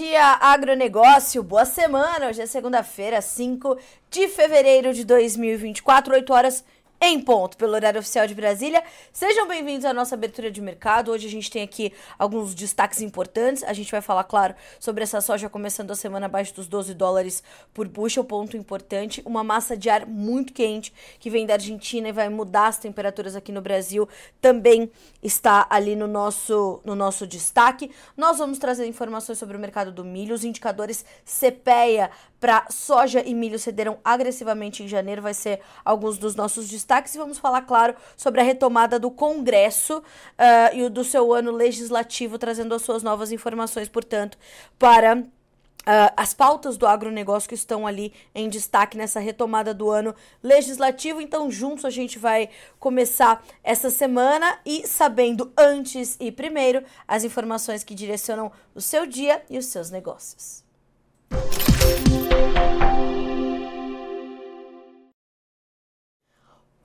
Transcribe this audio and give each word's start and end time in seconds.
Dia, 0.00 0.38
agronegócio. 0.40 1.42
Boa 1.42 1.66
semana. 1.66 2.28
Hoje 2.28 2.40
é 2.40 2.46
segunda-feira, 2.46 3.20
5 3.20 3.76
de 4.08 4.28
fevereiro 4.28 4.94
de 4.94 5.04
2024, 5.04 6.14
8 6.14 6.32
horas 6.32 6.64
em 7.02 7.18
ponto, 7.18 7.56
pelo 7.56 7.72
horário 7.72 7.98
oficial 7.98 8.26
de 8.26 8.34
Brasília. 8.34 8.84
Sejam 9.10 9.48
bem-vindos 9.48 9.86
à 9.86 9.94
nossa 9.94 10.14
abertura 10.14 10.50
de 10.50 10.60
mercado. 10.60 11.10
Hoje 11.10 11.26
a 11.26 11.30
gente 11.30 11.50
tem 11.50 11.62
aqui 11.62 11.94
alguns 12.18 12.54
destaques 12.54 13.00
importantes. 13.00 13.64
A 13.64 13.72
gente 13.72 13.90
vai 13.90 14.02
falar, 14.02 14.24
claro, 14.24 14.54
sobre 14.78 15.02
essa 15.02 15.18
soja 15.22 15.48
começando 15.48 15.90
a 15.92 15.94
semana 15.94 16.26
abaixo 16.26 16.54
dos 16.54 16.68
12 16.68 16.92
dólares 16.92 17.42
por 17.72 17.88
bushel, 17.88 18.22
ponto 18.22 18.54
importante. 18.54 19.22
Uma 19.24 19.42
massa 19.42 19.74
de 19.78 19.88
ar 19.88 20.04
muito 20.04 20.52
quente 20.52 20.92
que 21.18 21.30
vem 21.30 21.46
da 21.46 21.54
Argentina 21.54 22.10
e 22.10 22.12
vai 22.12 22.28
mudar 22.28 22.66
as 22.66 22.78
temperaturas 22.78 23.34
aqui 23.34 23.50
no 23.50 23.62
Brasil 23.62 24.06
também 24.38 24.92
está 25.22 25.66
ali 25.70 25.96
no 25.96 26.06
nosso, 26.06 26.82
no 26.84 26.94
nosso 26.94 27.26
destaque. 27.26 27.90
Nós 28.14 28.36
vamos 28.36 28.58
trazer 28.58 28.86
informações 28.86 29.38
sobre 29.38 29.56
o 29.56 29.60
mercado 29.60 29.90
do 29.90 30.04
milho. 30.04 30.34
Os 30.34 30.44
indicadores 30.44 31.02
CPEA 31.24 32.10
para 32.40 32.66
soja 32.70 33.22
e 33.24 33.34
milho 33.34 33.58
cederam 33.58 33.98
agressivamente 34.02 34.82
em 34.82 34.88
janeiro. 34.88 35.20
Vai 35.20 35.34
ser 35.34 35.60
alguns 35.84 36.18
dos 36.18 36.34
nossos 36.34 36.68
destaques 36.68 37.14
e 37.14 37.18
vamos 37.18 37.38
falar, 37.38 37.62
claro, 37.62 37.94
sobre 38.16 38.40
a 38.40 38.44
retomada 38.44 38.98
do 38.98 39.10
Congresso 39.10 39.98
uh, 39.98 40.74
e 40.74 40.88
do 40.88 41.04
seu 41.04 41.32
ano 41.32 41.52
legislativo, 41.52 42.38
trazendo 42.38 42.74
as 42.74 42.82
suas 42.82 43.02
novas 43.02 43.30
informações, 43.30 43.88
portanto, 43.88 44.38
para 44.78 45.22
Uh, 45.80 46.12
as 46.14 46.34
pautas 46.34 46.76
do 46.76 46.86
agronegócio 46.86 47.48
que 47.48 47.54
estão 47.54 47.86
ali 47.86 48.12
em 48.34 48.50
destaque 48.50 48.98
nessa 48.98 49.18
retomada 49.18 49.72
do 49.72 49.88
ano 49.90 50.14
legislativo. 50.42 51.22
Então, 51.22 51.50
juntos 51.50 51.86
a 51.86 51.90
gente 51.90 52.18
vai 52.18 52.50
começar 52.78 53.42
essa 53.64 53.88
semana 53.88 54.58
e 54.66 54.86
sabendo 54.86 55.50
antes 55.56 56.18
e 56.20 56.30
primeiro 56.30 56.84
as 57.08 57.24
informações 57.24 57.82
que 57.82 57.94
direcionam 57.94 58.52
o 58.74 58.80
seu 58.80 59.06
dia 59.06 59.42
e 59.48 59.56
os 59.56 59.66
seus 59.66 59.90
negócios. 59.90 60.62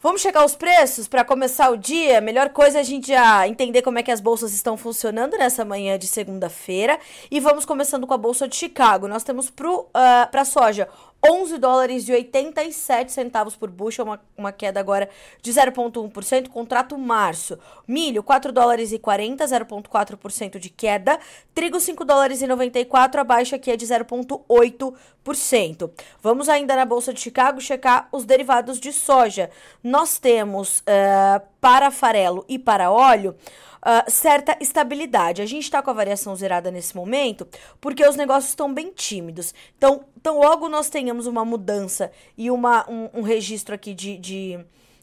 Vamos 0.06 0.22
checar 0.22 0.46
os 0.46 0.56
preços 0.56 1.08
para 1.08 1.26
começar 1.26 1.72
o 1.72 1.76
dia? 1.76 2.22
Melhor 2.22 2.50
coisa 2.50 2.78
é 2.78 2.82
a 2.82 2.84
gente 2.84 3.08
já 3.08 3.48
entender 3.48 3.82
como 3.82 3.98
é 3.98 4.04
que 4.04 4.12
as 4.12 4.22
bolsas 4.22 4.54
estão 4.54 4.78
funcionando 4.78 5.36
nessa 5.36 5.66
manhã 5.66 5.98
de 5.98 6.06
segunda-feira. 6.06 7.00
E 7.32 7.40
vamos 7.40 7.66
começando 7.66 8.06
com 8.06 8.14
a 8.14 8.18
Bolsa 8.18 8.48
de 8.48 8.56
Chicago. 8.56 9.08
Nós 9.08 9.24
temos 9.24 9.50
para 9.50 9.68
uh, 9.68 9.90
a 9.96 10.46
soja 10.46 10.88
11 11.28 11.58
dólares 11.58 12.08
e 12.08 12.12
87 12.12 13.12
centavos 13.12 13.56
por 13.56 13.72
bushel, 13.72 14.06
uma, 14.06 14.22
uma 14.38 14.52
queda 14.52 14.80
agora 14.80 15.10
de 15.42 15.52
0,1%, 15.52 16.50
contrato 16.50 16.96
março. 16.98 17.58
Milho, 17.88 18.22
4 18.22 18.52
dólares 18.52 18.92
e 18.92 19.00
40, 19.00 19.44
0,4% 19.46 20.60
de 20.60 20.70
queda. 20.70 21.18
Trigo, 21.54 21.80
5 21.80 22.06
dólares 22.06 22.44
e 22.44 22.48
94, 22.48 23.22
a 23.22 23.24
baixa 23.24 23.56
aqui 23.56 23.72
é 23.72 23.78
de 23.78 23.88
0,8%. 23.88 25.90
Vamos 26.22 26.48
ainda 26.48 26.76
na 26.76 26.86
Bolsa 26.86 27.12
de 27.12 27.20
Chicago 27.20 27.60
checar 27.60 28.08
os 28.12 28.24
derivados 28.24 28.80
de 28.80 28.94
soja. 28.94 29.50
Nós 29.84 30.20
temos 30.20 30.78
uh, 30.80 31.42
para 31.60 31.90
farelo 31.90 32.46
e 32.48 32.60
para 32.60 32.92
óleo 32.92 33.36
uh, 33.86 34.10
certa 34.10 34.58
estabilidade. 34.60 35.42
A 35.42 35.46
gente 35.46 35.64
está 35.64 35.82
com 35.82 35.92
a 35.92 35.94
variação 35.94 36.36
zerada 36.36 36.72
nesse 36.72 36.96
momento 36.96 37.48
porque 37.80 38.06
os 38.06 38.16
negócios 38.16 38.50
estão 38.50 38.74
bem 38.74 38.92
tímidos. 38.92 39.54
Então, 39.78 40.06
então 40.18 40.40
logo 40.40 40.68
nós 40.68 40.90
tenhamos 40.90 41.28
uma 41.28 41.46
mudança 41.46 42.12
e 42.38 42.50
uma, 42.50 42.90
um, 42.90 43.10
um 43.20 43.22
registro 43.22 43.76
aqui 43.76 43.94
de, 43.94 44.18
de, 44.18 44.60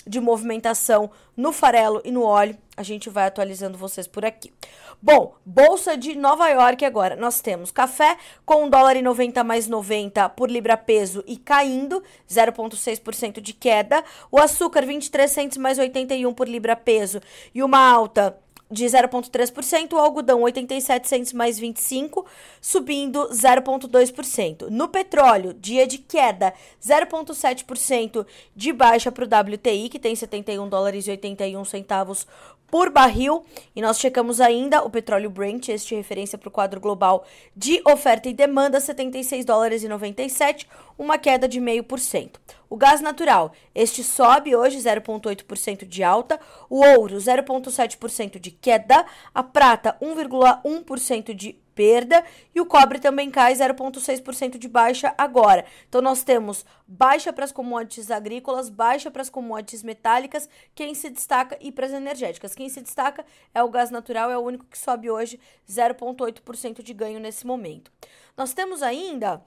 de 0.07 0.21
movimentação 0.21 1.11
no 1.37 1.53
farelo 1.53 2.03
e 2.05 2.11
no 2.11 2.23
óleo, 2.23 2.59
a 2.77 2.83
gente 2.83 3.09
vai 3.09 3.27
atualizando 3.27 3.79
vocês 3.79 4.07
por 4.07 4.25
aqui. 4.25 4.53
Bom, 5.01 5.35
Bolsa 5.45 5.97
de 5.97 6.15
Nova 6.15 6.49
York 6.49 6.85
agora. 6.85 7.17
Nós 7.17 7.41
temos 7.41 7.71
café 7.71 8.17
com 8.45 8.65
1 8.65 8.71
dólar 8.71 8.97
e 8.97 9.03
90 9.03 9.43
mais 9.43 9.67
90 9.67 10.29
por 10.31 10.51
libra 10.51 10.77
peso 10.77 11.25
e 11.27 11.37
caindo, 11.37 12.03
0,6% 12.31 13.41
de 13.41 13.53
queda. 13.53 14.05
O 14.31 14.39
açúcar, 14.39 14.87
23 14.87 15.31
centos 15.31 15.59
mais 15.59 15.79
81 15.79 16.33
por 16.33 16.49
libra 16.49 16.77
peso 16.77 17.21
e 17.55 17.63
uma 17.63 17.79
alta 17.79 18.39
de 18.73 18.87
0,3%, 18.87 19.93
o 19.93 19.99
algodão 19.99 20.41
87 20.43 21.07
centos 21.07 21.33
mais 21.35 21.59
25, 21.59 22.25
subindo 22.61 23.29
0,2%. 23.29 24.69
No 24.71 24.89
petróleo, 24.89 25.53
dia 25.53 25.87
de 25.87 25.99
queda, 25.99 26.55
0,7% 26.83 28.27
de 28.57 28.73
baixa 28.73 29.13
para 29.13 29.25
o 29.25 29.53
WTI, 29.53 29.91
que 29.91 29.99
tem 29.99 30.17
71 30.17 30.69
dólares 30.69 31.07
e 31.07 31.11
81 31.11 31.65
centavos 31.67 32.27
por 32.73 32.89
barril. 32.89 33.45
E 33.77 33.83
nós 33.83 33.99
checamos 33.99 34.41
ainda 34.41 34.83
o 34.83 34.89
petróleo 34.89 35.29
Brent, 35.29 35.69
este 35.69 35.95
referência 35.95 36.39
para 36.39 36.49
o 36.49 36.51
quadro 36.51 36.81
global 36.81 37.27
de 37.55 37.83
oferta 37.87 38.31
e 38.31 38.33
demanda, 38.33 38.81
76 38.81 39.45
dólares 39.45 39.85
e 39.85 39.89
97, 39.89 40.67
uma 40.99 41.19
queda 41.19 41.47
de 41.47 41.61
0,5%. 41.61 42.37
O 42.71 42.77
gás 42.79 43.03
natural, 43.03 43.53
este 43.75 44.03
sobe 44.03 44.57
hoje 44.57 44.79
0,8% 44.79 45.87
de 45.87 46.03
alta, 46.03 46.41
o 46.71 46.83
ouro 46.83 47.19
0,7% 47.19 48.39
de 48.41 48.51
queda, 48.51 49.05
a 49.35 49.43
prata 49.43 49.95
1,1% 50.01 51.35
de 51.35 51.62
perda 51.75 52.25
e 52.55 52.61
o 52.61 52.67
cobre 52.67 52.99
também 52.99 53.31
cai 53.31 53.55
0,6% 53.55 54.59
de 54.59 54.69
baixa 54.69 55.15
agora. 55.17 55.65
Então 55.89 56.01
nós 56.01 56.23
temos 56.23 56.65
baixa 56.87 57.33
para 57.33 57.45
as 57.45 57.53
commodities 57.53 58.11
agrícolas, 58.11 58.69
baixa 58.69 59.11
para 59.11 59.23
as 59.23 59.31
commodities 59.31 59.83
metálicas, 59.83 60.49
quem 60.75 60.95
se 60.95 61.11
destaca 61.11 61.57
e 61.61 61.73
para 61.73 61.87
as 61.87 61.93
energéticas. 61.93 62.55
Quem 62.55 62.69
se 62.69 62.81
destaca 62.81 63.25
é 63.55 63.63
o 63.63 63.71
gás 63.71 63.91
natural, 63.91 64.31
é 64.31 64.39
o 64.39 64.43
único 64.43 64.67
que 64.67 64.79
sobe 64.79 65.11
hoje 65.11 65.39
0,8% 65.69 66.83
de 66.83 66.95
ganho 66.95 67.21
nesse 67.21 67.47
momento. 67.47 67.91
Nós 68.37 68.53
temos 68.53 68.83
ainda 68.83 69.43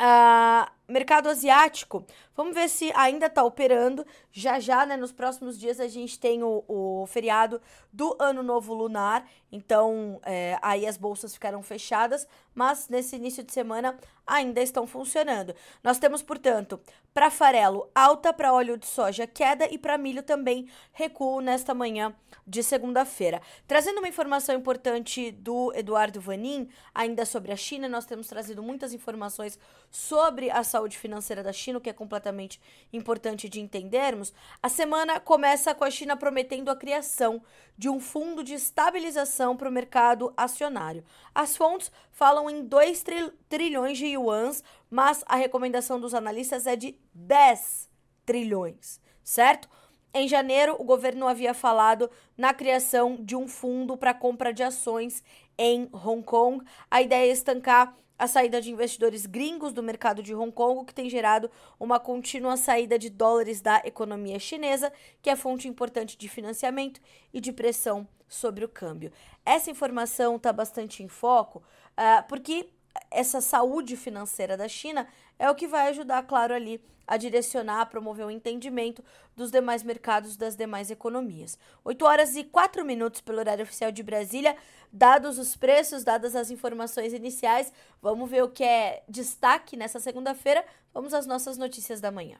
Uh, 0.00 0.64
mercado 0.90 1.28
asiático, 1.28 2.04
vamos 2.36 2.54
ver 2.54 2.68
se 2.68 2.92
ainda 2.94 3.26
está 3.26 3.42
operando. 3.42 4.06
Já 4.32 4.58
já, 4.58 4.84
né, 4.84 4.96
nos 4.96 5.12
próximos 5.12 5.58
dias, 5.58 5.80
a 5.80 5.88
gente 5.88 6.18
tem 6.18 6.42
o, 6.42 6.64
o 6.68 7.06
feriado 7.06 7.60
do 7.92 8.16
Ano 8.18 8.42
Novo 8.42 8.74
Lunar. 8.74 9.24
Então, 9.52 10.20
é, 10.24 10.58
aí 10.62 10.86
as 10.86 10.96
bolsas 10.96 11.34
ficaram 11.34 11.62
fechadas, 11.62 12.26
mas 12.54 12.88
nesse 12.88 13.16
início 13.16 13.42
de 13.42 13.52
semana 13.52 13.98
ainda 14.26 14.60
estão 14.62 14.86
funcionando. 14.86 15.54
Nós 15.82 15.98
temos, 15.98 16.22
portanto, 16.22 16.80
para 17.12 17.30
farelo 17.30 17.90
alta, 17.92 18.32
para 18.32 18.52
óleo 18.52 18.76
de 18.76 18.86
soja 18.86 19.26
queda 19.26 19.66
e 19.68 19.76
para 19.76 19.98
milho 19.98 20.22
também 20.22 20.68
recuo 20.92 21.40
nesta 21.40 21.74
manhã 21.74 22.14
de 22.46 22.62
segunda-feira. 22.62 23.42
Trazendo 23.66 23.98
uma 23.98 24.08
informação 24.08 24.54
importante 24.54 25.32
do 25.32 25.72
Eduardo 25.74 26.20
Vanin, 26.20 26.68
ainda 26.94 27.24
sobre 27.26 27.50
a 27.50 27.56
China, 27.56 27.88
nós 27.88 28.06
temos 28.06 28.28
trazido 28.28 28.62
muitas 28.62 28.92
informações 28.92 29.58
sobre 29.90 30.50
a 30.50 30.62
saúde 30.62 30.79
financeira 30.96 31.42
da 31.42 31.52
China, 31.52 31.78
o 31.78 31.80
que 31.80 31.90
é 31.90 31.92
completamente 31.92 32.60
importante 32.92 33.48
de 33.48 33.60
entendermos. 33.60 34.32
A 34.62 34.68
semana 34.68 35.20
começa 35.20 35.74
com 35.74 35.84
a 35.84 35.90
China 35.90 36.16
prometendo 36.16 36.70
a 36.70 36.76
criação 36.76 37.42
de 37.76 37.88
um 37.88 38.00
fundo 38.00 38.42
de 38.42 38.54
estabilização 38.54 39.56
para 39.56 39.68
o 39.68 39.72
mercado 39.72 40.32
acionário. 40.36 41.04
As 41.34 41.56
fontes 41.56 41.90
falam 42.10 42.48
em 42.48 42.64
2 42.64 43.04
trilhões 43.48 43.98
de 43.98 44.06
yuans, 44.06 44.62
mas 44.88 45.24
a 45.26 45.36
recomendação 45.36 46.00
dos 46.00 46.14
analistas 46.14 46.66
é 46.66 46.76
de 46.76 46.98
10 47.14 47.88
trilhões, 48.24 49.00
certo? 49.22 49.68
Em 50.12 50.26
janeiro, 50.26 50.74
o 50.78 50.84
governo 50.84 51.28
havia 51.28 51.54
falado 51.54 52.10
na 52.36 52.52
criação 52.52 53.16
de 53.20 53.36
um 53.36 53.46
fundo 53.46 53.96
para 53.96 54.12
compra 54.12 54.52
de 54.52 54.60
ações 54.60 55.22
em 55.56 55.88
Hong 55.92 56.24
Kong. 56.24 56.64
A 56.90 57.00
ideia 57.00 57.30
é 57.30 57.32
estancar 57.32 57.94
a 58.20 58.26
saída 58.26 58.60
de 58.60 58.70
investidores 58.70 59.24
gringos 59.24 59.72
do 59.72 59.82
mercado 59.82 60.22
de 60.22 60.34
Hong 60.34 60.52
Kong, 60.52 60.84
que 60.84 60.92
tem 60.92 61.08
gerado 61.08 61.50
uma 61.78 61.98
contínua 61.98 62.54
saída 62.58 62.98
de 62.98 63.08
dólares 63.08 63.62
da 63.62 63.80
economia 63.82 64.38
chinesa, 64.38 64.92
que 65.22 65.30
é 65.30 65.34
fonte 65.34 65.66
importante 65.66 66.18
de 66.18 66.28
financiamento 66.28 67.00
e 67.32 67.40
de 67.40 67.50
pressão 67.50 68.06
sobre 68.28 68.62
o 68.62 68.68
câmbio. 68.68 69.10
Essa 69.42 69.70
informação 69.70 70.36
está 70.36 70.52
bastante 70.52 71.02
em 71.02 71.08
foco, 71.08 71.62
uh, 71.92 72.28
porque 72.28 72.68
essa 73.10 73.40
saúde 73.40 73.96
financeira 73.96 74.56
da 74.56 74.68
China 74.68 75.06
é 75.38 75.50
o 75.50 75.54
que 75.54 75.66
vai 75.66 75.88
ajudar, 75.88 76.22
claro, 76.24 76.54
ali 76.54 76.80
a 77.06 77.16
direcionar, 77.16 77.80
a 77.80 77.86
promover 77.86 78.24
o 78.24 78.30
entendimento 78.30 79.02
dos 79.34 79.50
demais 79.50 79.82
mercados 79.82 80.36
das 80.36 80.54
demais 80.54 80.90
economias. 80.90 81.58
8 81.84 82.04
horas 82.04 82.36
e 82.36 82.44
4 82.44 82.84
minutos 82.84 83.20
pelo 83.20 83.38
horário 83.38 83.64
oficial 83.64 83.90
de 83.90 84.02
Brasília, 84.02 84.56
dados 84.92 85.38
os 85.38 85.56
preços, 85.56 86.04
dadas 86.04 86.36
as 86.36 86.50
informações 86.50 87.12
iniciais, 87.12 87.72
vamos 88.00 88.30
ver 88.30 88.44
o 88.44 88.48
que 88.48 88.62
é 88.62 89.02
destaque 89.08 89.76
nessa 89.76 89.98
segunda-feira. 89.98 90.64
Vamos 90.94 91.12
às 91.12 91.26
nossas 91.26 91.58
notícias 91.58 92.00
da 92.00 92.10
manhã. 92.12 92.38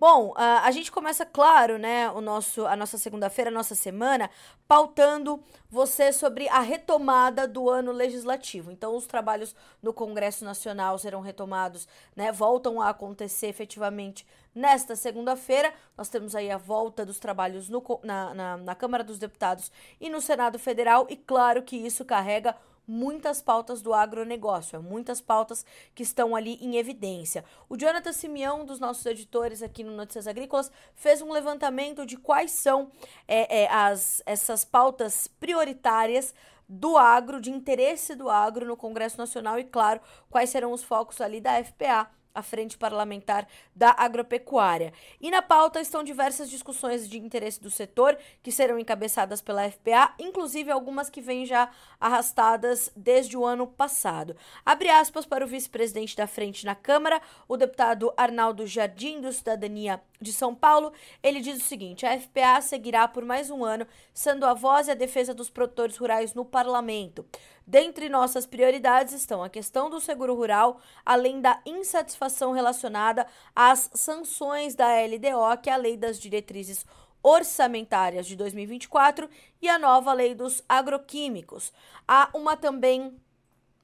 Bom, 0.00 0.32
a, 0.34 0.64
a 0.66 0.70
gente 0.70 0.90
começa, 0.90 1.26
claro, 1.26 1.76
né, 1.76 2.10
o 2.12 2.22
nosso, 2.22 2.64
a 2.66 2.74
nossa 2.74 2.96
segunda-feira, 2.96 3.50
a 3.50 3.52
nossa 3.52 3.74
semana, 3.74 4.30
pautando 4.66 5.44
você 5.68 6.10
sobre 6.10 6.48
a 6.48 6.60
retomada 6.60 7.46
do 7.46 7.68
ano 7.68 7.92
legislativo. 7.92 8.70
Então, 8.70 8.96
os 8.96 9.06
trabalhos 9.06 9.54
no 9.82 9.92
Congresso 9.92 10.42
Nacional 10.42 10.96
serão 10.98 11.20
retomados, 11.20 11.86
né, 12.16 12.32
voltam 12.32 12.80
a 12.80 12.88
acontecer 12.88 13.48
efetivamente 13.48 14.26
nesta 14.54 14.96
segunda-feira. 14.96 15.70
Nós 15.98 16.08
temos 16.08 16.34
aí 16.34 16.50
a 16.50 16.56
volta 16.56 17.04
dos 17.04 17.18
trabalhos 17.18 17.68
no, 17.68 17.84
na, 18.02 18.32
na, 18.32 18.56
na 18.56 18.74
Câmara 18.74 19.04
dos 19.04 19.18
Deputados 19.18 19.70
e 20.00 20.08
no 20.08 20.22
Senado 20.22 20.58
Federal, 20.58 21.06
e 21.10 21.16
claro 21.16 21.62
que 21.62 21.76
isso 21.76 22.06
carrega 22.06 22.56
muitas 22.90 23.40
pautas 23.40 23.80
do 23.80 23.94
agronegócio, 23.94 24.76
é 24.76 24.78
muitas 24.80 25.20
pautas 25.20 25.64
que 25.94 26.02
estão 26.02 26.34
ali 26.34 26.58
em 26.60 26.76
evidência. 26.76 27.44
O 27.68 27.76
Jonathan 27.76 28.12
Simeão, 28.12 28.64
dos 28.66 28.80
nossos 28.80 29.06
editores 29.06 29.62
aqui 29.62 29.84
no 29.84 29.92
Notícias 29.92 30.26
Agrícolas, 30.26 30.72
fez 30.94 31.22
um 31.22 31.30
levantamento 31.30 32.04
de 32.04 32.16
quais 32.16 32.50
são 32.50 32.90
é, 33.28 33.62
é, 33.62 33.72
as, 33.72 34.20
essas 34.26 34.64
pautas 34.64 35.28
prioritárias 35.28 36.34
do 36.68 36.96
agro, 36.96 37.40
de 37.40 37.50
interesse 37.50 38.14
do 38.14 38.28
agro 38.28 38.66
no 38.66 38.76
Congresso 38.76 39.18
Nacional 39.18 39.58
e, 39.58 39.64
claro, 39.64 40.00
quais 40.28 40.50
serão 40.50 40.72
os 40.72 40.82
focos 40.82 41.20
ali 41.20 41.40
da 41.40 41.62
FPA 41.62 42.10
a 42.34 42.42
Frente 42.42 42.78
Parlamentar 42.78 43.46
da 43.74 43.94
Agropecuária. 43.96 44.92
E 45.20 45.30
na 45.30 45.42
pauta 45.42 45.80
estão 45.80 46.02
diversas 46.02 46.48
discussões 46.48 47.08
de 47.08 47.18
interesse 47.18 47.60
do 47.60 47.70
setor 47.70 48.16
que 48.42 48.52
serão 48.52 48.78
encabeçadas 48.78 49.40
pela 49.40 49.70
FPA, 49.70 50.14
inclusive 50.18 50.70
algumas 50.70 51.10
que 51.10 51.20
vêm 51.20 51.44
já 51.44 51.70
arrastadas 52.00 52.90
desde 52.96 53.36
o 53.36 53.44
ano 53.44 53.66
passado. 53.66 54.36
Abre 54.64 54.88
aspas 54.88 55.26
para 55.26 55.44
o 55.44 55.48
vice-presidente 55.48 56.16
da 56.16 56.26
Frente 56.26 56.64
na 56.64 56.74
Câmara, 56.74 57.20
o 57.48 57.56
deputado 57.56 58.12
Arnaldo 58.16 58.66
Jardim, 58.66 59.20
do 59.20 59.32
Cidadania 59.32 60.00
de 60.20 60.32
São 60.32 60.54
Paulo. 60.54 60.92
Ele 61.22 61.40
diz 61.40 61.58
o 61.58 61.66
seguinte: 61.66 62.06
a 62.06 62.18
FPA 62.18 62.60
seguirá 62.60 63.08
por 63.08 63.24
mais 63.24 63.50
um 63.50 63.64
ano 63.64 63.86
sendo 64.12 64.44
a 64.44 64.54
voz 64.54 64.88
e 64.88 64.90
a 64.90 64.94
defesa 64.94 65.32
dos 65.32 65.50
produtores 65.50 65.96
rurais 65.96 66.34
no 66.34 66.44
parlamento. 66.44 67.24
Dentre 67.66 68.08
nossas 68.08 68.46
prioridades 68.46 69.12
estão 69.12 69.42
a 69.42 69.48
questão 69.48 69.88
do 69.88 70.00
seguro 70.00 70.34
rural, 70.34 70.80
além 71.04 71.40
da 71.40 71.60
insatisfação 71.64 72.52
relacionada 72.52 73.26
às 73.54 73.90
sanções 73.94 74.74
da 74.74 74.88
LDO, 74.88 75.60
que 75.62 75.70
é 75.70 75.72
a 75.72 75.76
Lei 75.76 75.96
das 75.96 76.18
Diretrizes 76.18 76.84
Orçamentárias 77.22 78.26
de 78.26 78.34
2024, 78.34 79.28
e 79.60 79.68
a 79.68 79.78
nova 79.78 80.12
Lei 80.12 80.34
dos 80.34 80.62
Agroquímicos. 80.68 81.72
Há 82.08 82.30
uma 82.34 82.56
também 82.56 83.16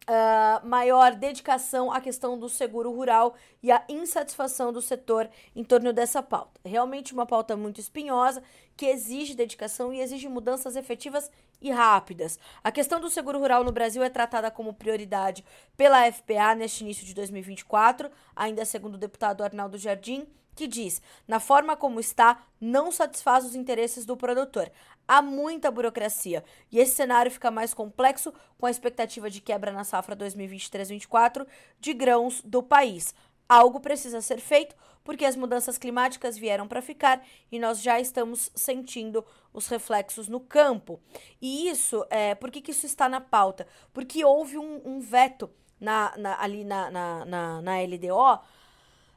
Uh, 0.08 0.64
maior 0.64 1.16
dedicação 1.16 1.90
à 1.90 2.00
questão 2.00 2.38
do 2.38 2.48
seguro 2.48 2.92
rural 2.92 3.34
e 3.60 3.72
à 3.72 3.84
insatisfação 3.88 4.72
do 4.72 4.80
setor 4.80 5.28
em 5.52 5.64
torno 5.64 5.92
dessa 5.92 6.22
pauta. 6.22 6.60
Realmente 6.64 7.12
uma 7.12 7.26
pauta 7.26 7.56
muito 7.56 7.80
espinhosa 7.80 8.40
que 8.76 8.86
exige 8.86 9.34
dedicação 9.34 9.92
e 9.92 10.00
exige 10.00 10.28
mudanças 10.28 10.76
efetivas 10.76 11.28
e 11.68 11.70
rápidas. 11.70 12.38
A 12.62 12.70
questão 12.70 13.00
do 13.00 13.10
seguro 13.10 13.38
rural 13.38 13.64
no 13.64 13.72
Brasil 13.72 14.02
é 14.02 14.08
tratada 14.08 14.50
como 14.50 14.74
prioridade 14.74 15.44
pela 15.76 16.10
FPA 16.10 16.54
neste 16.54 16.82
início 16.82 17.04
de 17.04 17.14
2024, 17.14 18.10
ainda 18.34 18.64
segundo 18.64 18.94
o 18.94 18.98
deputado 18.98 19.42
Arnaldo 19.42 19.76
Jardim, 19.76 20.26
que 20.54 20.66
diz: 20.66 21.02
na 21.28 21.38
forma 21.38 21.76
como 21.76 22.00
está, 22.00 22.44
não 22.60 22.90
satisfaz 22.90 23.44
os 23.44 23.54
interesses 23.54 24.06
do 24.06 24.16
produtor. 24.16 24.70
Há 25.06 25.20
muita 25.22 25.70
burocracia 25.70 26.42
e 26.72 26.78
esse 26.78 26.94
cenário 26.94 27.30
fica 27.30 27.50
mais 27.50 27.72
complexo 27.72 28.32
com 28.58 28.66
a 28.66 28.70
expectativa 28.70 29.30
de 29.30 29.40
quebra 29.40 29.70
na 29.70 29.84
safra 29.84 30.16
2023-24 30.16 31.46
de 31.78 31.92
grãos 31.92 32.42
do 32.42 32.62
país. 32.62 33.14
Algo 33.48 33.78
precisa 33.78 34.20
ser 34.20 34.40
feito 34.40 34.74
porque 35.06 35.24
as 35.24 35.36
mudanças 35.36 35.78
climáticas 35.78 36.36
vieram 36.36 36.66
para 36.66 36.82
ficar 36.82 37.24
e 37.50 37.58
nós 37.60 37.80
já 37.80 37.98
estamos 38.00 38.50
sentindo 38.56 39.24
os 39.54 39.68
reflexos 39.68 40.28
no 40.28 40.40
campo. 40.40 41.00
E 41.40 41.70
isso, 41.70 42.04
é, 42.10 42.34
por 42.34 42.50
que, 42.50 42.60
que 42.60 42.72
isso 42.72 42.84
está 42.84 43.08
na 43.08 43.20
pauta? 43.20 43.66
Porque 43.94 44.24
houve 44.24 44.58
um, 44.58 44.82
um 44.84 45.00
veto 45.00 45.48
na, 45.80 46.12
na, 46.18 46.42
ali 46.42 46.64
na, 46.64 46.90
na, 46.90 47.60
na, 47.62 47.80
LDO 47.80 48.40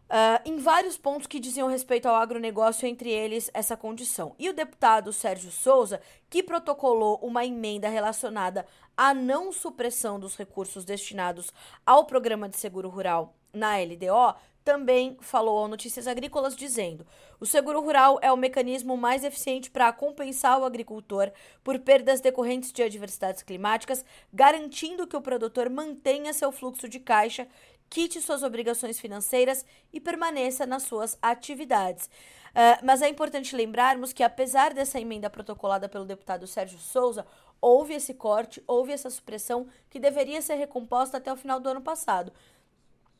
Uh, 0.09 0.41
em 0.43 0.57
vários 0.57 0.97
pontos 0.97 1.27
que 1.27 1.39
diziam 1.39 1.67
respeito 1.67 2.07
ao 2.07 2.15
agronegócio, 2.15 2.87
entre 2.87 3.11
eles 3.11 3.51
essa 3.53 3.77
condição. 3.77 4.33
E 4.39 4.49
o 4.49 4.53
deputado 4.53 5.13
Sérgio 5.13 5.51
Souza, 5.51 6.01
que 6.27 6.41
protocolou 6.41 7.19
uma 7.21 7.45
emenda 7.45 7.87
relacionada 7.87 8.65
à 8.97 9.13
não 9.13 9.51
supressão 9.51 10.19
dos 10.19 10.35
recursos 10.35 10.83
destinados 10.83 11.53
ao 11.85 12.05
programa 12.05 12.49
de 12.49 12.57
seguro 12.57 12.89
rural 12.89 13.35
na 13.53 13.77
LDO, 13.77 14.35
também 14.63 15.17
falou 15.21 15.57
ao 15.57 15.67
Notícias 15.67 16.07
Agrícolas 16.07 16.55
dizendo: 16.55 17.05
o 17.39 17.45
seguro 17.45 17.81
rural 17.81 18.19
é 18.21 18.31
o 18.31 18.37
mecanismo 18.37 18.97
mais 18.97 19.23
eficiente 19.23 19.71
para 19.71 19.91
compensar 19.93 20.59
o 20.59 20.65
agricultor 20.65 21.31
por 21.63 21.79
perdas 21.79 22.21
decorrentes 22.21 22.71
de 22.71 22.83
adversidades 22.83 23.41
climáticas, 23.41 24.03
garantindo 24.33 25.07
que 25.07 25.17
o 25.17 25.21
produtor 25.21 25.69
mantenha 25.69 26.33
seu 26.33 26.51
fluxo 26.51 26.87
de 26.87 26.99
caixa 26.99 27.47
quite 27.89 28.21
suas 28.21 28.43
obrigações 28.43 28.99
financeiras 28.99 29.65
e 29.91 29.99
permaneça 29.99 30.65
nas 30.65 30.83
suas 30.83 31.17
atividades. 31.21 32.05
Uh, 32.49 32.83
mas 32.83 33.01
é 33.01 33.09
importante 33.09 33.55
lembrarmos 33.55 34.13
que, 34.13 34.23
apesar 34.23 34.73
dessa 34.73 34.99
emenda 34.99 35.29
protocolada 35.29 35.89
pelo 35.89 36.05
deputado 36.05 36.47
Sérgio 36.47 36.79
Souza, 36.79 37.25
houve 37.61 37.93
esse 37.93 38.13
corte, 38.13 38.63
houve 38.67 38.91
essa 38.91 39.09
supressão 39.09 39.67
que 39.89 39.99
deveria 39.99 40.41
ser 40.41 40.55
recomposta 40.55 41.17
até 41.17 41.31
o 41.31 41.37
final 41.37 41.59
do 41.59 41.69
ano 41.69 41.81
passado. 41.81 42.31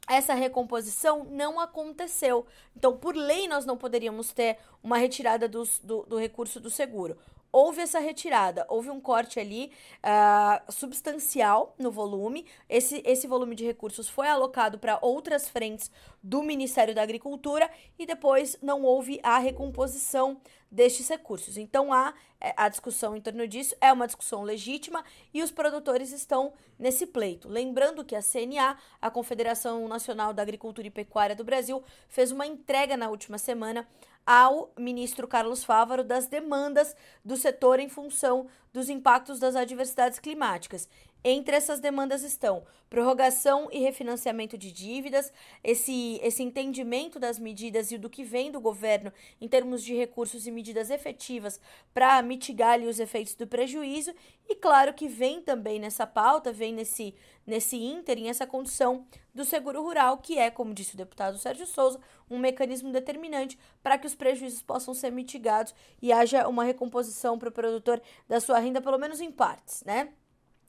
Essa 0.10 0.34
recomposição 0.34 1.24
não 1.26 1.60
aconteceu. 1.60 2.46
Então, 2.76 2.98
por 2.98 3.16
lei, 3.16 3.48
nós 3.48 3.64
não 3.64 3.78
poderíamos 3.78 4.34
ter 4.34 4.58
uma 4.84 4.98
retirada 4.98 5.48
dos, 5.48 5.80
do, 5.84 6.04
do 6.04 6.18
recurso 6.18 6.60
do 6.60 6.70
seguro 6.70 7.16
houve 7.52 7.82
essa 7.82 8.00
retirada, 8.00 8.66
houve 8.70 8.90
um 8.90 9.00
corte 9.00 9.40
ali 9.40 9.72
uh, 10.04 10.72
substancial 10.72 11.74
no 11.78 11.92
volume. 11.92 12.46
Esse, 12.68 13.02
esse 13.06 13.28
volume 13.28 13.56
de 13.56 13.66
recursos 13.66 14.08
foi 14.08 14.28
alocado 14.28 14.78
para 14.78 15.00
outras 15.02 15.50
frentes 15.50 15.92
do 16.22 16.44
Ministério 16.44 16.94
da 16.94 17.02
Agricultura 17.02 17.70
e 17.98 18.06
depois 18.06 18.58
não 18.62 18.84
houve 18.84 19.20
a 19.24 19.38
recomposição 19.40 20.40
destes 20.72 21.08
recursos. 21.08 21.58
Então 21.58 21.92
há 21.92 22.14
é, 22.40 22.54
a 22.56 22.70
discussão 22.70 23.16
em 23.16 23.22
torno 23.22 23.48
disso, 23.48 23.76
é 23.82 23.92
uma 23.92 24.06
discussão 24.06 24.44
legítima 24.44 25.04
e 25.34 25.42
os 25.42 25.52
produtores 25.52 26.12
estão 26.12 26.54
nesse 26.78 27.06
pleito. 27.06 27.50
Lembrando 27.50 28.06
que 28.06 28.16
a 28.16 28.22
CNA, 28.22 28.78
a 29.02 29.10
Confederação 29.10 29.88
Nacional 29.88 30.34
da 30.34 30.42
Agricultura 30.42 30.88
e 30.88 30.92
Pecuária 30.92 31.36
do 31.36 31.44
Brasil, 31.44 31.84
fez 32.08 32.32
uma 32.32 32.46
entrega 32.46 32.96
na 32.96 33.10
última 33.10 33.38
semana 33.38 33.88
ao 34.32 34.72
ministro 34.78 35.28
Carlos 35.28 35.64
Fávaro 35.64 36.04
das 36.04 36.28
demandas 36.28 36.96
do 37.26 37.36
setor 37.36 37.80
em 37.80 37.90
função 37.90 38.46
dos 38.72 38.88
impactos 38.88 39.40
das 39.40 39.56
adversidades 39.56 40.20
climáticas. 40.20 40.88
Entre 41.24 41.56
essas 41.56 41.80
demandas 41.80 42.24
estão 42.24 42.64
prorrogação 42.90 43.70
e 43.72 43.80
refinanciamento 43.80 44.58
de 44.58 44.72
dívidas, 44.72 45.32
esse, 45.64 46.20
esse 46.24 46.42
entendimento 46.42 47.20
das 47.20 47.38
medidas 47.38 47.92
e 47.92 47.98
do 47.98 48.10
que 48.10 48.24
vem 48.24 48.52
do 48.52 48.60
governo 48.60 49.12
em 49.40 49.48
termos 49.48 49.84
de 49.84 49.94
recursos 49.94 50.48
e 50.48 50.52
medidas 50.52 50.90
efetivas 50.90 51.60
para 51.94 52.22
mitigar 52.24 52.72
ali, 52.72 52.88
os 52.88 53.00
efeitos 53.00 53.36
do 53.36 53.46
prejuízo, 53.46 54.14
e 54.48 54.56
claro 54.56 54.94
que 54.94 55.08
vem 55.08 55.42
também 55.42 55.80
nessa 55.80 56.08
pauta, 56.08 56.52
vem 56.52 56.74
nesse, 56.74 57.14
nesse 57.46 57.78
ínterim, 57.78 58.28
essa 58.28 58.48
condição 58.48 59.06
do 59.36 59.46
seguro 59.46 59.84
rural, 59.84 60.18
que 60.18 60.40
é, 60.40 60.50
como 60.50 60.74
disse 60.74 60.96
o 60.96 60.98
deputado 60.98 61.38
Sérgio 61.38 61.68
Souza, 61.68 62.00
um 62.30 62.40
mecanismo 62.40 62.92
determinante 62.92 63.60
para 63.84 63.98
que 63.98 64.08
os 64.08 64.16
prejuízos 64.16 64.64
possam 64.64 64.94
ser 64.94 65.12
mitigados 65.12 65.76
e 66.02 66.12
haja 66.12 66.48
uma 66.48 66.64
recomposição 66.64 67.38
para 67.38 67.50
o 67.50 67.52
produtor 67.52 68.02
da 68.28 68.40
sua 68.40 68.58
renda, 68.58 68.82
pelo 68.82 68.98
menos 68.98 69.22
em 69.22 69.32
partes, 69.32 69.84
né? 69.84 70.10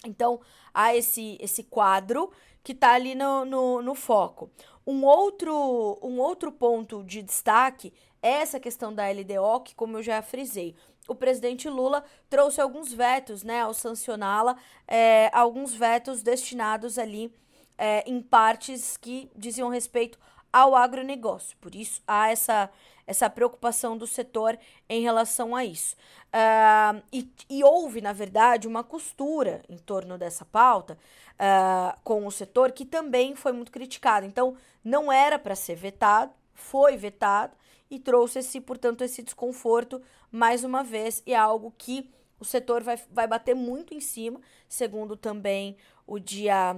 Então, 0.04 0.40
há 0.72 0.94
esse, 0.94 1.36
esse 1.40 1.64
quadro 1.64 2.30
que 2.62 2.72
está 2.72 2.92
ali 2.92 3.14
no, 3.14 3.44
no, 3.44 3.82
no, 3.82 3.94
foco. 3.94 4.50
Um 4.86 5.04
outro, 5.04 5.98
um 6.02 6.18
outro 6.18 6.50
ponto 6.52 7.02
de 7.04 7.22
destaque 7.22 7.92
é 8.22 8.42
essa 8.42 8.60
questão 8.60 8.94
da 8.94 9.08
LDO, 9.10 9.60
que, 9.64 9.74
como 9.74 9.98
eu 9.98 10.02
já 10.02 10.20
frisei, 10.20 10.74
o 11.08 11.14
presidente 11.14 11.68
Lula 11.68 12.04
trouxe 12.28 12.60
alguns 12.60 12.92
vetos, 12.92 13.42
né, 13.42 13.62
ao 13.62 13.74
sancioná-la, 13.74 14.56
é, 14.86 15.30
alguns 15.32 15.74
vetos 15.74 16.22
destinados 16.22 16.98
ali 16.98 17.34
é, 17.76 18.08
em 18.08 18.20
partes 18.20 18.96
que 18.96 19.30
diziam 19.34 19.68
respeito 19.68 20.18
ao 20.52 20.76
agronegócio. 20.76 21.56
Por 21.60 21.74
isso, 21.74 22.02
há 22.06 22.30
essa, 22.30 22.70
essa 23.06 23.28
preocupação 23.28 23.96
do 23.96 24.06
setor 24.06 24.58
em 24.88 25.02
relação 25.02 25.54
a 25.54 25.64
isso. 25.64 25.96
Uh, 26.28 27.02
e, 27.12 27.28
e, 27.48 27.64
houve, 27.64 28.00
na 28.00 28.12
verdade, 28.12 28.68
uma 28.68 28.84
costura 28.84 29.62
em 29.68 29.76
torno 29.76 30.16
dessa 30.16 30.44
pauta 30.44 30.96
uh, 31.34 31.98
com 32.04 32.26
o 32.26 32.30
setor 32.30 32.72
que 32.72 32.84
também 32.84 33.34
foi 33.34 33.52
muito 33.52 33.72
criticado. 33.72 34.26
Então, 34.26 34.56
não 34.84 35.10
era 35.10 35.38
para 35.38 35.56
ser 35.56 35.74
vetado, 35.74 36.32
foi 36.54 36.96
vetado 36.96 37.56
e 37.90 37.98
trouxe, 37.98 38.38
esse, 38.38 38.60
portanto, 38.60 39.02
esse 39.02 39.22
desconforto 39.22 40.00
mais 40.30 40.62
uma 40.62 40.84
vez, 40.84 41.22
e 41.26 41.32
é 41.32 41.36
algo 41.36 41.74
que 41.76 42.08
o 42.38 42.44
setor 42.44 42.82
vai, 42.82 42.98
vai 43.10 43.26
bater 43.26 43.54
muito 43.54 43.92
em 43.92 44.00
cima, 44.00 44.40
segundo 44.68 45.16
também 45.16 45.76
o 46.06 46.18
dia 46.18 46.76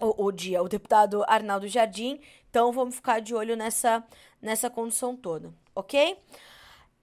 o, 0.00 0.26
o 0.26 0.32
dia, 0.32 0.62
o 0.62 0.68
deputado 0.68 1.24
Arnaldo 1.26 1.68
Jardim. 1.68 2.20
Então 2.50 2.72
vamos 2.72 2.96
ficar 2.96 3.20
de 3.20 3.34
olho 3.34 3.56
nessa, 3.56 4.04
nessa 4.40 4.70
condução 4.70 5.16
toda, 5.16 5.52
ok? 5.74 6.16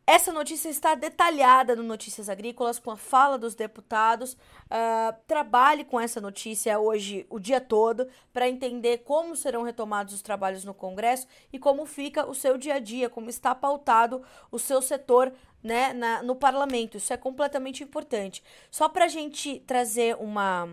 Essa 0.07 0.31
notícia 0.31 0.69
está 0.69 0.93
detalhada 0.93 1.75
no 1.75 1.81
Notícias 1.81 2.29
Agrícolas 2.29 2.77
com 2.77 2.91
a 2.91 2.97
fala 2.97 3.39
dos 3.39 3.55
deputados. 3.55 4.33
Uh, 4.33 5.15
trabalhe 5.25 5.83
com 5.83 5.99
essa 5.99 6.21
notícia 6.21 6.77
hoje 6.77 7.25
o 7.27 7.39
dia 7.39 7.59
todo 7.59 8.07
para 8.31 8.47
entender 8.47 8.99
como 8.99 9.35
serão 9.35 9.63
retomados 9.63 10.13
os 10.13 10.21
trabalhos 10.21 10.63
no 10.63 10.75
Congresso 10.75 11.27
e 11.51 11.57
como 11.57 11.87
fica 11.87 12.29
o 12.29 12.35
seu 12.35 12.55
dia 12.55 12.75
a 12.75 12.79
dia, 12.79 13.09
como 13.09 13.31
está 13.31 13.55
pautado 13.55 14.21
o 14.51 14.59
seu 14.59 14.79
setor 14.79 15.33
né, 15.63 15.91
na, 15.91 16.21
no 16.21 16.35
parlamento. 16.35 16.97
Isso 16.97 17.11
é 17.11 17.17
completamente 17.17 17.83
importante. 17.83 18.43
Só 18.69 18.87
para 18.87 19.05
a 19.05 19.09
gente 19.09 19.59
trazer 19.61 20.15
uma 20.17 20.69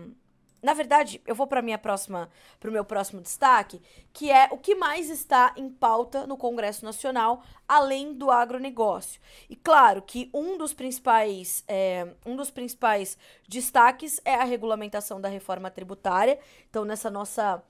na 0.63 0.73
verdade, 0.73 1.21
eu 1.27 1.35
vou 1.35 1.45
para 1.45 1.61
minha 1.61 1.77
próxima, 1.77 2.29
para 2.57 2.69
o 2.69 2.73
meu 2.73 2.85
próximo 2.85 3.21
destaque, 3.21 3.81
que 4.13 4.31
é 4.31 4.47
o 4.49 4.57
que 4.57 4.75
mais 4.75 5.09
está 5.09 5.53
em 5.57 5.69
pauta 5.69 6.25
no 6.25 6.37
Congresso 6.37 6.85
Nacional, 6.85 7.43
além 7.67 8.13
do 8.13 8.31
agronegócio. 8.31 9.19
E 9.49 9.57
claro 9.57 10.01
que 10.01 10.29
um 10.33 10.57
dos 10.57 10.73
principais, 10.73 11.65
é, 11.67 12.07
um 12.25 12.37
dos 12.37 12.49
principais 12.49 13.17
destaques 13.47 14.21
é 14.23 14.35
a 14.35 14.45
regulamentação 14.45 15.19
da 15.19 15.27
reforma 15.27 15.69
tributária. 15.69 16.39
Então, 16.69 16.85
nessa 16.85 17.11
nossa, 17.11 17.61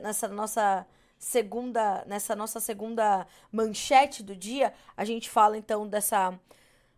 nessa 0.00 0.28
nossa 0.28 0.86
segunda, 1.18 2.04
nessa 2.06 2.36
nossa 2.36 2.60
segunda 2.60 3.26
manchete 3.50 4.22
do 4.22 4.36
dia, 4.36 4.72
a 4.96 5.04
gente 5.04 5.28
fala 5.28 5.58
então 5.58 5.86
dessa 5.86 6.38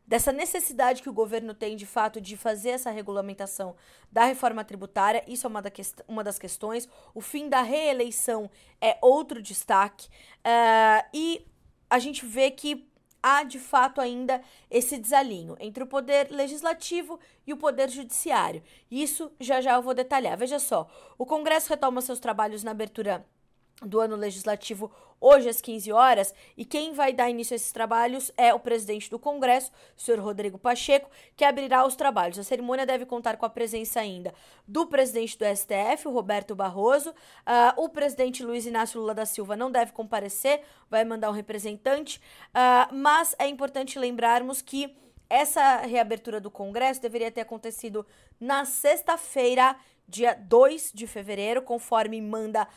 dessa 0.06 0.32
necessidade 0.32 1.02
que 1.02 1.08
o 1.08 1.12
governo 1.12 1.54
tem 1.54 1.76
de 1.76 1.86
fato 1.86 2.20
de 2.20 2.36
fazer 2.36 2.70
essa 2.70 2.90
regulamentação 2.90 3.74
da 4.10 4.24
reforma 4.24 4.64
tributária. 4.64 5.24
Isso 5.26 5.46
é 5.46 5.50
uma, 5.50 5.62
da 5.62 5.70
uma 6.08 6.24
das 6.24 6.38
questões. 6.38 6.88
O 7.14 7.20
fim 7.20 7.48
da 7.48 7.62
reeleição 7.62 8.50
é 8.80 8.98
outro 9.00 9.40
destaque. 9.40 10.08
Uh, 10.38 11.08
e 11.14 11.46
a 11.88 11.98
gente 11.98 12.26
vê 12.26 12.50
que 12.50 12.88
há 13.22 13.44
de 13.44 13.58
fato 13.58 14.00
ainda 14.00 14.42
esse 14.70 14.98
desalinho 14.98 15.56
entre 15.60 15.84
o 15.84 15.86
poder 15.86 16.28
legislativo 16.30 17.20
e 17.46 17.52
o 17.52 17.56
poder 17.56 17.88
judiciário. 17.88 18.62
Isso 18.90 19.30
já 19.38 19.60
já 19.60 19.74
eu 19.74 19.82
vou 19.82 19.94
detalhar. 19.94 20.36
Veja 20.36 20.58
só, 20.58 20.90
o 21.16 21.24
Congresso 21.24 21.68
retoma 21.68 22.00
seus 22.00 22.18
trabalhos 22.18 22.64
na 22.64 22.72
abertura 22.72 23.24
do 23.84 24.00
ano 24.00 24.16
legislativo 24.16 24.90
hoje 25.22 25.48
às 25.48 25.60
15 25.60 25.92
horas 25.92 26.34
e 26.56 26.64
quem 26.64 26.92
vai 26.92 27.12
dar 27.12 27.30
início 27.30 27.54
a 27.54 27.56
esses 27.56 27.70
trabalhos 27.70 28.32
é 28.36 28.52
o 28.52 28.58
presidente 28.58 29.08
do 29.08 29.18
Congresso, 29.18 29.70
o 29.96 30.00
senhor 30.00 30.20
Rodrigo 30.20 30.58
Pacheco, 30.58 31.08
que 31.36 31.44
abrirá 31.44 31.86
os 31.86 31.94
trabalhos. 31.94 32.38
A 32.38 32.42
cerimônia 32.42 32.84
deve 32.84 33.06
contar 33.06 33.36
com 33.36 33.46
a 33.46 33.50
presença 33.50 34.00
ainda 34.00 34.34
do 34.66 34.86
presidente 34.86 35.38
do 35.38 35.44
STF, 35.44 36.08
o 36.08 36.10
Roberto 36.10 36.56
Barroso, 36.56 37.10
uh, 37.10 37.82
o 37.82 37.88
presidente 37.88 38.42
Luiz 38.42 38.66
Inácio 38.66 39.00
Lula 39.00 39.14
da 39.14 39.24
Silva 39.24 39.56
não 39.56 39.70
deve 39.70 39.92
comparecer, 39.92 40.62
vai 40.90 41.04
mandar 41.04 41.30
um 41.30 41.34
representante, 41.34 42.20
uh, 42.48 42.92
mas 42.92 43.36
é 43.38 43.46
importante 43.46 43.98
lembrarmos 43.98 44.60
que 44.60 44.96
essa 45.32 45.78
reabertura 45.78 46.38
do 46.38 46.50
Congresso 46.50 47.00
deveria 47.00 47.30
ter 47.30 47.40
acontecido 47.40 48.04
na 48.38 48.66
sexta-feira, 48.66 49.74
dia 50.06 50.34
2 50.34 50.90
de 50.92 51.06
fevereiro, 51.06 51.62
conforme 51.62 52.20
manda 52.20 52.62
a 52.62 52.68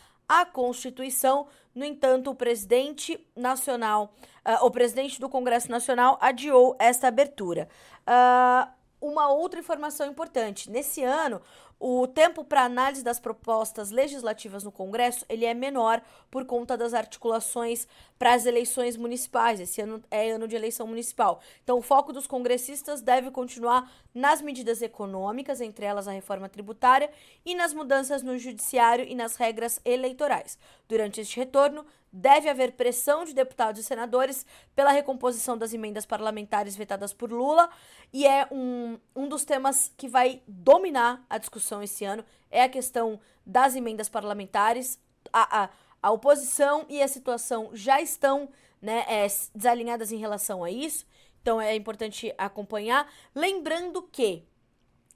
Constituição. 0.45 1.47
No 1.73 1.83
entanto, 1.83 2.31
o 2.31 2.35
presidente 2.35 3.19
nacional, 3.35 4.13
uh, 4.45 4.65
o 4.65 4.71
presidente 4.71 5.19
do 5.19 5.29
Congresso 5.29 5.69
Nacional 5.69 6.17
adiou 6.21 6.75
esta 6.79 7.07
abertura. 7.07 7.67
Uh, 8.07 8.69
uma 9.01 9.29
outra 9.29 9.59
informação 9.59 10.07
importante: 10.07 10.69
nesse 10.69 11.03
ano, 11.03 11.41
o 11.79 12.07
tempo 12.07 12.43
para 12.43 12.63
análise 12.63 13.03
das 13.03 13.19
propostas 13.19 13.91
legislativas 13.91 14.63
no 14.63 14.71
Congresso 14.71 15.25
ele 15.27 15.45
é 15.45 15.53
menor 15.53 16.01
por 16.31 16.45
conta 16.45 16.77
das 16.77 16.93
articulações 16.93 17.87
para 18.17 18.33
as 18.33 18.45
eleições 18.45 18.97
municipais. 18.97 19.59
Esse 19.59 19.81
ano 19.81 20.03
é 20.09 20.31
ano 20.31 20.47
de 20.47 20.55
eleição 20.55 20.87
municipal. 20.87 21.41
Então, 21.63 21.77
o 21.77 21.81
foco 21.81 22.13
dos 22.13 22.27
congressistas 22.27 23.01
deve 23.01 23.31
continuar 23.31 23.91
nas 24.13 24.41
medidas 24.41 24.81
econômicas, 24.81 25.61
entre 25.61 25.85
elas 25.85 26.07
a 26.07 26.11
reforma 26.11 26.47
tributária, 26.47 27.09
e 27.45 27.55
nas 27.55 27.73
mudanças 27.73 28.21
no 28.21 28.37
judiciário 28.37 29.05
e 29.05 29.15
nas 29.15 29.35
regras 29.35 29.79
eleitorais. 29.83 30.57
Durante 30.87 31.21
este 31.21 31.37
retorno, 31.37 31.85
deve 32.11 32.49
haver 32.49 32.71
pressão 32.71 33.25
de 33.25 33.33
deputados 33.33 33.81
e 33.81 33.83
senadores 33.83 34.45
pela 34.73 34.91
recomposição 34.91 35.57
das 35.57 35.73
emendas 35.73 36.05
parlamentares 36.05 36.75
vetadas 36.75 37.11
por 37.11 37.29
Lula, 37.29 37.69
e 38.13 38.25
é 38.25 38.47
um, 38.49 38.97
um 39.13 39.27
dos 39.27 39.43
temas 39.43 39.91
que 39.97 40.07
vai 40.07 40.41
dominar 40.47 41.25
a 41.29 41.37
discussão 41.37 41.83
esse 41.83 42.05
ano, 42.05 42.23
é 42.49 42.63
a 42.63 42.69
questão 42.69 43.19
das 43.45 43.75
emendas 43.75 44.07
parlamentares. 44.07 44.97
A, 45.33 45.63
a, 45.63 45.69
a 46.05 46.11
oposição 46.11 46.85
e 46.87 47.01
a 47.01 47.07
situação 47.07 47.71
já 47.73 47.99
estão 47.99 48.47
né, 48.79 49.03
é, 49.07 49.25
desalinhadas 49.55 50.11
em 50.11 50.17
relação 50.17 50.63
a 50.63 50.69
isso, 50.69 51.03
então 51.41 51.59
é 51.59 51.75
importante 51.75 52.31
acompanhar. 52.37 53.11
Lembrando 53.33 54.03
que 54.03 54.43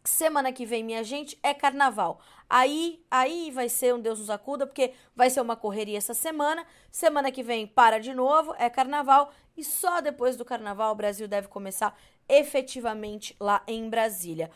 Semana 0.03 0.51
que 0.53 0.65
vem, 0.65 0.81
minha 0.81 1.03
gente, 1.03 1.37
é 1.43 1.53
carnaval. 1.53 2.21
Aí, 2.49 3.03
aí 3.11 3.51
vai 3.51 3.67
ser 3.67 3.93
um 3.93 3.99
Deus 3.99 4.17
nos 4.17 4.29
acuda, 4.29 4.65
porque 4.65 4.93
vai 5.13 5.29
ser 5.29 5.41
uma 5.41 5.57
correria 5.57 5.97
essa 5.97 6.13
semana. 6.13 6.65
Semana 6.89 7.31
que 7.31 7.43
vem 7.43 7.67
para 7.67 7.99
de 7.99 8.13
novo, 8.13 8.55
é 8.57 8.69
carnaval. 8.69 9.31
E 9.57 9.63
só 9.63 9.99
depois 9.99 10.37
do 10.37 10.45
carnaval 10.45 10.93
o 10.93 10.95
Brasil 10.95 11.27
deve 11.27 11.49
começar 11.49 11.95
efetivamente 12.27 13.35
lá 13.39 13.61
em 13.67 13.89
Brasília. 13.89 14.49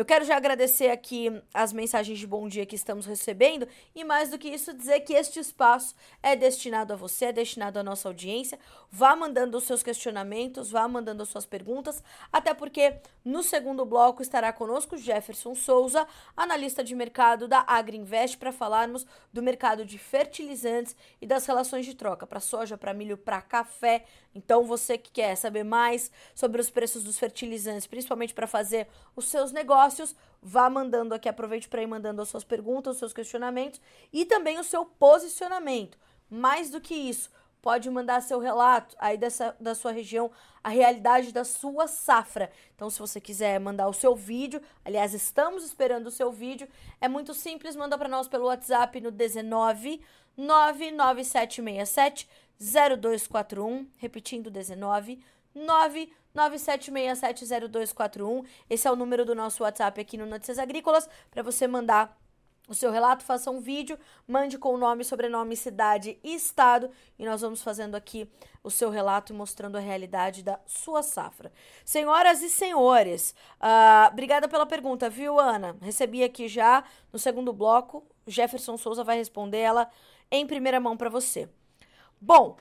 Eu 0.00 0.04
quero 0.06 0.24
já 0.24 0.34
agradecer 0.34 0.88
aqui 0.88 1.30
as 1.52 1.74
mensagens 1.74 2.18
de 2.18 2.26
bom 2.26 2.48
dia 2.48 2.64
que 2.64 2.74
estamos 2.74 3.04
recebendo 3.04 3.68
e 3.94 4.02
mais 4.02 4.30
do 4.30 4.38
que 4.38 4.48
isso 4.48 4.72
dizer 4.72 5.00
que 5.00 5.12
este 5.12 5.38
espaço 5.38 5.94
é 6.22 6.34
destinado 6.34 6.94
a 6.94 6.96
você, 6.96 7.26
é 7.26 7.32
destinado 7.34 7.78
à 7.78 7.82
nossa 7.82 8.08
audiência. 8.08 8.58
Vá 8.90 9.14
mandando 9.14 9.58
os 9.58 9.64
seus 9.64 9.82
questionamentos, 9.82 10.70
vá 10.70 10.88
mandando 10.88 11.22
as 11.22 11.28
suas 11.28 11.44
perguntas, 11.44 12.02
até 12.32 12.54
porque 12.54 12.94
no 13.22 13.42
segundo 13.42 13.84
bloco 13.84 14.22
estará 14.22 14.50
conosco 14.54 14.96
Jefferson 14.96 15.54
Souza, 15.54 16.08
analista 16.34 16.82
de 16.82 16.94
mercado 16.94 17.46
da 17.46 17.62
Agriinvest, 17.66 18.38
para 18.38 18.52
falarmos 18.52 19.04
do 19.30 19.42
mercado 19.42 19.84
de 19.84 19.98
fertilizantes 19.98 20.96
e 21.20 21.26
das 21.26 21.44
relações 21.44 21.84
de 21.84 21.94
troca 21.94 22.26
para 22.26 22.40
soja, 22.40 22.78
para 22.78 22.94
milho, 22.94 23.18
para 23.18 23.42
café. 23.42 24.06
Então 24.34 24.64
você 24.64 24.96
que 24.96 25.10
quer 25.10 25.36
saber 25.36 25.64
mais 25.64 26.10
sobre 26.34 26.58
os 26.60 26.70
preços 26.70 27.04
dos 27.04 27.18
fertilizantes, 27.18 27.86
principalmente 27.86 28.32
para 28.32 28.46
fazer 28.46 28.88
os 29.14 29.26
seus 29.26 29.52
negócios, 29.52 29.89
negócios, 29.90 30.14
vá 30.40 30.70
mandando 30.70 31.14
aqui, 31.14 31.28
aproveite 31.28 31.68
para 31.68 31.82
ir 31.82 31.86
mandando 31.86 32.22
as 32.22 32.28
suas 32.28 32.44
perguntas, 32.44 32.94
os 32.94 32.98
seus 32.98 33.12
questionamentos 33.12 33.80
e 34.12 34.24
também 34.24 34.58
o 34.58 34.64
seu 34.64 34.84
posicionamento. 34.84 35.98
Mais 36.30 36.70
do 36.70 36.80
que 36.80 36.94
isso, 36.94 37.30
pode 37.60 37.90
mandar 37.90 38.22
seu 38.22 38.38
relato 38.38 38.94
aí 38.98 39.18
dessa, 39.18 39.56
da 39.60 39.74
sua 39.74 39.90
região, 39.90 40.30
a 40.62 40.68
realidade 40.68 41.32
da 41.32 41.44
sua 41.44 41.88
safra. 41.88 42.50
Então, 42.74 42.88
se 42.88 43.00
você 43.00 43.20
quiser 43.20 43.58
mandar 43.58 43.88
o 43.88 43.92
seu 43.92 44.14
vídeo, 44.14 44.62
aliás, 44.84 45.12
estamos 45.12 45.64
esperando 45.64 46.06
o 46.06 46.10
seu 46.10 46.30
vídeo, 46.30 46.68
é 47.00 47.08
muito 47.08 47.34
simples, 47.34 47.74
manda 47.74 47.98
para 47.98 48.08
nós 48.08 48.28
pelo 48.28 48.46
WhatsApp 48.46 49.00
no 49.00 49.10
19 49.10 50.00
99767 50.36 52.28
0241, 52.60 53.88
repetindo 53.96 54.50
19 54.50 55.20
997670241. 55.56 58.44
Esse 58.68 58.88
é 58.88 58.90
o 58.90 58.96
número 58.96 59.24
do 59.24 59.34
nosso 59.34 59.62
WhatsApp 59.62 60.00
aqui 60.00 60.16
no 60.16 60.26
Notícias 60.26 60.58
Agrícolas 60.58 61.08
para 61.30 61.42
você 61.42 61.66
mandar 61.66 62.18
o 62.70 62.74
seu 62.74 62.92
relato, 62.92 63.24
faça 63.24 63.50
um 63.50 63.60
vídeo, 63.60 63.98
mande 64.28 64.56
com 64.56 64.72
o 64.72 64.78
nome, 64.78 65.02
sobrenome, 65.02 65.56
cidade 65.56 66.20
e 66.22 66.36
estado 66.36 66.88
e 67.18 67.24
nós 67.24 67.40
vamos 67.40 67.62
fazendo 67.62 67.96
aqui 67.96 68.30
o 68.62 68.70
seu 68.70 68.90
relato 68.90 69.32
e 69.32 69.36
mostrando 69.36 69.76
a 69.76 69.80
realidade 69.80 70.44
da 70.44 70.60
sua 70.66 71.02
safra. 71.02 71.52
Senhoras 71.84 72.42
e 72.42 72.48
senhores, 72.48 73.34
uh, 73.60 74.12
obrigada 74.12 74.46
pela 74.46 74.64
pergunta, 74.64 75.10
viu, 75.10 75.40
Ana? 75.40 75.76
Recebi 75.82 76.22
aqui 76.22 76.46
já 76.46 76.84
no 77.12 77.18
segundo 77.18 77.52
bloco, 77.52 78.06
Jefferson 78.24 78.76
Souza 78.76 79.02
vai 79.02 79.16
responder 79.16 79.58
ela 79.58 79.90
em 80.30 80.46
primeira 80.46 80.78
mão 80.78 80.96
para 80.96 81.10
você. 81.10 81.48
Bom, 82.20 82.56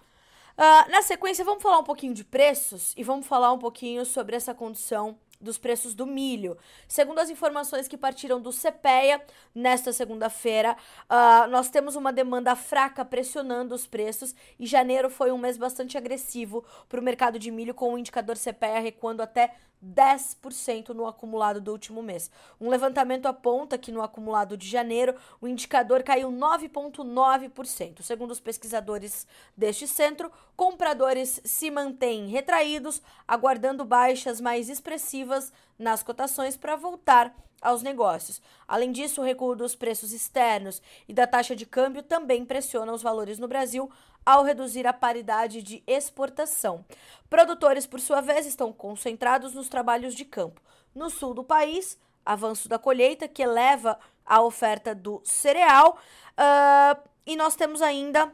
Uh, 0.60 0.92
na 0.92 1.02
sequência, 1.02 1.46
vamos 1.46 1.64
falar 1.64 1.80
um 1.80 1.86
pouquinho 1.86 2.14
de 2.14 2.26
preços 2.26 2.94
e 2.98 3.02
vamos 3.02 3.26
falar 3.26 3.54
um 3.54 3.58
pouquinho 3.58 4.06
sobre 4.06 4.36
essa 4.36 4.54
condição 4.54 5.18
dos 5.40 5.58
preços 5.58 5.94
do 5.94 6.06
milho. 6.06 6.58
Segundo 6.86 7.20
as 7.20 7.30
informações 7.30 7.88
que 7.88 7.98
partiram 7.98 8.42
do 8.42 8.52
CPEA 8.52 9.22
nesta 9.56 9.94
segunda-feira, 9.94 10.76
uh, 11.10 11.48
nós 11.50 11.70
temos 11.70 11.96
uma 11.96 12.12
demanda 12.12 12.58
fraca 12.58 13.06
pressionando 13.06 13.74
os 13.74 13.88
preços 13.88 14.36
e 14.60 14.66
janeiro 14.66 15.10
foi 15.10 15.32
um 15.32 15.38
mês 15.38 15.58
bastante 15.58 15.98
agressivo 15.98 16.66
para 16.90 17.00
o 17.00 17.04
mercado 17.04 17.40
de 17.40 17.50
milho, 17.52 17.74
com 17.74 17.94
o 17.94 17.98
indicador 17.98 18.36
CPEA 18.38 18.82
recuando 18.82 19.24
até 19.24 19.56
10% 19.84 20.90
no 20.90 21.08
acumulado 21.08 21.62
do 21.62 21.72
último 21.72 22.02
mês. 22.04 22.30
Um 22.60 22.70
levantamento 22.70 23.26
aponta 23.26 23.78
que 23.78 23.92
no 23.92 24.02
acumulado 24.02 24.58
de 24.58 24.68
janeiro 24.68 25.16
o 25.40 25.48
indicador 25.48 26.04
caiu 26.04 26.32
9,9%. 26.32 28.02
Segundo 28.02 28.32
os 28.32 28.40
pesquisadores 28.40 29.26
deste 29.56 29.88
centro, 29.88 30.32
compradores 30.56 31.42
se 31.44 31.72
mantêm 31.72 32.28
retraídos, 32.28 33.02
aguardando 33.28 33.86
baixas 33.86 34.42
mais 34.42 34.70
expressivas 34.70 35.52
nas 35.78 36.04
cotações 36.04 36.58
para 36.58 36.76
voltar 36.76 37.34
aos 37.62 37.82
negócios. 37.82 38.42
Além 38.68 38.92
disso, 38.92 39.22
o 39.22 39.24
recuo 39.24 39.56
dos 39.56 39.76
preços 39.76 40.12
externos 40.14 40.82
e 41.08 41.14
da 41.14 41.28
taxa 41.28 41.56
de 41.56 41.66
câmbio 41.66 42.04
também 42.04 42.46
pressiona 42.46 42.94
os 42.94 43.02
valores 43.02 43.38
no 43.38 43.48
Brasil 43.48 43.90
ao 44.26 44.44
reduzir 44.44 44.86
a 44.86 44.94
paridade 44.94 45.62
de 45.62 45.84
exportação. 45.88 46.86
Produtores, 47.30 47.86
por 47.86 48.00
sua 48.00 48.22
vez, 48.22 48.46
estão 48.46 48.72
concentrados 48.72 49.54
nos 49.54 49.70
trabalhos 49.70 50.14
de 50.16 50.26
campo. 50.26 50.62
No 50.94 51.10
sul 51.10 51.34
do 51.34 51.44
país, 51.44 51.98
avanço 52.26 52.70
da 52.70 52.78
colheita 52.78 53.28
que 53.28 53.42
eleva 53.42 54.00
a 54.26 54.42
oferta 54.42 54.94
do 54.94 55.22
cereal. 55.24 55.98
Uh, 56.32 57.10
e 57.26 57.36
nós 57.36 57.56
temos 57.56 57.82
ainda 57.82 58.32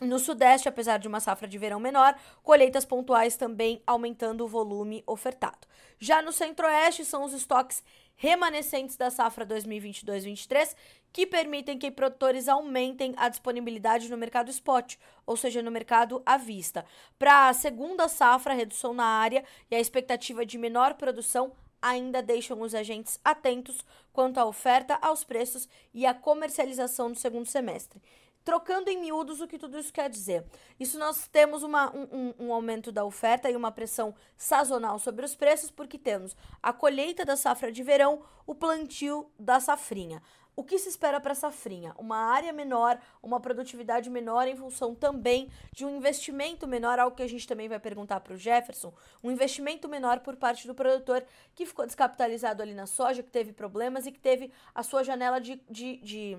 no 0.00 0.18
Sudeste, 0.18 0.68
apesar 0.68 0.98
de 0.98 1.08
uma 1.08 1.20
safra 1.20 1.48
de 1.48 1.56
verão 1.56 1.80
menor, 1.80 2.14
colheitas 2.42 2.84
pontuais 2.84 3.36
também 3.36 3.82
aumentando 3.86 4.44
o 4.44 4.48
volume 4.48 5.02
ofertado. 5.06 5.66
Já 5.98 6.20
no 6.20 6.32
Centro-Oeste, 6.32 7.04
são 7.04 7.24
os 7.24 7.32
estoques 7.32 7.82
remanescentes 8.16 8.96
da 8.96 9.10
safra 9.10 9.46
2022-23 9.46 10.74
que 11.12 11.26
permitem 11.26 11.78
que 11.78 11.90
produtores 11.90 12.48
aumentem 12.48 13.14
a 13.16 13.28
disponibilidade 13.28 14.10
no 14.10 14.16
mercado 14.16 14.50
spot, 14.50 14.96
ou 15.24 15.36
seja, 15.36 15.62
no 15.62 15.70
mercado 15.70 16.22
à 16.26 16.36
vista. 16.36 16.84
Para 17.18 17.48
a 17.48 17.54
segunda 17.54 18.08
safra, 18.08 18.52
redução 18.52 18.92
na 18.92 19.04
área 19.04 19.44
e 19.70 19.76
a 19.76 19.80
expectativa 19.80 20.44
de 20.44 20.58
menor 20.58 20.94
produção 20.94 21.52
ainda 21.80 22.22
deixam 22.22 22.60
os 22.60 22.74
agentes 22.74 23.20
atentos 23.24 23.84
quanto 24.12 24.38
à 24.38 24.44
oferta, 24.44 24.98
aos 25.00 25.24
preços 25.24 25.68
e 25.94 26.04
à 26.04 26.12
comercialização 26.12 27.08
no 27.08 27.14
segundo 27.14 27.46
semestre. 27.46 28.00
Trocando 28.46 28.88
em 28.88 29.00
miúdos 29.00 29.40
o 29.40 29.48
que 29.48 29.58
tudo 29.58 29.76
isso 29.76 29.92
quer 29.92 30.08
dizer. 30.08 30.44
Isso 30.78 31.00
nós 31.00 31.26
temos 31.26 31.64
uma, 31.64 31.92
um, 31.92 32.32
um, 32.38 32.52
aumento 32.52 32.92
da 32.92 33.04
oferta 33.04 33.50
e 33.50 33.56
uma 33.56 33.72
pressão 33.72 34.14
sazonal 34.36 35.00
sobre 35.00 35.24
os 35.24 35.34
preços, 35.34 35.68
porque 35.68 35.98
temos 35.98 36.36
a 36.62 36.72
colheita 36.72 37.24
da 37.24 37.34
safra 37.34 37.72
de 37.72 37.82
verão, 37.82 38.22
o 38.46 38.54
plantio 38.54 39.28
da 39.36 39.58
safrinha. 39.58 40.22
O 40.54 40.62
que 40.62 40.78
se 40.78 40.88
espera 40.88 41.20
para 41.20 41.32
a 41.32 41.34
safrinha? 41.34 41.92
Uma 41.98 42.18
área 42.18 42.52
menor, 42.52 43.00
uma 43.20 43.40
produtividade 43.40 44.08
menor 44.08 44.46
em 44.46 44.54
função 44.54 44.94
também 44.94 45.50
de 45.72 45.84
um 45.84 45.96
investimento 45.96 46.68
menor, 46.68 47.00
algo 47.00 47.16
que 47.16 47.24
a 47.24 47.28
gente 47.28 47.48
também 47.48 47.68
vai 47.68 47.80
perguntar 47.80 48.20
para 48.20 48.32
o 48.32 48.38
Jefferson, 48.38 48.94
um 49.24 49.30
investimento 49.32 49.88
menor 49.88 50.20
por 50.20 50.36
parte 50.36 50.68
do 50.68 50.74
produtor 50.74 51.26
que 51.52 51.66
ficou 51.66 51.84
descapitalizado 51.84 52.62
ali 52.62 52.74
na 52.74 52.86
soja, 52.86 53.24
que 53.24 53.30
teve 53.30 53.52
problemas 53.52 54.06
e 54.06 54.12
que 54.12 54.20
teve 54.20 54.52
a 54.72 54.84
sua 54.84 55.02
janela 55.02 55.40
de, 55.40 55.60
de, 55.68 55.96
de 55.96 56.38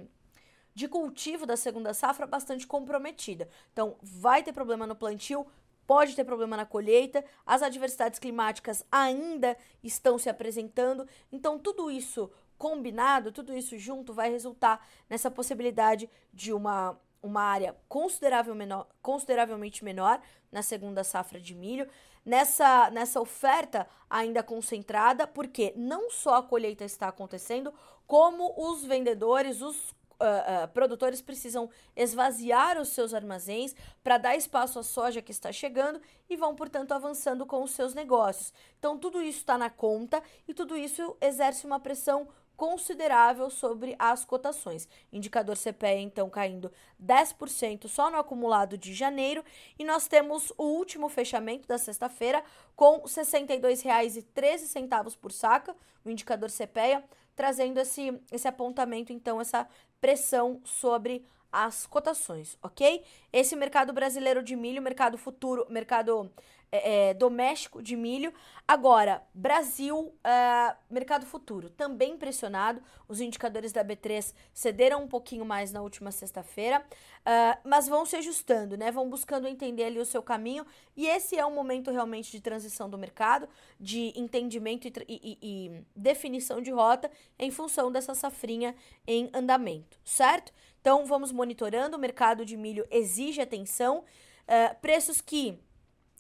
de 0.78 0.88
cultivo 0.88 1.48
da 1.48 1.58
segunda 1.58 1.92
safra 1.92 2.28
bastante 2.28 2.68
comprometida. 2.68 3.50
Então, 3.74 3.96
vai 4.00 4.44
ter 4.44 4.54
problema 4.54 4.86
no 4.86 4.96
plantio, 4.96 5.44
pode 5.88 6.16
ter 6.16 6.24
problema 6.24 6.56
na 6.56 6.68
colheita, 6.68 7.26
as 7.44 7.64
adversidades 7.64 8.20
climáticas 8.20 8.86
ainda 8.92 9.58
estão 9.84 10.20
se 10.20 10.30
apresentando. 10.30 11.08
Então, 11.32 11.58
tudo 11.58 11.90
isso 11.90 12.30
combinado, 12.60 13.32
tudo 13.32 13.58
isso 13.58 13.76
junto 13.76 14.14
vai 14.14 14.30
resultar 14.30 14.88
nessa 15.10 15.32
possibilidade 15.32 16.08
de 16.32 16.54
uma 16.54 16.96
uma 17.24 17.42
área 17.42 17.76
considerável 17.90 18.54
menor, 18.54 18.88
consideravelmente 19.02 19.84
menor 19.84 20.22
na 20.52 20.62
segunda 20.62 21.04
safra 21.04 21.42
de 21.42 21.56
milho, 21.56 21.90
nessa, 22.24 22.92
nessa 22.92 23.20
oferta 23.20 23.88
ainda 24.08 24.44
concentrada, 24.44 25.26
porque 25.26 25.74
não 25.76 26.12
só 26.12 26.36
a 26.36 26.44
colheita 26.44 26.86
está 26.86 27.08
acontecendo, 27.08 27.74
como 28.06 28.54
os 28.56 28.86
vendedores, 28.86 29.62
os 29.62 29.97
Uh, 30.20 30.64
uh, 30.64 30.68
produtores 30.70 31.22
precisam 31.22 31.70
esvaziar 31.96 32.82
os 32.82 32.90
seus 32.90 33.14
armazéns 33.14 33.76
para 34.04 34.18
dar 34.18 34.36
espaço 34.36 34.80
à 34.80 34.84
soja 34.84 35.22
que 35.22 35.32
está 35.32 35.52
chegando 35.52 36.02
e 36.28 36.36
vão, 36.36 36.56
portanto, 36.56 36.92
avançando 36.92 37.46
com 37.46 37.62
os 37.62 37.72
seus 37.72 37.94
negócios. 37.94 38.52
Então, 38.80 38.98
tudo 38.98 39.22
isso 39.22 39.40
está 39.40 39.58
na 39.58 39.70
conta 39.70 40.22
e 40.48 40.54
tudo 40.54 40.76
isso 40.76 41.16
exerce 41.22 41.68
uma 41.68 41.80
pressão 41.80 42.28
considerável 42.58 43.50
sobre 43.52 43.96
as 44.00 44.26
cotações. 44.26 44.90
Indicador 45.14 45.56
CPE 45.56 46.02
então 46.02 46.28
caindo 46.30 46.72
10% 47.02 47.88
só 47.88 48.10
no 48.10 48.18
acumulado 48.18 48.78
de 48.78 48.94
janeiro 48.96 49.46
e 49.78 49.86
nós 49.86 50.08
temos 50.08 50.52
o 50.58 50.64
último 50.64 51.08
fechamento 51.08 51.68
da 51.68 51.78
sexta-feira 51.78 52.44
com 52.76 52.96
R$ 52.96 53.04
62,13 53.04 55.16
por 55.18 55.32
saca, 55.32 55.76
o 56.04 56.10
indicador 56.10 56.50
CPEA, 56.50 57.04
trazendo 57.36 57.80
esse, 57.80 58.20
esse 58.32 58.48
apontamento, 58.48 59.14
então, 59.14 59.40
essa 59.40 59.68
pressão 60.00 60.62
sobre 60.64 61.26
as 61.66 61.88
cotações, 61.88 62.56
ok? 62.62 63.04
Esse 63.34 63.56
mercado 63.56 63.92
brasileiro 63.92 64.44
de 64.44 64.56
milho, 64.56 64.80
mercado 64.80 65.18
futuro, 65.18 65.66
mercado 65.70 66.32
é, 66.72 67.10
é, 67.10 67.14
doméstico 67.16 67.82
de 67.82 67.96
milho. 67.96 68.32
Agora, 68.68 69.24
Brasil, 69.34 70.14
é, 70.24 70.76
mercado 70.88 71.26
futuro, 71.26 71.70
também 71.70 72.16
pressionado. 72.16 72.80
Os 73.08 73.22
indicadores 73.22 73.72
da 73.72 73.84
B3 73.84 74.36
cederam 74.54 75.04
um 75.04 75.08
pouquinho 75.08 75.46
mais 75.46 75.72
na 75.72 75.82
última 75.82 76.12
sexta-feira, 76.12 76.86
é, 77.26 77.58
mas 77.64 77.88
vão 77.88 78.06
se 78.06 78.18
ajustando, 78.18 78.78
né? 78.78 78.92
Vão 78.92 79.10
buscando 79.10 79.48
entender 79.48 79.86
ali 79.86 79.98
o 79.98 80.06
seu 80.06 80.22
caminho. 80.22 80.64
E 80.96 81.08
esse 81.08 81.38
é 81.38 81.46
um 81.46 81.56
momento 81.56 81.90
realmente 81.90 82.32
de 82.32 82.40
transição 82.40 82.88
do 82.88 83.00
mercado, 83.00 83.50
de 83.80 84.14
entendimento 84.16 84.88
e, 84.88 84.94
e, 85.08 85.38
e 85.42 85.84
definição 85.96 86.62
de 86.62 86.70
rota 86.70 87.10
em 87.40 87.50
função 87.50 87.92
dessa 87.92 88.14
safrinha 88.14 88.76
em 89.08 89.30
andamento, 89.34 89.98
certo? 90.04 90.54
Então, 90.88 91.06
vamos 91.06 91.34
monitorando. 91.34 91.98
O 91.98 92.00
mercado 92.00 92.46
de 92.46 92.56
milho 92.56 92.88
exige 92.90 93.42
atenção. 93.42 94.06
Uh, 94.48 94.74
preços 94.80 95.20
que 95.20 95.62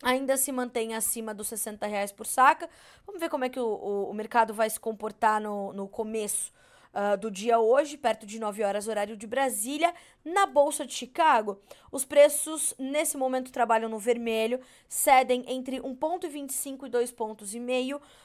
ainda 0.03 0.35
se 0.35 0.51
mantém 0.51 0.93
acima 0.93 1.33
dos 1.33 1.47
60 1.47 1.87
reais 1.87 2.11
por 2.11 2.25
saca. 2.27 2.69
Vamos 3.05 3.21
ver 3.21 3.29
como 3.29 3.45
é 3.45 3.49
que 3.49 3.61
o, 3.61 3.65
o, 3.65 4.09
o 4.09 4.13
mercado 4.13 4.53
vai 4.53 4.69
se 4.69 4.77
comportar 4.77 5.39
no, 5.39 5.71
no 5.71 5.87
começo 5.87 6.51
uh, 6.97 7.15
do 7.15 7.29
dia 7.29 7.59
hoje, 7.59 7.95
perto 7.95 8.25
de 8.25 8.39
9 8.39 8.63
horas, 8.63 8.87
horário 8.87 9.15
de 9.15 9.27
Brasília, 9.27 9.93
na 10.25 10.47
Bolsa 10.47 10.85
de 10.85 10.93
Chicago. 10.93 11.61
Os 11.91 12.03
preços, 12.03 12.73
nesse 12.79 13.15
momento, 13.15 13.51
trabalham 13.51 13.89
no 13.89 13.99
vermelho, 13.99 14.59
cedem 14.89 15.45
entre 15.47 15.79
1,25 15.79 16.87
e 16.87 16.89
2,5 16.89 17.13
pontos. 17.13 17.53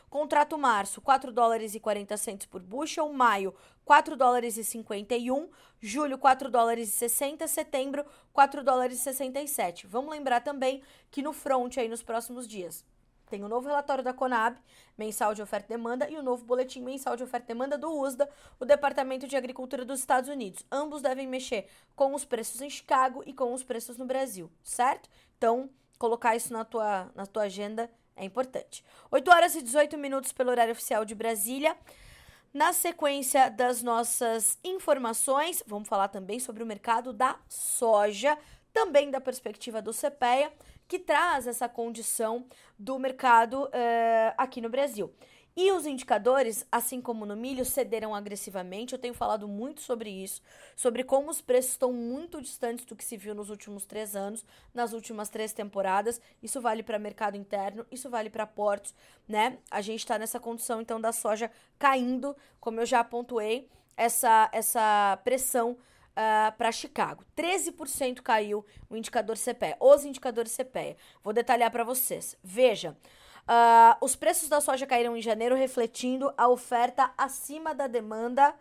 Contrato 0.09 0.59
março, 0.59 1.01
4 1.01 1.31
dólares 1.31 1.75
e 1.75 1.81
40 1.81 2.17
centos 2.17 2.47
por 2.47 2.63
bushel. 2.63 3.13
Maio, 3.13 3.55
4 3.85 4.17
dólares 4.17 4.57
e 4.57 4.65
51. 4.65 5.49
Julho, 5.81 6.19
4 6.19 6.51
dólares 6.51 6.89
e 6.89 6.93
60. 6.93 7.47
Setembro, 7.47 8.05
4 8.33 8.65
dólares 8.65 8.99
e 8.99 9.03
67. 9.03 9.87
Vamos 9.87 10.11
lembrar 10.11 10.41
também 10.41 10.83
que 11.11 11.23
no 11.23 11.33
front 11.33 11.77
aí 11.77 11.89
nos 11.89 12.03
próximos 12.03 12.49
dias 12.49 12.85
tem 13.33 13.43
o 13.43 13.49
novo 13.49 13.67
relatório 13.67 14.05
da 14.05 14.13
Conab, 14.13 14.59
mensal 14.97 15.33
de 15.33 15.41
oferta 15.41 15.73
e 15.73 15.75
demanda, 15.75 16.07
e 16.11 16.19
o 16.19 16.23
novo 16.23 16.45
boletim 16.45 16.83
mensal 16.83 17.17
de 17.17 17.23
oferta 17.23 17.47
e 17.47 17.49
demanda 17.55 17.79
do 17.79 17.91
USDA, 17.91 18.29
o 18.61 18.67
Departamento 18.67 19.27
de 19.27 19.35
Agricultura 19.35 19.87
dos 19.87 20.01
Estados 20.01 20.29
Unidos. 20.29 20.67
Ambos 20.71 21.01
devem 21.01 21.27
mexer 21.27 21.67
com 21.97 22.15
os 22.15 22.27
preços 22.27 22.61
em 22.61 22.69
Chicago 22.69 23.23
e 23.25 23.33
com 23.33 23.55
os 23.55 23.63
preços 23.63 23.97
no 23.97 24.05
Brasil, 24.05 24.51
certo? 24.63 25.09
Então, 25.39 25.71
colocar 25.99 26.37
isso 26.37 26.53
na 26.53 26.63
tua, 26.63 27.11
na 27.15 27.25
tua 27.25 27.45
agenda 27.45 27.91
é 28.15 28.23
importante. 28.23 28.85
8 29.11 29.31
horas 29.31 29.55
e 29.55 29.63
18 29.63 29.97
minutos 29.97 30.31
pelo 30.31 30.51
horário 30.51 30.73
oficial 30.73 31.03
de 31.03 31.15
Brasília. 31.15 31.75
Na 32.53 32.75
sequência 32.75 33.49
das 33.49 33.83
nossas 33.83 34.59
informações, 34.63 35.63
vamos 35.67 35.89
falar 35.89 36.09
também 36.09 36.39
sobre 36.39 36.63
o 36.63 36.67
mercado 36.67 37.15
da 37.15 37.39
soja, 37.49 38.37
também 38.75 39.11
da 39.11 39.23
perspectiva 39.23 39.81
do 39.81 39.91
CPEA 39.91 40.53
que 40.93 40.99
traz 40.99 41.47
essa 41.47 41.67
condição 41.71 42.45
do 42.79 42.99
mercado 42.99 43.65
uh, 43.65 44.35
aqui 44.37 44.61
no 44.61 44.69
Brasil. 44.69 45.11
E 45.57 45.73
os 45.73 45.87
indicadores, 45.87 46.67
assim 46.71 47.01
como 47.01 47.25
no 47.25 47.35
milho, 47.35 47.65
cederam 47.65 48.15
agressivamente. 48.15 48.93
Eu 48.93 48.99
tenho 48.99 49.15
falado 49.15 49.49
muito 49.49 49.81
sobre 49.81 50.11
isso, 50.11 50.43
sobre 50.77 51.03
como 51.03 51.31
os 51.31 51.41
preços 51.41 51.71
estão 51.71 51.95
muito 51.95 52.43
distantes 52.43 52.85
do 52.85 52.95
que 52.95 53.03
se 53.03 53.17
viu 53.17 53.35
nos 53.35 53.49
últimos 53.49 53.87
três 53.87 54.15
anos, 54.15 54.45
nas 54.75 54.93
últimas 54.93 55.31
três 55.31 55.55
temporadas. 55.55 56.21
Isso 56.43 56.61
vale 56.61 56.83
para 56.83 56.99
mercado 56.99 57.39
interno, 57.39 57.87
isso 57.91 58.11
vale 58.11 58.29
para 58.29 58.47
portos, 58.47 58.95
né? 59.27 59.57
A 59.71 59.81
gente 59.81 60.01
está 60.01 60.19
nessa 60.19 60.39
condição 60.39 60.83
então 60.83 61.01
da 61.01 61.11
soja 61.11 61.51
caindo, 61.79 62.37
como 62.61 62.83
eu 62.83 62.85
já 62.85 63.03
pontuei, 63.03 63.67
essa, 63.97 64.51
essa 64.53 65.19
pressão 65.25 65.79
uh, 66.13 66.49
ah, 66.49 66.55
para 66.57 66.73
Chicago. 66.73 67.25
13% 67.37 68.21
caiu 68.21 68.65
o 68.89 68.97
indicador 68.97 69.37
CPE, 69.37 69.77
os 69.81 70.05
indicadores 70.05 70.57
CPE. 70.57 70.97
Vou 71.23 71.33
detalhar 71.33 71.71
para 71.71 71.85
vocês. 71.85 72.37
Veja, 72.43 72.97
uh, 73.43 74.05
os 74.05 74.15
preços 74.17 74.49
da 74.49 74.61
soja 74.61 74.87
caíram 74.87 75.17
em 75.17 75.23
janeiro, 75.23 75.55
refletindo 75.55 76.33
a 76.37 76.49
oferta 76.49 77.13
acima 77.17 77.75
da 77.75 77.87
demanda. 77.87 78.55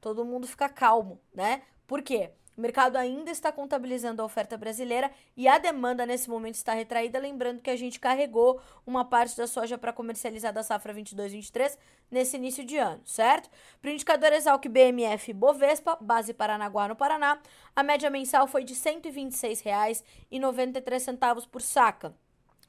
Todo 0.00 0.24
mundo 0.24 0.46
fica 0.46 0.68
calmo, 0.68 1.20
né? 1.34 1.62
Por 1.86 2.02
quê? 2.02 2.30
O 2.56 2.60
mercado 2.60 2.96
ainda 2.96 3.30
está 3.30 3.52
contabilizando 3.52 4.20
a 4.20 4.24
oferta 4.24 4.56
brasileira 4.56 5.08
e 5.36 5.46
a 5.48 5.58
demanda 5.58 6.04
nesse 6.04 6.28
momento 6.28 6.56
está 6.56 6.74
retraída. 6.74 7.16
Lembrando 7.18 7.62
que 7.62 7.70
a 7.70 7.76
gente 7.76 8.00
carregou 8.00 8.60
uma 8.86 9.04
parte 9.04 9.36
da 9.36 9.46
soja 9.46 9.78
para 9.78 9.92
comercializar 9.92 10.52
da 10.52 10.62
safra 10.62 10.94
22-23 10.94 11.78
nesse 12.10 12.36
início 12.36 12.64
de 12.64 12.76
ano, 12.76 13.00
certo? 13.04 13.48
Para 13.80 13.90
o 13.90 13.92
indicador 13.92 14.32
Exalc 14.32 14.68
BMF 14.68 15.32
Bovespa, 15.32 15.96
base 16.00 16.34
Paranaguá 16.34 16.88
no 16.88 16.96
Paraná, 16.96 17.40
a 17.74 17.82
média 17.82 18.10
mensal 18.10 18.46
foi 18.46 18.62
de 18.64 18.74
R$ 18.74 18.80
126,93 18.80 21.48
por 21.48 21.62
saca. 21.62 22.14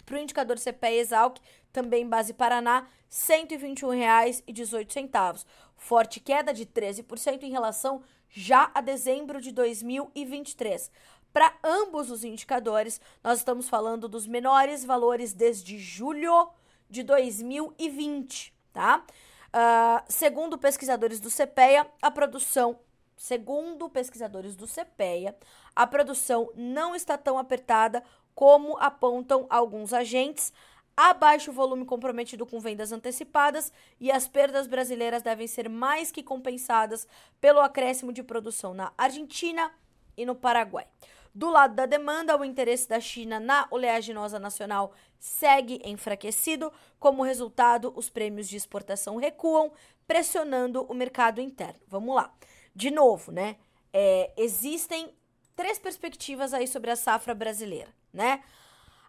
Para 0.06 0.16
o 0.16 0.20
indicador 0.20 0.58
CPE 0.58 1.00
Exalc, 1.00 1.38
também 1.72 2.08
base 2.08 2.34
Paraná, 2.34 2.82
R$ 2.82 2.88
121,18. 3.10 5.46
Forte 5.76 6.20
queda 6.20 6.54
de 6.54 6.66
13% 6.66 7.44
em 7.44 7.52
relação 7.52 8.02
já 8.32 8.72
a 8.74 8.82
dezembro 8.82 9.42
de 9.42 9.52
2023. 9.52 10.92
Para 11.34 11.54
ambos 11.64 12.10
os 12.10 12.24
indicadores, 12.24 13.00
nós 13.24 13.40
estamos 13.40 13.70
falando 13.70 14.08
dos 14.08 14.28
menores 14.28 14.84
valores 14.84 15.34
desde 15.34 15.78
julho 15.78 16.50
de 16.90 17.04
2020, 17.04 18.54
tá? 18.74 19.04
Uh, 19.48 20.04
segundo 20.08 20.58
pesquisadores 20.58 21.20
do 21.20 21.30
CPEA, 21.30 21.88
a 22.02 22.12
produção 22.12 22.80
Segundo 23.22 23.88
pesquisadores 23.88 24.56
do 24.56 24.66
CPEA, 24.66 25.38
a 25.76 25.86
produção 25.86 26.50
não 26.56 26.96
está 26.96 27.20
tão 27.20 27.38
apertada 27.38 28.04
como 28.34 28.76
apontam 28.80 29.46
alguns 29.48 29.94
agentes. 29.94 30.52
Há 30.96 31.14
baixo 31.14 31.52
volume 31.52 31.86
comprometido 31.86 32.46
com 32.46 32.60
vendas 32.60 32.92
antecipadas 32.92 33.72
e 34.00 34.12
as 34.12 34.28
perdas 34.28 34.68
brasileiras 34.68 35.22
devem 35.22 35.48
ser 35.48 35.70
mais 35.70 36.12
que 36.12 36.22
compensadas 36.22 37.08
pelo 37.40 37.60
acréscimo 37.60 38.12
de 38.12 38.22
produção 38.22 38.74
na 38.74 38.92
Argentina 38.98 39.72
e 40.18 40.26
no 40.26 40.36
Paraguai. 40.36 40.88
Do 41.34 41.50
lado 41.50 41.76
da 41.76 41.86
demanda, 41.86 42.38
o 42.38 42.44
interesse 42.44 42.90
da 42.90 43.00
China 43.00 43.40
na 43.40 43.66
oleaginosa 43.72 44.38
nacional 44.38 44.92
segue 45.18 45.82
enfraquecido. 45.86 46.72
Como 47.00 47.24
resultado, 47.24 47.94
os 47.96 48.10
prêmios 48.10 48.50
de 48.50 48.58
exportação 48.58 49.16
recuam, 49.16 49.72
pressionando 50.06 50.84
o 50.84 50.94
mercado 50.94 51.40
interno. 51.40 51.80
Vamos 51.88 52.16
lá. 52.16 52.34
De 52.76 52.92
novo, 52.92 53.32
né? 53.32 53.56
É, 53.94 54.32
existem 54.36 55.16
três 55.56 55.80
perspectivas 55.80 56.54
aí 56.54 56.68
sobre 56.68 56.92
a 56.92 56.96
safra 56.98 57.34
brasileira, 57.34 57.94
né? 58.12 58.44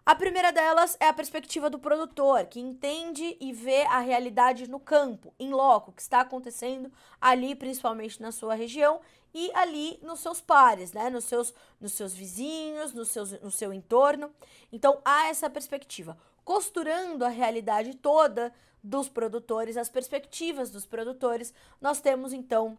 A 0.05 0.15
primeira 0.15 0.51
delas 0.51 0.97
é 0.99 1.07
a 1.07 1.13
perspectiva 1.13 1.69
do 1.69 1.79
produtor, 1.79 2.45
que 2.47 2.59
entende 2.59 3.37
e 3.39 3.53
vê 3.53 3.83
a 3.83 3.99
realidade 3.99 4.69
no 4.69 4.77
campo, 4.77 5.33
em 5.39 5.51
loco, 5.53 5.93
que 5.93 6.01
está 6.01 6.19
acontecendo 6.19 6.91
ali, 7.21 7.55
principalmente 7.55 8.21
na 8.21 8.33
sua 8.33 8.53
região, 8.53 8.99
e 9.33 9.49
ali 9.53 9.97
nos 10.03 10.19
seus 10.19 10.41
pares, 10.41 10.91
né? 10.91 11.09
Nos 11.09 11.23
seus, 11.23 11.53
nos 11.79 11.93
seus 11.93 12.13
vizinhos, 12.13 12.93
nos 12.93 13.11
seus, 13.11 13.31
no 13.41 13.49
seu 13.49 13.71
entorno. 13.71 14.29
Então 14.73 14.99
há 15.05 15.27
essa 15.27 15.49
perspectiva. 15.49 16.17
Costurando 16.43 17.23
a 17.23 17.29
realidade 17.29 17.95
toda 17.95 18.53
dos 18.83 19.07
produtores, 19.07 19.77
as 19.77 19.87
perspectivas 19.87 20.69
dos 20.69 20.85
produtores, 20.85 21.53
nós 21.79 22.01
temos 22.01 22.33
então 22.33 22.77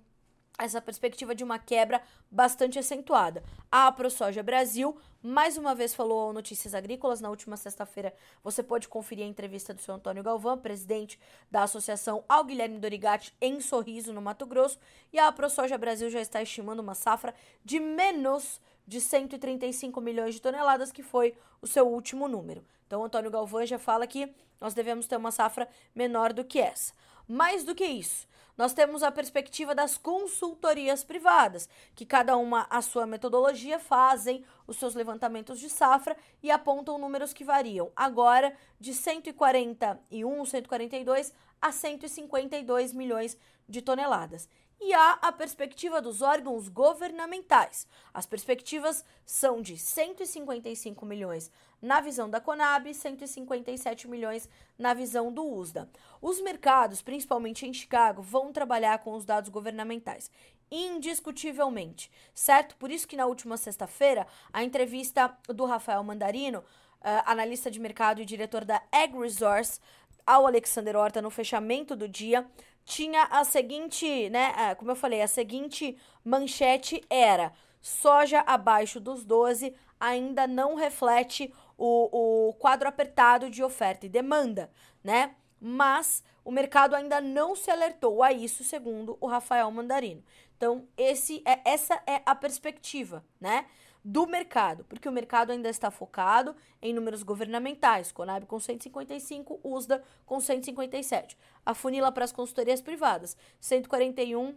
essa 0.58 0.80
perspectiva 0.80 1.34
de 1.34 1.42
uma 1.42 1.58
quebra 1.58 2.00
bastante 2.30 2.78
acentuada. 2.78 3.42
A 3.70 3.90
ProSoja 3.90 4.42
Brasil, 4.42 4.96
mais 5.22 5.56
uma 5.56 5.74
vez, 5.74 5.94
falou 5.94 6.20
ao 6.20 6.32
Notícias 6.32 6.74
Agrícolas 6.74 7.20
na 7.20 7.28
última 7.28 7.56
sexta-feira. 7.56 8.14
Você 8.42 8.62
pode 8.62 8.88
conferir 8.88 9.24
a 9.24 9.28
entrevista 9.28 9.74
do 9.74 9.80
seu 9.80 9.94
Antônio 9.94 10.22
Galvão, 10.22 10.56
presidente 10.56 11.18
da 11.50 11.64
associação, 11.64 12.24
ao 12.28 12.44
Guilherme 12.44 12.78
Dorigatti, 12.78 13.34
em 13.40 13.60
Sorriso, 13.60 14.12
no 14.12 14.22
Mato 14.22 14.46
Grosso. 14.46 14.78
E 15.12 15.18
a 15.18 15.30
ProSoja 15.32 15.76
Brasil 15.76 16.08
já 16.08 16.20
está 16.20 16.40
estimando 16.40 16.80
uma 16.80 16.94
safra 16.94 17.34
de 17.64 17.80
menos 17.80 18.60
de 18.86 19.00
135 19.00 20.00
milhões 20.00 20.34
de 20.34 20.42
toneladas, 20.42 20.92
que 20.92 21.02
foi 21.02 21.34
o 21.60 21.66
seu 21.66 21.88
último 21.88 22.28
número. 22.28 22.64
Então, 22.86 23.02
Antônio 23.02 23.30
Galvão 23.30 23.64
já 23.66 23.78
fala 23.78 24.06
que 24.06 24.32
nós 24.60 24.74
devemos 24.74 25.06
ter 25.06 25.16
uma 25.16 25.32
safra 25.32 25.68
menor 25.94 26.32
do 26.32 26.44
que 26.44 26.60
essa. 26.60 26.92
Mais 27.26 27.64
do 27.64 27.74
que 27.74 27.84
isso, 27.84 28.26
nós 28.56 28.72
temos 28.72 29.02
a 29.02 29.10
perspectiva 29.10 29.74
das 29.74 29.96
consultorias 29.96 31.02
privadas, 31.02 31.68
que 31.94 32.06
cada 32.06 32.36
uma 32.36 32.66
a 32.70 32.80
sua 32.80 33.06
metodologia 33.06 33.78
fazem 33.78 34.44
os 34.66 34.76
seus 34.76 34.94
levantamentos 34.94 35.58
de 35.58 35.68
safra 35.68 36.16
e 36.42 36.50
apontam 36.50 36.98
números 36.98 37.32
que 37.32 37.44
variam. 37.44 37.90
Agora 37.96 38.54
de 38.78 38.94
141, 38.94 40.44
142 40.44 41.32
a 41.60 41.72
152 41.72 42.92
milhões 42.92 43.36
de 43.68 43.82
toneladas 43.82 44.48
e 44.80 44.92
há 44.92 45.18
a 45.22 45.32
perspectiva 45.32 46.00
dos 46.00 46.20
órgãos 46.20 46.68
governamentais. 46.68 47.86
As 48.12 48.26
perspectivas 48.26 49.04
são 49.24 49.62
de 49.62 49.78
155 49.78 51.06
milhões 51.06 51.50
na 51.80 52.00
visão 52.00 52.28
da 52.28 52.40
Conab 52.40 52.88
e 52.88 52.94
157 52.94 54.08
milhões 54.08 54.48
na 54.78 54.94
visão 54.94 55.32
do 55.32 55.44
USDA. 55.44 55.88
Os 56.20 56.40
mercados, 56.40 57.02
principalmente 57.02 57.66
em 57.66 57.72
Chicago, 57.72 58.22
vão 58.22 58.52
trabalhar 58.52 58.98
com 58.98 59.12
os 59.12 59.24
dados 59.24 59.50
governamentais. 59.50 60.30
Indiscutivelmente, 60.70 62.10
certo? 62.34 62.76
Por 62.76 62.90
isso 62.90 63.06
que 63.06 63.16
na 63.16 63.26
última 63.26 63.56
sexta-feira, 63.56 64.26
a 64.52 64.64
entrevista 64.64 65.36
do 65.48 65.66
Rafael 65.66 66.02
Mandarino, 66.02 66.60
uh, 66.60 67.22
analista 67.26 67.70
de 67.70 67.78
mercado 67.78 68.20
e 68.20 68.24
diretor 68.24 68.64
da 68.64 68.82
Ag 68.90 69.16
Resource, 69.18 69.78
ao 70.26 70.46
Alexander 70.46 70.96
Horta 70.96 71.20
no 71.20 71.30
fechamento 71.30 71.94
do 71.94 72.08
dia, 72.08 72.46
tinha 72.84 73.24
a 73.24 73.44
seguinte, 73.44 74.28
né? 74.30 74.74
Como 74.76 74.90
eu 74.90 74.96
falei, 74.96 75.22
a 75.22 75.26
seguinte 75.26 75.96
manchete 76.24 77.02
era: 77.08 77.52
soja 77.80 78.40
abaixo 78.40 79.00
dos 79.00 79.24
12 79.24 79.74
ainda 79.98 80.46
não 80.46 80.74
reflete 80.74 81.52
o, 81.78 82.48
o 82.48 82.52
quadro 82.54 82.88
apertado 82.88 83.50
de 83.50 83.62
oferta 83.62 84.06
e 84.06 84.08
demanda, 84.08 84.70
né? 85.02 85.34
Mas 85.60 86.22
o 86.44 86.50
mercado 86.50 86.94
ainda 86.94 87.20
não 87.20 87.56
se 87.56 87.70
alertou 87.70 88.22
a 88.22 88.32
isso, 88.32 88.62
segundo 88.62 89.16
o 89.20 89.26
Rafael 89.26 89.70
Mandarino. 89.70 90.22
Então, 90.56 90.86
esse 90.96 91.42
é, 91.44 91.60
essa 91.64 92.00
é 92.06 92.20
a 92.26 92.34
perspectiva, 92.34 93.24
né? 93.40 93.66
Do 94.04 94.26
mercado, 94.26 94.84
porque 94.84 95.08
o 95.08 95.12
mercado 95.12 95.50
ainda 95.50 95.70
está 95.70 95.90
focado 95.90 96.54
em 96.82 96.92
números 96.92 97.22
governamentais, 97.22 98.12
Conab 98.12 98.44
com 98.44 98.60
155, 98.60 99.60
USDA 99.64 100.04
com 100.26 100.38
157. 100.38 101.38
A 101.64 101.72
funila 101.72 102.12
para 102.12 102.24
as 102.24 102.32
consultorias 102.32 102.82
privadas, 102.82 103.34
141 103.60 104.54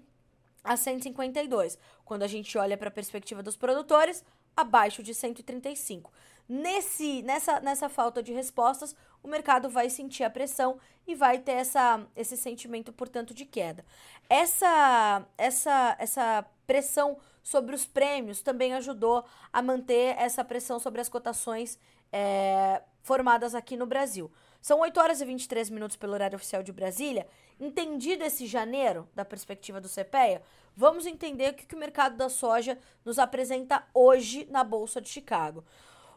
a 0.63 0.75
152. 0.75 1.79
Quando 2.03 2.23
a 2.23 2.27
gente 2.27 2.57
olha 2.57 2.77
para 2.77 2.89
a 2.89 2.91
perspectiva 2.91 3.41
dos 3.41 3.55
produtores, 3.55 4.23
abaixo 4.55 5.01
de 5.01 5.13
135. 5.13 6.11
Nesse, 6.49 7.21
nessa, 7.21 7.59
nessa 7.61 7.87
falta 7.87 8.23
de 8.23 8.33
respostas, 8.33 8.95
o 9.23 9.27
mercado 9.27 9.69
vai 9.69 9.89
sentir 9.89 10.23
a 10.23 10.29
pressão 10.29 10.77
e 11.05 11.15
vai 11.15 11.39
ter 11.39 11.53
essa, 11.53 12.05
esse 12.15 12.35
sentimento, 12.35 12.91
portanto, 12.91 13.33
de 13.33 13.45
queda. 13.45 13.85
Essa, 14.29 15.25
essa, 15.37 15.95
essa 15.99 16.45
pressão 16.65 17.17
sobre 17.47 17.73
os 17.73 17.85
prêmios 17.85 18.41
também 18.41 18.73
ajudou 18.73 19.23
a 19.53 19.61
manter 19.61 20.17
essa 20.17 20.43
pressão 20.43 20.79
sobre 20.79 20.99
as 20.99 21.07
cotações 21.07 21.79
é, 22.11 22.81
formadas 23.01 23.55
aqui 23.55 23.77
no 23.77 23.85
Brasil. 23.85 24.29
São 24.61 24.81
8 24.81 24.99
horas 24.99 25.21
e 25.21 25.25
23 25.25 25.69
minutos 25.69 25.95
pelo 25.95 26.11
horário 26.11 26.35
oficial 26.35 26.61
de 26.61 26.73
Brasília. 26.73 27.25
Entendido 27.57 28.21
esse 28.25 28.45
janeiro, 28.45 29.07
da 29.15 29.23
perspectiva 29.23 29.79
do 29.79 29.87
CPEA, 29.87 30.41
vamos 30.75 31.05
entender 31.05 31.51
o 31.51 31.53
que, 31.53 31.65
que 31.65 31.75
o 31.75 31.79
mercado 31.79 32.17
da 32.17 32.27
soja 32.27 32.77
nos 33.05 33.17
apresenta 33.17 33.81
hoje 33.93 34.45
na 34.51 34.61
Bolsa 34.61 34.99
de 34.99 35.07
Chicago. 35.07 35.63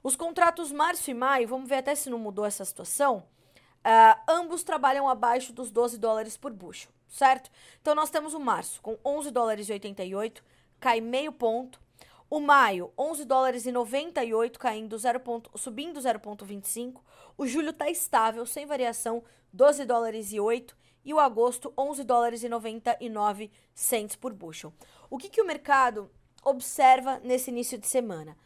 Os 0.03 0.17
contratos 0.17 0.73
março 0.73 1.13
e 1.13 1.15
maio, 1.15 1.47
vamos 1.47 1.69
ver 1.69 1.77
até 1.77 1.95
se 1.95 2.11
não 2.11 2.19
mudou 2.19 2.45
essa 2.45 2.65
situação, 2.65 3.19
uh, 3.19 4.21
ambos 4.27 4.65
trabalham 4.65 5.09
abaixo 5.09 5.53
dos 5.53 5.71
12 5.71 5.97
dólares 5.97 6.37
por 6.37 6.53
bushel 6.53 6.91
certo? 7.11 7.51
Então 7.81 7.95
nós 7.95 8.09
temos 8.09 8.35
o 8.35 8.41
março 8.41 8.81
com 8.81 8.97
11 9.05 9.31
dólares 9.31 9.69
e 9.69 9.73
88, 9.73 10.43
cai 10.81 11.01
meio 11.01 11.33
ponto. 11.33 11.81
O 12.29 12.41
maio, 12.41 12.93
11 12.97 13.25
dólares 13.25 13.67
e 13.67 13.73
98, 13.73 14.59
caindo 14.59 14.97
0 14.97 15.21
ponto, 15.21 15.51
subindo 15.57 16.01
0,25. 16.01 17.01
O 17.37 17.47
julho 17.47 17.71
está 17.71 17.91
estável, 17.91 18.47
sem 18.47 18.67
variação, 18.67 19.23
12 19.53 19.85
dólares 19.85 20.33
e 20.33 20.41
8. 20.41 20.77
E 21.05 21.13
o 21.13 21.19
agosto, 21.19 21.73
11 21.77 22.05
dólares 22.05 22.43
e 22.43 22.49
99 22.49 23.51
cents 23.75 24.17
por 24.17 24.33
bushel. 24.33 24.73
O 25.09 25.19
que, 25.19 25.29
que 25.29 25.43
o 25.43 25.47
mercado 25.47 26.11
observa 26.43 27.21
nesse 27.25 27.51
início 27.51 27.77
de 27.77 27.87
semana? 27.87 28.37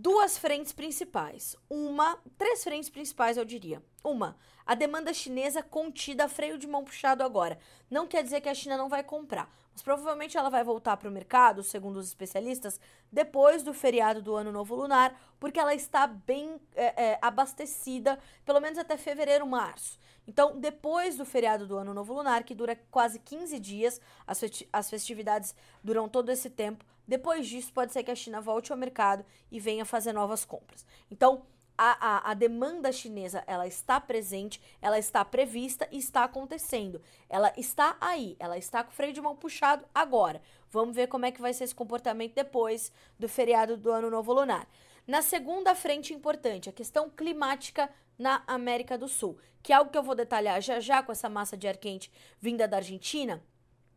duas 0.00 0.38
frentes 0.38 0.72
principais. 0.72 1.56
Uma, 1.68 2.18
três 2.36 2.62
frentes 2.62 2.88
principais, 2.88 3.36
eu 3.36 3.44
diria. 3.44 3.82
Uma, 4.02 4.36
a 4.64 4.74
demanda 4.74 5.12
chinesa 5.12 5.62
contida 5.62 6.24
a 6.24 6.28
freio 6.28 6.56
de 6.56 6.66
mão 6.66 6.84
puxado 6.84 7.24
agora. 7.24 7.58
Não 7.90 8.06
quer 8.06 8.22
dizer 8.22 8.40
que 8.40 8.48
a 8.48 8.54
China 8.54 8.76
não 8.76 8.88
vai 8.88 9.02
comprar, 9.02 9.52
mas 9.72 9.82
provavelmente 9.82 10.36
ela 10.36 10.50
vai 10.50 10.62
voltar 10.62 10.96
para 10.96 11.08
o 11.08 11.12
mercado, 11.12 11.62
segundo 11.62 11.96
os 11.96 12.06
especialistas, 12.06 12.80
depois 13.10 13.62
do 13.62 13.72
feriado 13.74 14.22
do 14.22 14.34
Ano 14.34 14.52
Novo 14.52 14.74
Lunar, 14.74 15.18
porque 15.40 15.58
ela 15.58 15.74
está 15.74 16.06
bem 16.06 16.60
é, 16.76 17.12
é, 17.12 17.18
abastecida, 17.20 18.18
pelo 18.44 18.60
menos 18.60 18.78
até 18.78 18.96
fevereiro, 18.96 19.46
março. 19.46 19.98
Então, 20.26 20.60
depois 20.60 21.16
do 21.16 21.24
feriado 21.24 21.66
do 21.66 21.78
Ano 21.78 21.94
Novo 21.94 22.12
Lunar, 22.12 22.44
que 22.44 22.54
dura 22.54 22.76
quase 22.90 23.18
15 23.18 23.58
dias, 23.58 24.00
as, 24.26 24.90
festividades 24.90 25.54
duram 25.82 26.06
todo 26.06 26.30
esse 26.30 26.50
tempo 26.50 26.84
Depois 27.06 27.48
disso, 27.48 27.72
pode 27.72 27.92
ser 27.92 28.02
que 28.02 28.10
a 28.10 28.14
China 28.14 28.38
volte 28.38 28.70
ao 28.70 28.76
mercado 28.76 29.24
e 29.50 29.58
venha 29.58 29.86
fazer 29.86 30.12
novas 30.12 30.44
compras. 30.44 30.84
Então, 31.10 31.46
a, 31.78 32.06
a, 32.06 32.30
a, 32.32 32.34
demanda 32.34 32.90
chinesa 32.90 33.44
ela 33.46 33.66
está 33.66 34.00
presente, 34.00 34.60
ela 34.82 34.98
está 34.98 35.24
prevista 35.24 35.88
e 35.92 35.98
está 35.98 36.24
acontecendo. 36.24 37.00
Ela 37.28 37.52
está 37.56 37.96
aí, 38.00 38.36
ela 38.40 38.58
está 38.58 38.82
com 38.82 38.90
o 38.90 38.94
freio 38.94 39.12
de 39.12 39.20
mão 39.20 39.36
puxado 39.36 39.86
agora. 39.94 40.42
Vamos 40.70 40.96
ver 40.96 41.06
como 41.06 41.24
é 41.24 41.30
que 41.30 41.40
vai 41.40 41.54
ser 41.54 41.64
esse 41.64 41.74
comportamento 41.74 42.34
depois 42.34 42.92
do 43.18 43.28
feriado 43.28 43.76
do 43.76 43.92
Ano 43.92 44.10
Novo 44.10 44.32
Lunar. 44.32 44.66
Na 45.06 45.22
segunda 45.22 45.74
frente 45.74 46.12
importante, 46.12 46.68
a 46.68 46.72
questão 46.72 47.08
climática 47.08 47.88
na 48.18 48.42
América 48.46 48.98
do 48.98 49.06
Sul, 49.06 49.38
que 49.62 49.72
é 49.72 49.76
algo 49.76 49.90
que 49.90 49.96
eu 49.96 50.02
vou 50.02 50.14
detalhar 50.14 50.60
já 50.60 50.80
já 50.80 51.02
com 51.02 51.12
essa 51.12 51.28
massa 51.28 51.56
de 51.56 51.68
ar 51.68 51.76
quente 51.76 52.10
vinda 52.40 52.66
da 52.66 52.78
Argentina. 52.78 53.42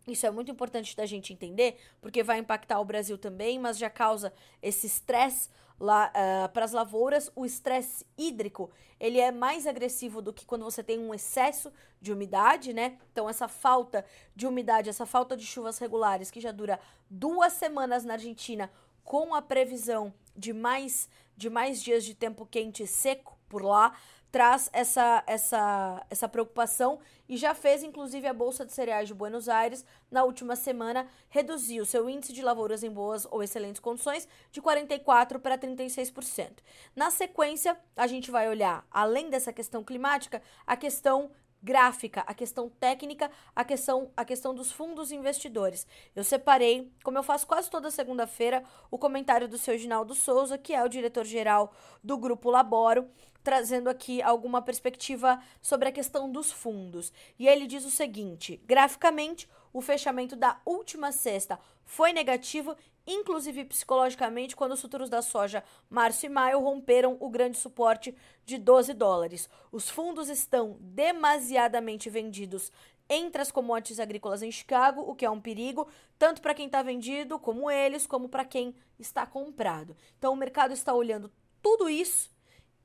Isso 0.08 0.26
é 0.26 0.32
muito 0.32 0.52
importante 0.52 0.96
da 0.96 1.06
gente 1.06 1.32
entender, 1.32 1.78
porque 2.02 2.24
vai 2.24 2.40
impactar 2.40 2.80
o 2.80 2.86
Brasil 2.86 3.18
também, 3.18 3.60
mas 3.60 3.78
já 3.78 3.90
causa 3.90 4.34
esse 4.62 4.88
estresse 4.88 5.50
lá 5.80 6.12
uh, 6.12 6.50
para 6.50 6.66
as 6.66 6.72
lavouras. 6.72 7.32
O 7.36 7.46
estresse 7.46 8.06
hídrico 8.18 8.72
ele 9.00 9.20
é 9.20 9.32
mais 9.32 9.66
agressivo 9.66 10.22
do 10.22 10.32
que 10.32 10.46
quando 10.46 10.64
você 10.64 10.84
tem 10.84 11.00
um 11.00 11.12
excesso 11.12 11.74
de 12.00 12.14
umidade, 12.14 12.72
né? 12.72 13.00
Então 13.12 13.28
essa 13.28 13.48
falta 13.48 14.06
de 14.36 14.46
umidade, 14.46 14.90
essa 14.90 15.08
falta 15.08 15.36
de 15.36 15.46
chuvas 15.46 15.80
regulares 15.80 16.30
que 16.30 16.40
já 16.40 16.52
dura 16.52 16.80
duas 17.10 17.54
semanas 17.54 18.06
na 18.06 18.14
Argentina, 18.14 18.72
com 19.04 19.34
a 19.34 19.42
previsão 19.42 20.14
de 20.38 20.54
mais 20.54 21.10
de 21.36 21.50
mais 21.50 21.82
dias 21.82 22.06
de 22.06 22.14
tempo 22.14 22.46
quente 22.46 22.84
e 22.84 22.88
seco 22.88 23.36
por 23.50 23.64
lá, 23.64 23.98
traz 24.32 24.70
essa, 24.72 25.24
essa, 25.28 26.06
essa 26.10 26.30
preocupação 26.30 27.00
e 27.28 27.38
já 27.38 27.54
fez, 27.54 27.84
inclusive, 27.84 28.28
a 28.28 28.34
Bolsa 28.34 28.66
de 28.66 28.74
Cereais 28.74 29.08
de 29.08 29.14
Buenos 29.14 29.50
Aires, 29.50 29.86
na 30.10 30.24
última 30.24 30.56
semana, 30.56 31.08
reduzir 31.30 31.82
o 31.82 31.86
seu 31.86 32.10
índice 32.10 32.34
de 32.34 32.42
lavouras 32.42 32.84
em 32.84 32.90
boas 32.90 33.28
ou 33.30 33.44
excelentes 33.44 33.80
condições 33.80 34.28
de 34.52 34.62
44% 34.62 35.40
para 35.40 35.58
36%. 35.58 36.58
Na 36.96 37.12
sequência, 37.12 37.78
a 37.96 38.08
gente 38.08 38.32
vai 38.32 38.50
olhar, 38.50 38.86
além 38.90 39.30
dessa 39.30 39.54
questão 39.54 39.84
climática, 39.84 40.42
a 40.66 40.76
questão 40.76 41.32
gráfica, 41.62 42.22
a 42.28 42.34
questão 42.34 42.70
técnica, 42.70 43.30
a 43.56 43.64
questão, 43.64 44.12
a 44.16 44.26
questão 44.26 44.54
dos 44.54 44.72
fundos 44.72 45.12
investidores. 45.12 45.86
Eu 46.16 46.24
separei, 46.24 46.92
como 47.04 47.18
eu 47.18 47.24
faço 47.24 47.48
quase 47.48 47.70
toda 47.70 47.92
segunda-feira, 47.92 48.64
o 48.90 48.98
comentário 48.98 49.48
do 49.48 49.58
seu 49.58 49.78
Ginaldo 49.78 50.16
Souza, 50.16 50.58
que 50.58 50.74
é 50.74 50.84
o 50.84 50.90
diretor-geral 50.90 51.74
do 52.04 52.18
Grupo 52.18 52.50
Laboro, 52.50 53.08
trazendo 53.44 53.90
aqui 53.90 54.22
alguma 54.22 54.62
perspectiva 54.62 55.42
sobre 55.62 55.90
a 55.90 55.92
questão 55.92 56.32
dos 56.32 56.52
fundos. 56.52 57.12
E 57.38 57.48
ele 57.48 57.68
diz 57.68 57.86
o 57.86 57.92
seguinte: 57.92 58.62
graficamente, 58.66 59.48
o 59.74 59.82
fechamento 59.82 60.36
da 60.36 60.60
última 60.66 61.12
sexta 61.12 61.60
foi 61.86 62.14
negativo, 62.14 62.76
inclusive 63.06 63.66
psicologicamente, 63.66 64.56
quando 64.56 64.74
os 64.74 64.82
futuros 64.82 65.10
da 65.10 65.22
soja 65.22 65.64
março 65.90 66.26
e 66.26 66.30
maio 66.30 66.60
romperam 66.60 67.18
o 67.20 67.30
grande 67.30 67.58
suporte 67.58 68.16
de 68.46 68.58
12 68.58 68.94
dólares. 68.94 69.50
Os 69.72 69.90
fundos 69.90 70.30
estão 70.30 70.78
demasiadamente 70.80 72.10
vendidos 72.10 72.72
entre 73.10 73.42
as 73.42 73.52
commodities 73.52 74.00
agrícolas 74.00 74.42
em 74.42 74.52
Chicago, 74.52 75.02
o 75.02 75.14
que 75.14 75.26
é 75.26 75.30
um 75.30 75.42
perigo, 75.42 75.88
tanto 76.18 76.42
para 76.42 76.54
quem 76.54 76.68
está 76.68 76.82
vendido, 76.82 77.38
como 77.38 77.70
eles, 77.70 78.08
como 78.08 78.30
para 78.30 78.46
quem 78.46 78.74
está 78.98 79.26
comprado. 79.26 79.98
Então 80.18 80.32
o 80.32 80.38
mercado 80.38 80.74
está 80.74 80.94
olhando 80.94 81.30
tudo 81.62 81.90
isso 81.90 82.32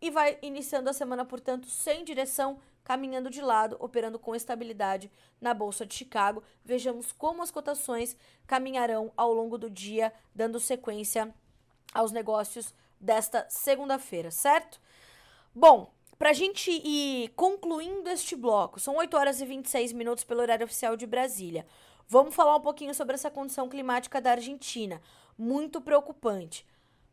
e 0.00 0.10
vai 0.10 0.36
iniciando 0.42 0.90
a 0.90 0.92
semana, 0.92 1.24
portanto, 1.24 1.68
sem 1.68 2.04
direção, 2.04 2.58
caminhando 2.86 3.28
de 3.28 3.40
lado, 3.40 3.76
operando 3.80 4.16
com 4.16 4.32
estabilidade 4.32 5.10
na 5.40 5.52
Bolsa 5.52 5.84
de 5.84 5.92
Chicago. 5.92 6.40
Vejamos 6.64 7.10
como 7.10 7.42
as 7.42 7.50
cotações 7.50 8.16
caminharão 8.46 9.12
ao 9.16 9.34
longo 9.34 9.58
do 9.58 9.68
dia, 9.68 10.12
dando 10.32 10.60
sequência 10.60 11.34
aos 11.92 12.12
negócios 12.12 12.72
desta 13.00 13.44
segunda-feira, 13.50 14.30
certo? 14.30 14.80
Bom, 15.52 15.90
para 16.16 16.30
a 16.30 16.32
gente 16.32 16.70
ir 16.70 17.30
concluindo 17.30 18.08
este 18.08 18.36
bloco, 18.36 18.78
são 18.78 18.94
8 18.98 19.16
horas 19.16 19.40
e 19.40 19.44
26 19.44 19.92
minutos 19.92 20.22
pelo 20.22 20.40
horário 20.40 20.64
oficial 20.64 20.96
de 20.96 21.08
Brasília. 21.08 21.66
Vamos 22.06 22.36
falar 22.36 22.54
um 22.54 22.60
pouquinho 22.60 22.94
sobre 22.94 23.16
essa 23.16 23.32
condição 23.32 23.68
climática 23.68 24.20
da 24.20 24.30
Argentina, 24.30 25.02
muito 25.36 25.80
preocupante. 25.80 26.64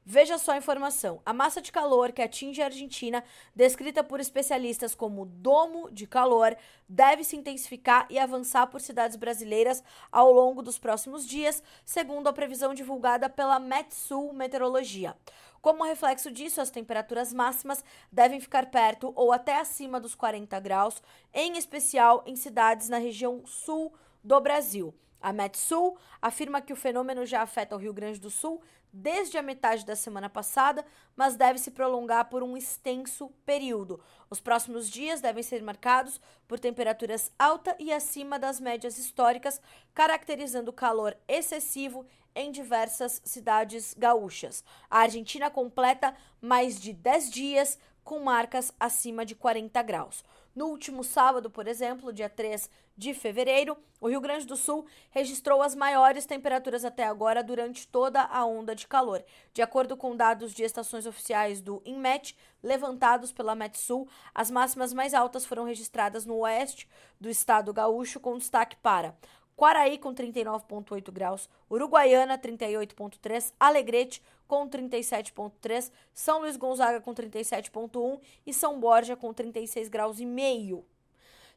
Veja 0.06 0.38
só 0.38 0.52
a 0.52 0.58
informação. 0.58 1.22
A 1.26 1.32
massa 1.32 1.62
de 1.62 1.72
calor 1.72 2.12
que 2.12 2.22
atinge 2.22 2.62
a 2.62 2.66
Argentina, 2.66 3.24
descrita 3.56 4.04
por 4.04 4.20
especialistas 4.20 4.94
como 4.94 5.26
domo 5.26 5.90
de 5.90 6.06
calor, 6.06 6.58
deve 6.90 7.24
se 7.24 7.38
intensificar 7.38 8.06
e 8.10 8.20
avançar 8.20 8.68
por 8.68 8.82
cidades 8.82 9.16
brasileiras 9.16 9.82
ao 10.12 10.30
longo 10.32 10.62
dos 10.62 10.78
próximos 10.78 11.26
dias, 11.26 11.64
segundo 11.86 12.28
a 12.28 12.34
previsão 12.34 12.74
divulgada 12.74 13.30
pela 13.30 13.60
Metsul 13.60 14.34
Meteorologia. 14.34 15.16
Como 15.62 15.86
reflexo 15.86 16.30
disso, 16.30 16.60
as 16.60 16.70
temperaturas 16.70 17.32
máximas 17.32 17.82
devem 18.12 18.42
ficar 18.42 18.66
perto 18.66 19.14
ou 19.16 19.32
até 19.32 19.58
acima 19.58 20.02
dos 20.02 20.14
40 20.14 20.60
graus, 20.60 21.02
em 21.34 21.58
especial 21.58 22.22
em 22.26 22.36
cidades 22.36 22.90
na 22.90 22.98
região 22.98 23.46
sul 23.46 23.94
do 24.22 24.38
Brasil. 24.42 24.94
A 25.22 25.32
Metsul 25.32 25.98
afirma 26.22 26.60
que 26.60 26.74
o 26.74 26.76
fenômeno 26.76 27.26
já 27.26 27.42
afeta 27.42 27.78
o 27.78 27.80
Rio 27.80 27.94
Grande 27.94 28.20
do 28.20 28.30
Sul 28.30 28.62
desde 28.94 29.40
a 29.40 29.42
metade 29.42 29.84
da 29.84 29.96
semana 29.96 30.30
passada, 30.30 30.86
mas 31.16 31.36
deve 31.36 31.58
se 31.58 31.72
prolongar 31.72 32.30
por 32.30 32.44
um 32.44 32.56
extenso 32.56 33.30
período. 33.44 34.00
Os 34.30 34.40
próximos 34.40 34.88
dias 34.88 35.20
devem 35.20 35.42
ser 35.42 35.64
marcados 35.64 36.22
por 36.48 36.60
temperaturas 36.60 37.32
alta 37.40 37.76
e 37.80 37.92
acima 37.92 38.38
das 38.38 38.60
médias 38.60 39.00
históricas, 39.00 39.60
caracterizando 39.96 40.72
calor 40.72 41.18
excessivo 41.28 42.06
em 42.36 42.52
diversas 42.52 43.22
cidades 43.26 43.96
gaúchas. 43.98 44.64
A 44.90 45.00
Argentina 45.00 45.50
completa 45.50 46.16
mais 46.40 46.80
de 46.80 46.94
10 46.94 47.32
dias 47.32 47.80
com 48.04 48.20
marcas 48.20 48.72
acima 48.80 49.26
de 49.26 49.34
40 49.34 49.82
graus. 49.82 50.24
No 50.56 50.68
último 50.68 51.04
sábado, 51.04 51.50
por 51.50 51.68
exemplo, 51.68 52.14
dia 52.14 52.30
3 52.30 52.70
de 52.96 53.14
fevereiro, 53.14 53.76
o 54.00 54.08
Rio 54.08 54.22
Grande 54.22 54.46
do 54.46 54.56
Sul 54.56 54.86
registrou 55.10 55.64
as 55.64 55.74
maiores 55.74 56.28
temperaturas 56.28 56.86
até 56.86 57.04
agora 57.04 57.44
durante 57.44 57.88
toda 57.88 58.22
a 58.22 58.46
onda 58.46 58.76
de 58.76 58.88
calor. 58.88 59.24
De 59.52 59.64
acordo 59.64 59.98
com 59.98 60.16
dados 60.16 60.54
de 60.54 60.64
estações 60.64 61.08
oficiais 61.08 61.60
do 61.60 61.82
INMET, 61.84 62.38
levantados 62.62 63.32
pela 63.32 63.56
Metsul, 63.56 64.08
as 64.34 64.52
máximas 64.52 64.94
mais 64.94 65.16
altas 65.16 65.44
foram 65.44 65.66
registradas 65.66 66.26
no 66.26 66.36
oeste 66.38 66.88
do 67.20 67.30
estado 67.30 67.74
gaúcho, 67.74 68.20
com 68.20 68.38
destaque 68.38 68.76
para 68.76 69.16
Quaraí 69.56 70.00
com 70.00 70.14
39,8 70.14 71.12
graus, 71.12 71.50
Uruguaiana 71.70 72.38
38,3, 72.38 73.54
Alegrete 73.60 74.22
com 74.48 74.68
37,3, 74.68 75.92
São 76.14 76.40
Luís 76.40 76.58
Gonzaga 76.58 77.02
com 77.02 77.14
37,1 77.14 78.20
e 78.46 78.54
São 78.54 78.80
Borja 78.80 79.16
com 79.16 79.34
36 79.34 79.90
graus 79.90 80.20
e 80.20 80.26
meio. 80.26 80.86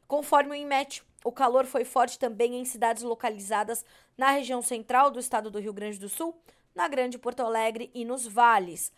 Conforme 0.06 0.52
o 0.52 0.54
INMET, 0.54 1.02
o 1.24 1.32
calor 1.32 1.66
foi 1.66 1.84
forte 1.84 2.18
também 2.18 2.54
em 2.54 2.64
cidades 2.64 3.02
localizadas 3.02 3.84
na 4.16 4.30
região 4.30 4.62
central 4.62 5.10
do 5.10 5.18
estado 5.18 5.50
do 5.50 5.58
Rio 5.58 5.72
Grande 5.72 5.98
do 5.98 6.08
Sul, 6.08 6.40
na 6.74 6.86
Grande 6.86 7.18
Porto 7.18 7.40
Alegre 7.40 7.90
e 7.92 8.04
nos 8.04 8.26
vales. 8.26 8.92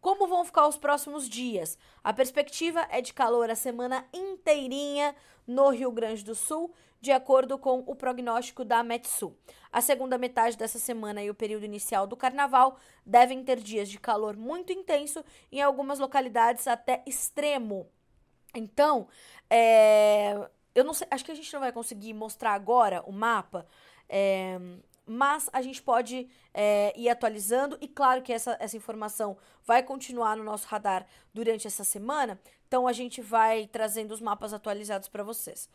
Como 0.00 0.26
vão 0.26 0.44
ficar 0.44 0.66
os 0.66 0.76
próximos 0.76 1.28
dias? 1.28 1.78
A 2.02 2.12
perspectiva 2.12 2.86
é 2.90 3.00
de 3.00 3.12
calor 3.12 3.50
a 3.50 3.54
semana 3.54 4.06
inteirinha 4.12 5.14
no 5.46 5.68
Rio 5.70 5.90
Grande 5.90 6.24
do 6.24 6.34
Sul, 6.34 6.72
de 7.04 7.12
acordo 7.12 7.58
com 7.58 7.84
o 7.86 7.94
prognóstico 7.94 8.64
da 8.64 8.82
Metsul. 8.82 9.36
A 9.70 9.82
segunda 9.82 10.16
metade 10.16 10.56
dessa 10.56 10.78
semana 10.78 11.22
e 11.22 11.28
o 11.28 11.34
período 11.34 11.66
inicial 11.66 12.06
do 12.06 12.16
carnaval 12.16 12.78
devem 13.04 13.44
ter 13.44 13.60
dias 13.60 13.90
de 13.90 13.98
calor 13.98 14.34
muito 14.34 14.72
intenso, 14.72 15.22
em 15.52 15.60
algumas 15.60 15.98
localidades 15.98 16.66
até 16.66 17.02
extremo. 17.06 17.86
Então, 18.54 19.06
é, 19.50 20.48
eu 20.74 20.82
não 20.82 20.94
sei, 20.94 21.06
acho 21.10 21.22
que 21.26 21.30
a 21.30 21.34
gente 21.34 21.52
não 21.52 21.60
vai 21.60 21.72
conseguir 21.72 22.14
mostrar 22.14 22.54
agora 22.54 23.02
o 23.06 23.12
mapa. 23.12 23.66
É, 24.08 24.58
mas 25.04 25.50
a 25.52 25.60
gente 25.60 25.82
pode 25.82 26.26
é, 26.54 26.90
ir 26.96 27.10
atualizando 27.10 27.76
e 27.82 27.86
claro 27.86 28.22
que 28.22 28.32
essa, 28.32 28.56
essa 28.58 28.78
informação 28.78 29.36
vai 29.66 29.82
continuar 29.82 30.38
no 30.38 30.42
nosso 30.42 30.66
radar 30.68 31.06
durante 31.34 31.66
essa 31.66 31.84
semana, 31.84 32.40
então 32.66 32.86
a 32.86 32.92
gente 32.94 33.20
vai 33.20 33.66
trazendo 33.66 34.14
os 34.14 34.22
mapas 34.22 34.54
atualizados 34.54 35.06
para 35.06 35.22
vocês. 35.22 35.68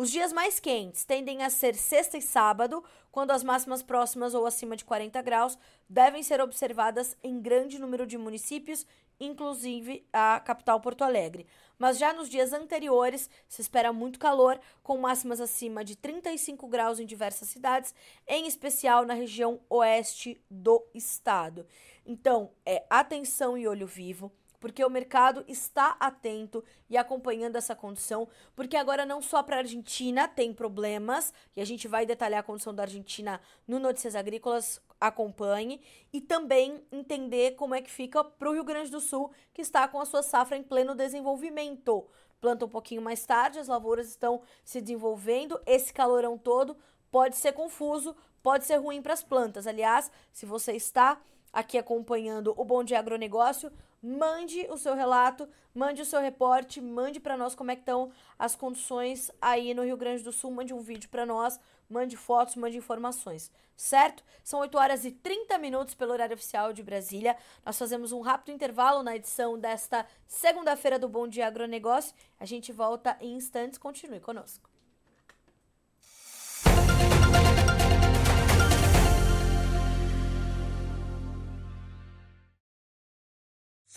Os 0.00 0.10
dias 0.10 0.32
mais 0.32 0.58
quentes 0.58 1.04
tendem 1.04 1.42
a 1.42 1.50
ser 1.50 1.74
sexta 1.74 2.16
e 2.16 2.22
sábado, 2.22 2.82
quando 3.12 3.32
as 3.32 3.44
máximas 3.44 3.82
próximas 3.82 4.32
ou 4.32 4.46
acima 4.46 4.74
de 4.74 4.82
40 4.82 5.20
graus 5.20 5.58
devem 5.86 6.22
ser 6.22 6.40
observadas 6.40 7.14
em 7.22 7.38
grande 7.38 7.78
número 7.78 8.06
de 8.06 8.16
municípios, 8.16 8.86
inclusive 9.20 10.08
a 10.10 10.40
capital 10.40 10.80
Porto 10.80 11.04
Alegre. 11.04 11.46
Mas 11.78 11.98
já 11.98 12.14
nos 12.14 12.30
dias 12.30 12.54
anteriores 12.54 13.28
se 13.46 13.60
espera 13.60 13.92
muito 13.92 14.18
calor, 14.18 14.58
com 14.82 14.96
máximas 14.96 15.38
acima 15.38 15.84
de 15.84 15.94
35 15.94 16.66
graus 16.66 16.98
em 16.98 17.04
diversas 17.04 17.50
cidades, 17.50 17.94
em 18.26 18.46
especial 18.46 19.04
na 19.04 19.12
região 19.12 19.60
oeste 19.68 20.42
do 20.50 20.82
estado. 20.94 21.66
Então, 22.06 22.52
é 22.64 22.86
atenção 22.88 23.54
e 23.54 23.68
olho 23.68 23.86
vivo 23.86 24.32
porque 24.60 24.84
o 24.84 24.90
mercado 24.90 25.44
está 25.48 25.96
atento 25.98 26.62
e 26.88 26.96
acompanhando 26.96 27.56
essa 27.56 27.74
condição, 27.74 28.28
porque 28.54 28.76
agora 28.76 29.06
não 29.06 29.20
só 29.22 29.42
para 29.42 29.56
a 29.56 29.60
Argentina 29.60 30.28
tem 30.28 30.52
problemas, 30.52 31.32
e 31.56 31.60
a 31.60 31.64
gente 31.64 31.88
vai 31.88 32.06
detalhar 32.06 32.40
a 32.40 32.44
condição 32.44 32.74
da 32.74 32.82
Argentina 32.82 33.40
no 33.66 33.78
Notícias 33.78 34.14
Agrícolas 34.14 34.80
acompanhe 35.00 35.80
e 36.12 36.20
também 36.20 36.84
entender 36.92 37.52
como 37.52 37.74
é 37.74 37.80
que 37.80 37.90
fica 37.90 38.22
para 38.22 38.50
o 38.50 38.52
Rio 38.52 38.64
Grande 38.64 38.90
do 38.90 39.00
Sul, 39.00 39.32
que 39.54 39.62
está 39.62 39.88
com 39.88 39.98
a 39.98 40.04
sua 40.04 40.22
safra 40.22 40.56
em 40.56 40.62
pleno 40.62 40.94
desenvolvimento. 40.94 42.06
Planta 42.40 42.66
um 42.66 42.68
pouquinho 42.68 43.00
mais 43.00 43.24
tarde, 43.24 43.58
as 43.58 43.68
lavouras 43.68 44.08
estão 44.08 44.42
se 44.64 44.80
desenvolvendo, 44.80 45.60
esse 45.66 45.92
calorão 45.92 46.36
todo 46.36 46.76
pode 47.10 47.36
ser 47.36 47.52
confuso, 47.52 48.14
pode 48.42 48.64
ser 48.64 48.76
ruim 48.76 49.02
para 49.02 49.14
as 49.14 49.22
plantas. 49.22 49.66
Aliás, 49.66 50.10
se 50.32 50.46
você 50.46 50.72
está 50.72 51.20
aqui 51.52 51.76
acompanhando 51.76 52.54
o 52.56 52.64
Bom 52.64 52.84
Dia 52.84 52.98
Agronegócio, 52.98 53.72
mande 54.02 54.66
o 54.70 54.78
seu 54.78 54.94
relato, 54.94 55.48
mande 55.74 56.00
o 56.02 56.04
seu 56.04 56.20
reporte, 56.20 56.80
mande 56.80 57.20
para 57.20 57.36
nós 57.36 57.54
como 57.54 57.70
é 57.70 57.76
que 57.76 57.82
estão 57.82 58.10
as 58.38 58.56
condições 58.56 59.30
aí 59.40 59.74
no 59.74 59.84
Rio 59.84 59.96
Grande 59.96 60.22
do 60.22 60.32
Sul, 60.32 60.50
mande 60.50 60.72
um 60.72 60.80
vídeo 60.80 61.08
para 61.08 61.26
nós, 61.26 61.60
mande 61.88 62.16
fotos, 62.16 62.56
mande 62.56 62.78
informações, 62.78 63.50
certo? 63.76 64.22
São 64.44 64.60
8 64.60 64.78
horas 64.78 65.04
e 65.04 65.10
30 65.10 65.58
minutos 65.58 65.94
pelo 65.94 66.12
horário 66.12 66.34
oficial 66.34 66.72
de 66.72 66.82
Brasília. 66.82 67.36
Nós 67.66 67.78
fazemos 67.78 68.12
um 68.12 68.20
rápido 68.20 68.54
intervalo 68.54 69.02
na 69.02 69.16
edição 69.16 69.58
desta 69.58 70.06
segunda-feira 70.26 70.98
do 70.98 71.08
Bom 71.08 71.26
Dia 71.26 71.48
Agronegócio. 71.48 72.14
A 72.38 72.44
gente 72.44 72.72
volta 72.72 73.16
em 73.20 73.34
instantes, 73.34 73.78
continue 73.78 74.20
conosco. 74.20 74.69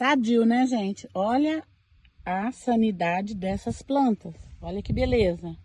Sadio, 0.04 0.46
né, 0.46 0.68
gente? 0.68 1.08
Olha 1.13 1.63
a 2.26 2.52
sanidade 2.52 3.34
dessas 3.34 3.82
plantas. 3.82 4.34
Olha 4.62 4.82
que 4.82 4.92
beleza. 4.92 5.56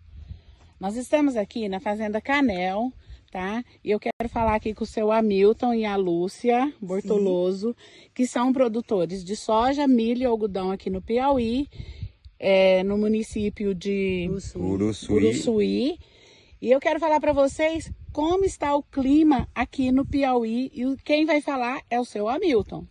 Nós 0.79 0.95
estamos 0.95 1.35
aqui 1.35 1.67
na 1.67 1.81
Fazenda 1.81 2.21
Canel, 2.21 2.89
tá? 3.29 3.61
E 3.83 3.91
eu 3.91 3.99
quero 3.99 4.29
falar 4.29 4.55
aqui 4.55 4.73
com 4.73 4.85
o 4.85 4.87
seu 4.87 5.11
Hamilton 5.11 5.73
e 5.73 5.83
a 5.83 5.97
Lúcia 5.97 6.73
Bortoloso, 6.81 7.75
Sim. 7.77 8.09
que 8.15 8.25
são 8.25 8.53
produtores 8.53 9.25
de 9.25 9.35
soja, 9.35 9.85
milho 9.85 10.21
e 10.21 10.25
algodão 10.25 10.71
aqui 10.71 10.89
no 10.89 11.01
Piauí, 11.01 11.67
é, 12.39 12.81
no 12.85 12.97
município 12.97 13.75
de 13.75 14.29
Uruçuí. 14.55 15.17
Uruçuí. 15.17 15.99
E 16.61 16.71
eu 16.71 16.79
quero 16.79 16.97
falar 16.97 17.19
para 17.19 17.33
vocês 17.33 17.91
como 18.13 18.45
está 18.45 18.73
o 18.73 18.83
clima 18.83 19.49
aqui 19.53 19.91
no 19.91 20.05
Piauí 20.05 20.71
e 20.73 20.95
quem 21.03 21.25
vai 21.25 21.41
falar 21.41 21.81
é 21.89 21.99
o 21.99 22.05
seu 22.05 22.29
Hamilton. 22.29 22.87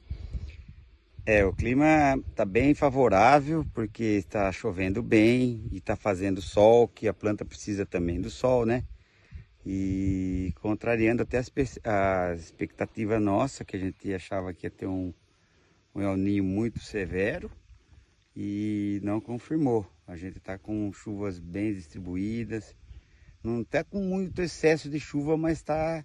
É, 1.30 1.44
o 1.44 1.52
clima 1.52 2.18
está 2.30 2.42
bem 2.42 2.72
favorável 2.72 3.62
porque 3.74 4.02
está 4.02 4.50
chovendo 4.50 5.02
bem 5.02 5.68
e 5.70 5.76
está 5.76 5.94
fazendo 5.94 6.40
sol, 6.40 6.88
que 6.88 7.06
a 7.06 7.12
planta 7.12 7.44
precisa 7.44 7.84
também 7.84 8.18
do 8.18 8.30
sol, 8.30 8.64
né? 8.64 8.82
E 9.62 10.54
contrariando 10.58 11.22
até 11.22 11.36
as, 11.36 11.52
a 11.84 12.32
expectativa 12.32 13.20
nossa, 13.20 13.62
que 13.62 13.76
a 13.76 13.78
gente 13.78 14.14
achava 14.14 14.54
que 14.54 14.64
ia 14.64 14.70
ter 14.70 14.86
um, 14.86 15.12
um 15.94 16.00
El 16.00 16.16
Ninho 16.16 16.42
muito 16.42 16.80
severo 16.80 17.50
e 18.34 18.98
não 19.02 19.20
confirmou. 19.20 19.86
A 20.06 20.16
gente 20.16 20.38
está 20.38 20.56
com 20.56 20.90
chuvas 20.94 21.38
bem 21.38 21.74
distribuídas, 21.74 22.74
não 23.44 23.60
está 23.60 23.84
com 23.84 24.00
muito 24.00 24.40
excesso 24.40 24.88
de 24.88 24.98
chuva, 24.98 25.36
mas 25.36 25.58
está 25.58 26.02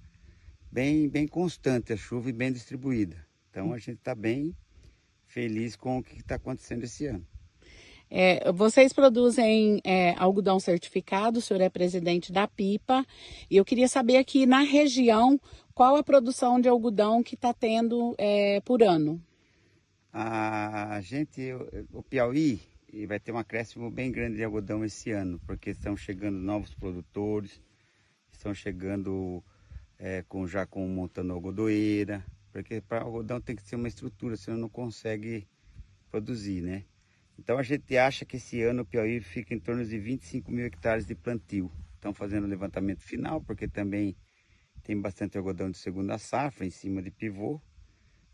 bem, 0.69 1.07
bem 1.07 1.29
constante 1.29 1.93
a 1.93 1.95
chuva 1.95 2.29
e 2.29 2.33
bem 2.33 2.51
distribuída. 2.51 3.25
Então 3.49 3.71
a 3.71 3.77
gente 3.77 3.99
está 3.99 4.13
bem 4.13 4.53
feliz 5.33 5.75
com 5.75 5.97
o 5.97 6.03
que 6.03 6.19
está 6.19 6.35
acontecendo 6.35 6.83
esse 6.83 7.07
ano. 7.07 7.25
É, 8.09 8.51
vocês 8.51 8.93
produzem 8.93 9.81
é, 9.83 10.13
algodão 10.17 10.59
certificado, 10.59 11.39
o 11.39 11.41
senhor 11.41 11.61
é 11.61 11.69
presidente 11.69 12.31
da 12.31 12.47
PIPA, 12.47 13.03
e 13.49 13.57
eu 13.57 13.65
queria 13.65 13.87
saber 13.87 14.17
aqui 14.17 14.45
na 14.45 14.59
região 14.59 15.41
qual 15.73 15.95
a 15.95 16.03
produção 16.03 16.61
de 16.61 16.69
algodão 16.69 17.23
que 17.23 17.33
está 17.33 17.51
tendo 17.51 18.13
é, 18.19 18.61
por 18.61 18.83
ano. 18.83 19.19
A 20.15 21.01
gente, 21.01 21.41
o 21.91 22.03
Piauí, 22.03 22.61
vai 23.07 23.19
ter 23.19 23.31
um 23.31 23.39
acréscimo 23.39 23.89
bem 23.89 24.11
grande 24.11 24.35
de 24.35 24.43
algodão 24.43 24.85
esse 24.85 25.09
ano, 25.09 25.41
porque 25.47 25.71
estão 25.71 25.97
chegando 25.97 26.37
novos 26.37 26.75
produtores, 26.75 27.59
estão 28.31 28.53
chegando 28.53 29.43
é, 29.97 30.21
com, 30.29 30.45
já 30.45 30.67
com 30.67 30.87
montando 30.87 31.33
algodoeira, 31.33 32.23
porque 32.53 32.79
para 32.79 33.01
algodão 33.01 33.41
tem 33.41 33.55
que 33.55 33.63
ser 33.63 33.75
uma 33.75 33.87
estrutura, 33.87 34.37
senão 34.37 34.57
não 34.57 34.69
consegue 34.69 35.47
produzir, 36.11 36.61
né? 36.61 36.85
Então 37.37 37.57
a 37.57 37.63
gente 37.63 37.97
acha 37.97 38.23
que 38.23 38.37
esse 38.37 38.61
ano 38.61 38.83
o 38.83 38.85
Piauí 38.85 39.19
fica 39.19 39.55
em 39.55 39.59
torno 39.59 39.83
de 39.83 39.97
25 39.97 40.51
mil 40.51 40.63
hectares 40.63 41.03
de 41.03 41.15
plantio. 41.15 41.71
Estão 41.95 42.13
fazendo 42.13 42.43
o 42.43 42.47
levantamento 42.47 43.01
final, 43.01 43.41
porque 43.41 43.67
também 43.67 44.15
tem 44.83 44.99
bastante 45.01 45.35
algodão 45.35 45.71
de 45.71 45.77
segunda 45.79 46.19
safra 46.19 46.63
em 46.63 46.69
cima 46.69 47.01
de 47.01 47.09
pivô, 47.09 47.59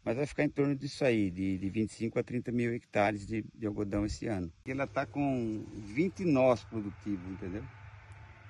mas 0.04 0.18
vai 0.18 0.26
ficar 0.26 0.44
em 0.44 0.50
torno 0.50 0.76
disso 0.76 1.06
aí, 1.06 1.32
de, 1.32 1.58
de 1.58 1.70
25 1.70 2.20
a 2.20 2.24
30 2.24 2.52
mil 2.52 2.74
hectares 2.74 3.26
de, 3.26 3.46
de 3.56 3.68
algodão 3.68 4.06
esse 4.06 4.28
ano. 4.28 4.52
Ela 4.68 4.84
está 4.84 5.06
com 5.06 5.64
20 5.94 6.26
nós 6.26 6.62
produtivos, 6.66 7.26
entendeu? 7.26 7.64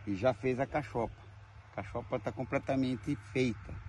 E 0.08 0.15
já 0.15 0.34
fez 0.34 0.60
a 0.60 0.65
cachopa. 0.65 1.21
A 1.71 1.75
cachopa 1.75 2.15
está 2.15 2.32
completamente 2.32 3.15
feita. 3.32 3.88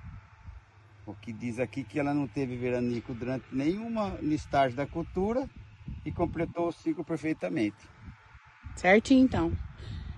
Que 1.21 1.33
diz 1.33 1.59
aqui 1.59 1.83
que 1.85 1.99
ela 1.99 2.15
não 2.15 2.27
teve 2.27 2.57
veranico 2.57 3.15
durante 3.15 3.45
nenhuma 3.53 4.17
estágio 4.23 4.77
da 4.77 4.87
cultura 4.87 5.49
e 6.05 6.13
completou 6.13 6.69
o 6.69 6.73
ciclo 6.73 7.05
perfeitamente. 7.05 7.77
Certinho, 8.77 9.25
então. 9.25 9.53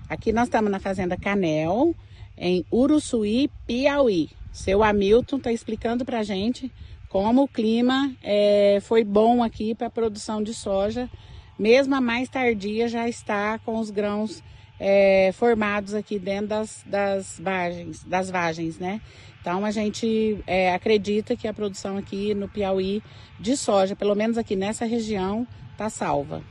Aqui 0.09 0.33
nós 0.33 0.45
estamos 0.45 0.71
na 0.71 0.79
Fazenda 0.79 1.17
Canel, 1.17 1.95
em 2.37 2.65
Uruçuí, 2.73 3.51
Piauí. 3.67 4.31
Seu 4.53 4.83
Hamilton 4.83 5.39
está 5.39 5.53
explicando 5.53 6.05
para 6.05 6.23
gente 6.23 6.71
como 7.09 7.43
o 7.43 7.49
clima 7.49 8.15
é, 8.23 8.79
foi 8.83 9.05
bom 9.05 9.43
aqui 9.43 9.75
para 9.75 9.87
a 9.87 9.91
produção 9.91 10.43
de 10.43 10.55
soja. 10.55 11.11
Mesmo 11.59 11.95
a 11.95 12.01
mais 12.01 12.29
tardia 12.29 12.89
já 12.89 13.09
está 13.09 13.59
com 13.59 13.79
os 13.79 13.91
grãos 13.91 14.43
é, 14.81 15.31
formados 15.33 15.95
aqui 15.95 16.19
dentro 16.19 16.49
das, 16.49 16.83
das 16.85 17.39
vagens, 17.39 18.03
das 18.05 18.31
vagens, 18.31 18.79
né? 18.79 19.01
Então 19.41 19.65
a 19.65 19.71
gente 19.71 20.43
é, 20.47 20.73
acredita 20.73 21.37
que 21.37 21.49
a 21.49 21.55
produção 21.55 21.97
aqui 21.97 22.35
no 22.35 22.49
Piauí 22.49 23.03
de 23.39 23.57
soja, 23.57 23.95
pelo 23.95 24.15
menos 24.15 24.39
aqui 24.39 24.57
nessa 24.57 24.85
região, 24.85 25.47
está 25.73 25.91
salva. 25.91 26.43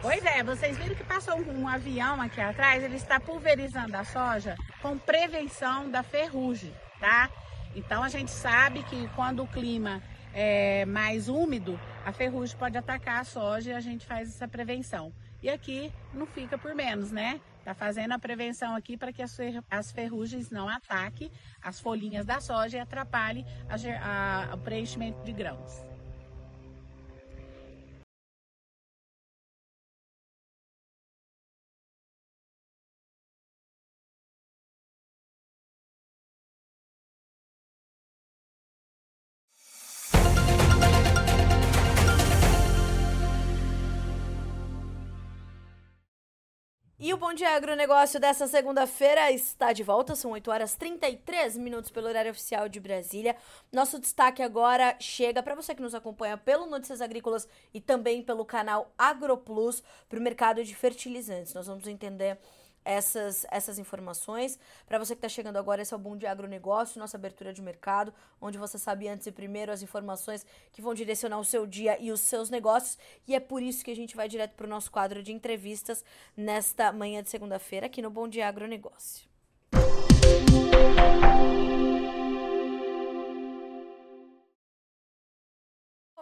Pois 0.00 0.24
é, 0.24 0.44
vocês 0.44 0.78
viram 0.78 0.94
que 0.94 1.02
passou 1.02 1.36
um 1.40 1.66
avião 1.66 2.20
aqui 2.20 2.40
atrás, 2.40 2.82
ele 2.84 2.94
está 2.94 3.18
pulverizando 3.18 3.96
a 3.96 4.04
soja 4.04 4.54
com 4.80 4.96
prevenção 4.96 5.90
da 5.90 6.04
ferrugem, 6.04 6.72
tá? 7.00 7.28
Então 7.74 8.02
a 8.02 8.08
gente 8.08 8.30
sabe 8.30 8.84
que 8.84 9.08
quando 9.16 9.42
o 9.42 9.46
clima 9.46 10.00
é 10.40 10.84
mais 10.86 11.28
úmido, 11.28 11.78
a 12.04 12.12
ferrugem 12.12 12.56
pode 12.56 12.78
atacar 12.78 13.20
a 13.20 13.24
soja 13.24 13.70
e 13.70 13.74
a 13.74 13.80
gente 13.80 14.06
faz 14.06 14.28
essa 14.28 14.46
prevenção. 14.46 15.12
E 15.42 15.50
aqui 15.50 15.92
não 16.14 16.26
fica 16.26 16.56
por 16.56 16.76
menos, 16.76 17.10
né? 17.10 17.40
Tá 17.64 17.74
fazendo 17.74 18.12
a 18.12 18.20
prevenção 18.20 18.76
aqui 18.76 18.96
para 18.96 19.12
que 19.12 19.20
as 19.20 19.90
ferrugens 19.90 20.48
não 20.48 20.68
ataquem 20.68 21.28
as 21.60 21.80
folhinhas 21.80 22.24
da 22.24 22.40
soja 22.40 22.76
e 22.76 22.80
atrapalhem 22.80 23.44
a, 23.68 24.52
a, 24.52 24.54
o 24.54 24.58
preenchimento 24.58 25.24
de 25.24 25.32
grãos. 25.32 25.87
E 47.00 47.14
o 47.14 47.16
Bom 47.16 47.32
Dia 47.32 47.50
Agronegócio 47.50 48.18
dessa 48.18 48.48
segunda-feira 48.48 49.30
está 49.30 49.72
de 49.72 49.84
volta, 49.84 50.16
são 50.16 50.32
8 50.32 50.50
horas 50.50 50.74
33 50.74 51.56
minutos 51.56 51.92
pelo 51.92 52.08
horário 52.08 52.32
oficial 52.32 52.68
de 52.68 52.80
Brasília. 52.80 53.36
Nosso 53.70 54.00
destaque 54.00 54.42
agora 54.42 54.96
chega 54.98 55.40
para 55.40 55.54
você 55.54 55.76
que 55.76 55.80
nos 55.80 55.94
acompanha 55.94 56.36
pelo 56.36 56.66
Notícias 56.66 57.00
Agrícolas 57.00 57.46
e 57.72 57.80
também 57.80 58.20
pelo 58.20 58.44
canal 58.44 58.92
AgroPlus 58.98 59.80
para 60.08 60.18
o 60.18 60.22
mercado 60.22 60.64
de 60.64 60.74
fertilizantes. 60.74 61.54
Nós 61.54 61.68
vamos 61.68 61.86
entender 61.86 62.36
essas, 62.84 63.46
essas 63.50 63.78
informações. 63.78 64.58
Para 64.86 64.98
você 64.98 65.14
que 65.14 65.18
está 65.18 65.28
chegando 65.28 65.56
agora, 65.56 65.82
esse 65.82 65.92
é 65.92 65.96
o 65.96 66.00
Bom 66.00 66.16
Dia 66.16 66.30
Agronegócio, 66.30 66.98
nossa 66.98 67.16
abertura 67.16 67.52
de 67.52 67.62
mercado, 67.62 68.12
onde 68.40 68.58
você 68.58 68.78
sabe 68.78 69.08
antes 69.08 69.26
e 69.26 69.32
primeiro 69.32 69.72
as 69.72 69.82
informações 69.82 70.44
que 70.72 70.82
vão 70.82 70.94
direcionar 70.94 71.38
o 71.38 71.44
seu 71.44 71.66
dia 71.66 72.00
e 72.00 72.10
os 72.10 72.20
seus 72.20 72.50
negócios. 72.50 72.98
E 73.26 73.34
é 73.34 73.40
por 73.40 73.62
isso 73.62 73.84
que 73.84 73.90
a 73.90 73.96
gente 73.96 74.16
vai 74.16 74.28
direto 74.28 74.54
para 74.54 74.66
o 74.66 74.70
nosso 74.70 74.90
quadro 74.90 75.22
de 75.22 75.32
entrevistas 75.32 76.04
nesta 76.36 76.92
manhã 76.92 77.22
de 77.22 77.30
segunda-feira 77.30 77.86
aqui 77.86 78.02
no 78.02 78.10
Bom 78.10 78.28
Dia 78.28 78.48
Agronegócio. 78.48 79.28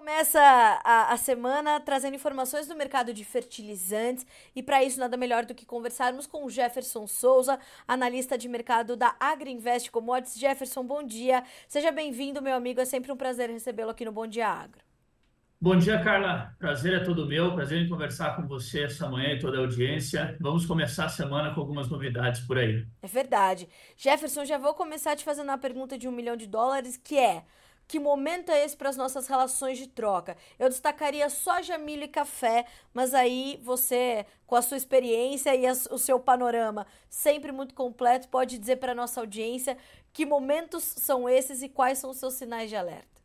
Começa 0.07 0.41
a, 0.41 1.13
a, 1.13 1.17
semana 1.17 1.81
trazendo 1.81 2.15
informações 2.15 2.69
do 2.69 2.77
mercado 2.77 3.13
de 3.13 3.25
fertilizantes 3.25 4.25
e 4.55 4.63
para 4.63 4.85
isso 4.85 5.01
nada 5.01 5.17
melhor 5.17 5.45
do 5.45 5.53
que 5.53 5.67
conversarmos 5.67 6.29
com 6.29 6.45
o 6.45 6.49
Jefferson 6.49 7.09
Souza, 7.09 7.59
analista 7.89 8.39
de 8.39 8.49
mercado 8.49 8.95
da 8.95 9.17
Agriinvest 9.19 9.91
Commodities. 9.91 10.39
Jefferson, 10.39 10.85
bom 10.85 11.03
dia. 11.03 11.43
Seja 11.67 11.91
bem-vindo, 11.91 12.41
meu 12.41 12.55
amigo. 12.55 12.81
É 12.81 12.85
sempre 12.85 13.11
um 13.11 13.17
prazer 13.17 13.51
recebê-lo 13.51 13.91
aqui 13.91 14.05
no 14.05 14.13
Bom 14.13 14.29
Dia 14.29 14.47
Agro. 14.47 14.79
Bom 15.61 15.77
dia, 15.77 16.01
Carla. 16.01 16.55
Prazer 16.57 16.95
é 16.95 17.05
todo 17.05 17.27
meu. 17.27 17.53
Prazer 17.53 17.83
em 17.83 17.89
conversar 17.89 18.37
com 18.37 18.47
você 18.47 18.85
essa 18.85 19.09
manhã 19.09 19.33
e 19.33 19.41
toda 19.41 19.57
a 19.57 19.61
audiência. 19.61 20.37
Vamos 20.41 20.65
começar 20.65 21.07
a 21.07 21.09
semana 21.09 21.53
com 21.53 21.61
algumas 21.61 21.89
novidades 21.89 22.43
por 22.43 22.59
aí. 22.59 22.87
É 23.03 23.09
verdade. 23.09 23.69
Jefferson, 23.97 24.45
já 24.45 24.57
vou 24.57 24.73
começar 24.73 25.17
te 25.17 25.25
fazendo 25.25 25.49
uma 25.49 25.59
pergunta 25.59 25.99
de 25.99 26.07
um 26.07 26.13
milhão 26.13 26.37
de 26.37 26.47
dólares, 26.47 26.97
que 26.97 27.19
é 27.19 27.43
que 27.89 28.01
momento 28.01 28.51
é 28.51 28.64
esse 28.64 28.76
para 28.76 28.89
as 28.89 28.97
nossas 28.97 29.28
relações 29.28 29.78
de 29.78 29.87
troca? 29.87 30.37
Eu 30.59 30.68
destacaria 30.68 31.28
soja, 31.30 31.78
milho 31.78 32.05
e 32.05 32.09
café, 32.09 32.66
mas 32.93 33.14
aí 33.14 33.61
você, 33.62 34.26
com 34.47 34.57
a 34.57 34.62
sua 34.62 34.76
experiência 34.76 35.55
e 35.55 35.70
o 35.91 35.99
seu 35.99 36.18
panorama 36.18 36.87
sempre 37.09 37.53
muito 37.53 37.74
completo, 37.74 38.28
pode 38.28 38.59
dizer 38.59 38.76
para 38.76 38.93
a 38.93 38.95
nossa 38.95 39.20
audiência 39.20 39.76
que 40.12 40.26
momentos 40.26 40.82
são 40.82 41.28
esses 41.28 41.62
e 41.62 41.68
quais 41.68 41.99
são 41.99 42.11
os 42.11 42.16
seus 42.16 42.34
sinais 42.34 42.68
de 42.68 42.76
alerta. 42.76 43.16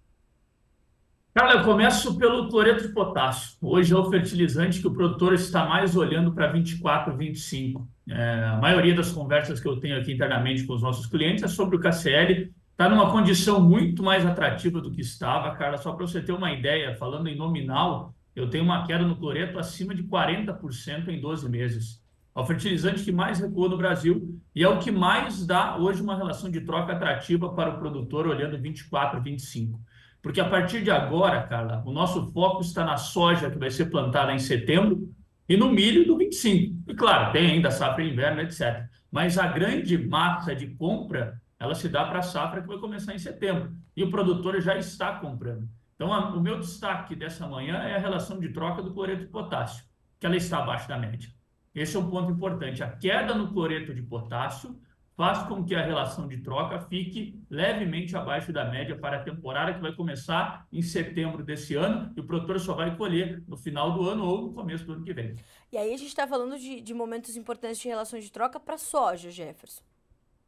Cara, 1.33 1.53
eu 1.53 1.63
começo 1.63 2.17
pelo 2.17 2.49
cloreto 2.49 2.85
de 2.85 2.93
potássio. 2.93 3.57
Hoje 3.61 3.93
é 3.93 3.95
o 3.95 4.09
fertilizante 4.09 4.81
que 4.81 4.87
o 4.87 4.93
produtor 4.93 5.33
está 5.33 5.65
mais 5.65 5.95
olhando 5.95 6.33
para 6.33 6.51
24, 6.51 7.15
25. 7.15 7.87
É, 8.09 8.43
a 8.43 8.57
maioria 8.57 8.93
das 8.93 9.13
conversas 9.13 9.57
que 9.57 9.67
eu 9.67 9.79
tenho 9.79 9.97
aqui 9.97 10.11
internamente 10.11 10.65
com 10.65 10.73
os 10.73 10.81
nossos 10.81 11.05
clientes 11.05 11.41
é 11.41 11.47
sobre 11.47 11.77
o 11.77 11.79
KCL 11.79 12.53
está 12.81 12.89
numa 12.89 13.11
condição 13.11 13.61
muito 13.61 14.01
mais 14.01 14.25
atrativa 14.25 14.81
do 14.81 14.91
que 14.91 15.01
estava, 15.01 15.55
cara. 15.55 15.77
Só 15.77 15.93
para 15.93 16.07
você 16.07 16.19
ter 16.19 16.31
uma 16.31 16.51
ideia, 16.51 16.95
falando 16.95 17.27
em 17.27 17.35
nominal, 17.35 18.15
eu 18.35 18.49
tenho 18.49 18.63
uma 18.63 18.87
queda 18.87 19.05
no 19.05 19.15
cloreto 19.15 19.59
acima 19.59 19.93
de 19.93 20.03
40% 20.03 21.09
em 21.09 21.21
12 21.21 21.47
meses. 21.47 22.01
É 22.35 22.39
o 22.39 22.43
fertilizante 22.43 23.03
que 23.03 23.11
mais 23.11 23.39
recua 23.39 23.69
no 23.69 23.77
Brasil 23.77 24.35
e 24.55 24.63
é 24.63 24.67
o 24.67 24.79
que 24.79 24.89
mais 24.89 25.45
dá 25.45 25.77
hoje 25.77 26.01
uma 26.01 26.15
relação 26.15 26.49
de 26.49 26.61
troca 26.61 26.93
atrativa 26.93 27.53
para 27.53 27.69
o 27.69 27.77
produtor 27.77 28.25
olhando 28.25 28.57
24, 28.59 29.21
25. 29.21 29.79
Porque 30.19 30.41
a 30.41 30.49
partir 30.49 30.83
de 30.83 30.89
agora, 30.89 31.43
cara, 31.43 31.83
o 31.85 31.91
nosso 31.91 32.31
foco 32.31 32.61
está 32.61 32.83
na 32.83 32.97
soja 32.97 33.51
que 33.51 33.59
vai 33.59 33.69
ser 33.69 33.91
plantada 33.91 34.33
em 34.33 34.39
setembro 34.39 35.07
e 35.47 35.55
no 35.55 35.71
milho 35.71 36.03
do 36.07 36.17
25. 36.17 36.89
E 36.89 36.95
claro, 36.95 37.31
tem 37.31 37.51
ainda 37.51 37.69
safra 37.69 38.03
inverno, 38.03 38.41
etc. 38.41 38.85
Mas 39.11 39.37
a 39.37 39.45
grande 39.47 39.99
massa 39.99 40.55
de 40.55 40.65
compra 40.67 41.39
ela 41.61 41.75
se 41.75 41.87
dá 41.87 42.03
para 42.05 42.19
a 42.19 42.23
safra 42.23 42.59
que 42.59 42.67
vai 42.67 42.79
começar 42.79 43.13
em 43.13 43.19
setembro. 43.19 43.71
E 43.95 44.03
o 44.03 44.09
produtor 44.09 44.59
já 44.59 44.75
está 44.77 45.19
comprando. 45.19 45.69
Então, 45.93 46.11
a, 46.11 46.33
o 46.35 46.41
meu 46.41 46.57
destaque 46.57 47.15
dessa 47.15 47.47
manhã 47.47 47.75
é 47.83 47.95
a 47.95 47.99
relação 47.99 48.39
de 48.39 48.49
troca 48.49 48.81
do 48.81 48.91
cloreto 48.91 49.25
de 49.25 49.27
potássio, 49.27 49.85
que 50.19 50.25
ela 50.25 50.35
está 50.35 50.57
abaixo 50.57 50.87
da 50.87 50.97
média. 50.97 51.29
Esse 51.75 51.95
é 51.95 51.99
um 51.99 52.09
ponto 52.09 52.31
importante. 52.31 52.81
A 52.81 52.89
queda 52.89 53.35
no 53.35 53.53
cloreto 53.53 53.93
de 53.93 54.01
potássio 54.01 54.81
faz 55.15 55.43
com 55.43 55.63
que 55.63 55.75
a 55.75 55.85
relação 55.85 56.27
de 56.27 56.37
troca 56.37 56.79
fique 56.79 57.39
levemente 57.47 58.17
abaixo 58.17 58.51
da 58.51 58.65
média 58.65 58.97
para 58.97 59.17
a 59.17 59.23
temporada 59.23 59.75
que 59.75 59.81
vai 59.81 59.93
começar 59.93 60.65
em 60.73 60.81
setembro 60.81 61.43
desse 61.43 61.75
ano 61.75 62.11
e 62.17 62.21
o 62.21 62.23
produtor 62.23 62.59
só 62.59 62.73
vai 62.73 62.97
colher 62.97 63.43
no 63.47 63.55
final 63.55 63.93
do 63.93 64.09
ano 64.09 64.25
ou 64.25 64.41
no 64.47 64.53
começo 64.53 64.83
do 64.83 64.93
ano 64.93 65.03
que 65.03 65.13
vem. 65.13 65.35
E 65.71 65.77
aí 65.77 65.93
a 65.93 65.97
gente 65.97 66.07
está 66.07 66.25
falando 66.25 66.57
de, 66.57 66.81
de 66.81 66.93
momentos 66.95 67.37
importantes 67.37 67.79
de 67.79 67.87
relações 67.87 68.23
de 68.23 68.31
troca 68.31 68.59
para 68.59 68.79
soja, 68.79 69.29
Jefferson 69.29 69.90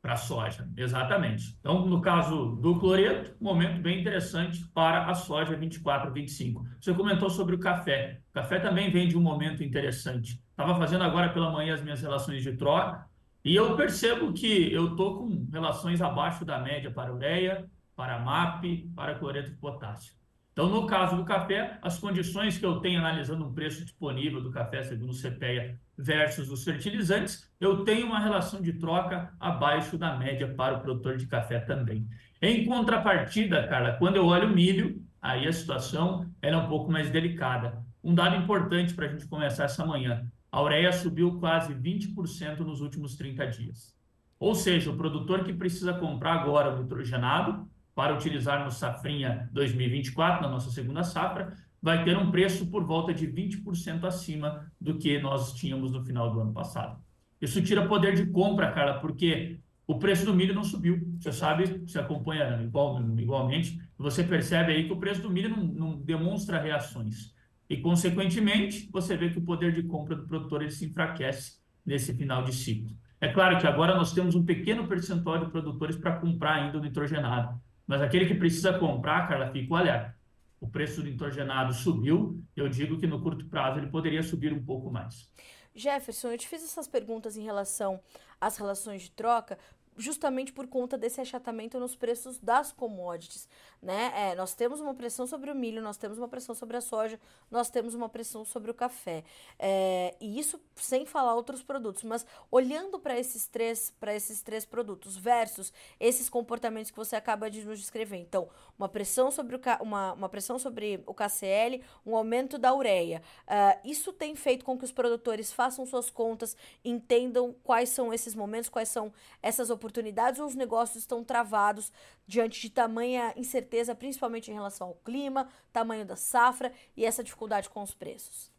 para 0.03 0.13
a 0.15 0.17
soja, 0.17 0.69
exatamente. 0.75 1.55
Então, 1.61 1.85
no 1.85 2.01
caso 2.01 2.57
do 2.57 2.77
cloreto, 2.77 3.33
momento 3.39 3.81
bem 3.81 4.01
interessante 4.01 4.67
para 4.73 5.05
a 5.05 5.15
soja 5.15 5.55
24, 5.55 6.11
25. 6.11 6.67
Você 6.77 6.93
comentou 6.93 7.29
sobre 7.29 7.55
o 7.55 7.59
café. 7.59 8.19
O 8.31 8.33
café 8.33 8.59
também 8.59 8.91
vem 8.91 9.07
de 9.07 9.17
um 9.17 9.21
momento 9.21 9.63
interessante. 9.63 10.43
Estava 10.49 10.75
fazendo 10.75 11.05
agora 11.05 11.29
pela 11.29 11.49
manhã 11.49 11.73
as 11.73 11.81
minhas 11.81 12.01
relações 12.01 12.43
de 12.43 12.51
troca 12.57 13.05
e 13.45 13.55
eu 13.55 13.77
percebo 13.77 14.33
que 14.33 14.73
eu 14.73 14.91
estou 14.91 15.19
com 15.19 15.47
relações 15.49 16.01
abaixo 16.01 16.43
da 16.43 16.59
média 16.59 16.91
para 16.91 17.13
ureia, 17.13 17.65
para 17.95 18.19
MAP, 18.19 18.89
para 18.93 19.15
cloreto 19.15 19.51
de 19.51 19.55
potássio. 19.55 20.13
Então, 20.53 20.69
no 20.69 20.85
caso 20.85 21.15
do 21.15 21.25
café, 21.25 21.79
as 21.81 21.97
condições 21.97 22.59
que 22.59 22.65
eu 22.65 22.79
tenho 22.79 22.99
analisando 22.99 23.43
um 23.43 23.51
preço 23.51 23.83
disponível 23.83 24.39
do 24.39 24.51
café 24.51 24.83
segundo 24.83 25.09
o 25.09 25.19
CPEA 25.19 25.79
versus 25.97 26.51
os 26.51 26.63
fertilizantes, 26.63 27.51
eu 27.59 27.83
tenho 27.83 28.05
uma 28.05 28.19
relação 28.19 28.61
de 28.61 28.73
troca 28.73 29.33
abaixo 29.39 29.97
da 29.97 30.15
média 30.15 30.53
para 30.53 30.77
o 30.77 30.81
produtor 30.81 31.17
de 31.17 31.25
café 31.25 31.59
também. 31.59 32.07
Em 32.39 32.65
contrapartida, 32.65 33.67
Carla, 33.67 33.93
quando 33.93 34.17
eu 34.17 34.27
olho 34.27 34.47
o 34.47 34.53
milho, 34.53 35.03
aí 35.19 35.47
a 35.47 35.51
situação 35.51 36.31
é 36.39 36.55
um 36.55 36.67
pouco 36.67 36.91
mais 36.91 37.09
delicada. 37.09 37.83
Um 38.03 38.13
dado 38.13 38.35
importante 38.35 38.93
para 38.93 39.07
a 39.07 39.09
gente 39.09 39.25
começar 39.27 39.63
essa 39.63 39.83
manhã: 39.83 40.23
a 40.51 40.61
ureia 40.61 40.91
subiu 40.91 41.39
quase 41.39 41.73
20% 41.73 42.59
nos 42.59 42.79
últimos 42.79 43.15
30 43.15 43.47
dias. 43.47 43.95
Ou 44.39 44.53
seja, 44.53 44.91
o 44.91 44.97
produtor 44.97 45.43
que 45.43 45.53
precisa 45.53 45.93
comprar 45.93 46.33
agora 46.33 46.75
o 46.75 46.83
nitrogenado 46.83 47.67
para 47.95 48.13
utilizar 48.13 48.63
no 48.63 48.71
Safrinha 48.71 49.49
2024, 49.51 50.41
na 50.41 50.49
nossa 50.49 50.71
segunda 50.71 51.03
safra, 51.03 51.55
vai 51.81 52.03
ter 52.03 52.17
um 52.17 52.31
preço 52.31 52.67
por 52.67 52.85
volta 52.85 53.13
de 53.13 53.27
20% 53.27 54.03
acima 54.05 54.71
do 54.79 54.97
que 54.97 55.19
nós 55.19 55.53
tínhamos 55.53 55.91
no 55.91 56.03
final 56.03 56.31
do 56.31 56.39
ano 56.39 56.53
passado. 56.53 57.01
Isso 57.41 57.61
tira 57.61 57.87
poder 57.87 58.15
de 58.15 58.25
compra, 58.27 58.71
cara, 58.71 58.99
porque 58.99 59.59
o 59.85 59.99
preço 59.99 60.25
do 60.25 60.33
milho 60.33 60.55
não 60.55 60.63
subiu. 60.63 61.05
Você 61.19 61.31
sabe, 61.31 61.81
você 61.85 61.99
acompanha 61.99 62.61
igual, 62.63 63.01
igualmente, 63.17 63.81
você 63.97 64.23
percebe 64.23 64.71
aí 64.71 64.85
que 64.85 64.93
o 64.93 64.97
preço 64.97 65.21
do 65.21 65.29
milho 65.29 65.49
não, 65.49 65.63
não 65.63 65.97
demonstra 65.99 66.61
reações. 66.61 67.33
E, 67.69 67.77
consequentemente, 67.77 68.89
você 68.91 69.17
vê 69.17 69.29
que 69.29 69.39
o 69.39 69.43
poder 69.43 69.73
de 69.73 69.83
compra 69.83 70.15
do 70.15 70.25
produtor 70.25 70.61
ele 70.61 70.71
se 70.71 70.85
enfraquece 70.85 71.59
nesse 71.85 72.13
final 72.13 72.43
de 72.43 72.53
ciclo. 72.53 72.95
É 73.19 73.27
claro 73.27 73.57
que 73.59 73.67
agora 73.67 73.95
nós 73.95 74.13
temos 74.13 74.35
um 74.35 74.45
pequeno 74.45 74.87
percentual 74.87 75.43
de 75.43 75.51
produtores 75.51 75.97
para 75.97 76.17
comprar 76.17 76.55
ainda 76.55 76.77
o 76.77 76.81
nitrogenado. 76.81 77.59
Mas 77.85 78.01
aquele 78.01 78.25
que 78.25 78.35
precisa 78.35 78.77
comprar, 78.77 79.27
Carla, 79.27 79.51
fica 79.51 79.73
olha, 79.73 80.15
o 80.59 80.67
preço 80.67 81.01
do 81.01 81.09
nitrogenado 81.09 81.73
subiu, 81.73 82.41
eu 82.55 82.69
digo 82.69 82.97
que 82.97 83.05
no 83.05 83.21
curto 83.21 83.45
prazo 83.47 83.79
ele 83.79 83.87
poderia 83.87 84.23
subir 84.23 84.53
um 84.53 84.63
pouco 84.63 84.89
mais. 84.89 85.29
Jefferson, 85.75 86.29
eu 86.29 86.37
te 86.37 86.47
fiz 86.47 86.63
essas 86.63 86.87
perguntas 86.87 87.35
em 87.35 87.43
relação 87.43 87.99
às 88.39 88.57
relações 88.57 89.01
de 89.03 89.11
troca, 89.11 89.57
justamente 89.97 90.53
por 90.53 90.67
conta 90.67 90.97
desse 90.97 91.19
achatamento 91.19 91.79
nos 91.79 91.95
preços 91.95 92.39
das 92.39 92.71
commodities, 92.71 93.47
né? 93.83 94.13
É, 94.15 94.35
nós 94.35 94.55
temos 94.55 94.79
uma 94.79 94.93
pressão 94.93 95.27
sobre 95.27 95.51
o 95.51 95.55
milho, 95.55 95.81
nós 95.81 95.97
temos 95.97 96.17
uma 96.17 96.27
pressão 96.27 96.55
sobre 96.55 96.77
a 96.77 96.81
soja, 96.81 97.19
nós 97.51 97.69
temos 97.69 97.93
uma 97.93 98.07
pressão 98.07 98.45
sobre 98.45 98.71
o 98.71 98.73
café, 98.73 99.23
é, 99.59 100.15
e 100.21 100.39
isso 100.39 100.59
sem 100.75 101.05
falar 101.05 101.35
outros 101.35 101.61
produtos. 101.61 102.03
Mas 102.03 102.25
olhando 102.49 102.97
para 102.97 103.19
esses 103.19 103.45
três, 103.45 103.93
para 103.99 104.15
esses 104.15 104.41
três 104.41 104.65
produtos 104.65 105.17
versus 105.17 105.73
esses 105.99 106.29
comportamentos 106.29 106.91
que 106.91 106.97
você 106.97 107.15
acaba 107.15 107.51
de 107.51 107.63
nos 107.65 107.79
descrever, 107.79 108.17
então 108.17 108.47
uma 108.77 108.87
pressão 108.87 109.29
sobre 109.29 109.55
o 109.57 109.61
uma, 109.81 110.13
uma 110.13 110.29
pressão 110.29 110.57
sobre 110.57 111.03
o 111.05 111.13
KCL, 111.13 111.81
um 112.05 112.15
aumento 112.15 112.57
da 112.57 112.73
ureia, 112.73 113.21
uh, 113.47 113.79
isso 113.83 114.13
tem 114.13 114.35
feito 114.35 114.63
com 114.63 114.77
que 114.77 114.85
os 114.85 114.91
produtores 114.91 115.51
façam 115.51 115.85
suas 115.85 116.09
contas, 116.09 116.55
entendam 116.85 117.53
quais 117.63 117.89
são 117.89 118.13
esses 118.13 118.33
momentos, 118.33 118.69
quais 118.69 118.89
são 118.89 119.11
essas 119.41 119.69
oportunidades 119.69 120.39
ou 120.39 120.47
os 120.47 120.55
negócios 120.55 120.97
estão 120.97 121.23
travados 121.23 121.91
diante 122.27 122.61
de 122.61 122.69
tamanha 122.69 123.33
incerteza, 123.35 123.95
principalmente 123.95 124.49
em 124.49 124.53
relação 124.53 124.87
ao 124.87 124.95
clima, 124.95 125.47
tamanho 125.71 126.05
da 126.05 126.15
safra 126.15 126.71
e 126.95 127.05
essa 127.05 127.23
dificuldade 127.23 127.69
com 127.69 127.81
os 127.81 127.93
preços? 127.93 128.51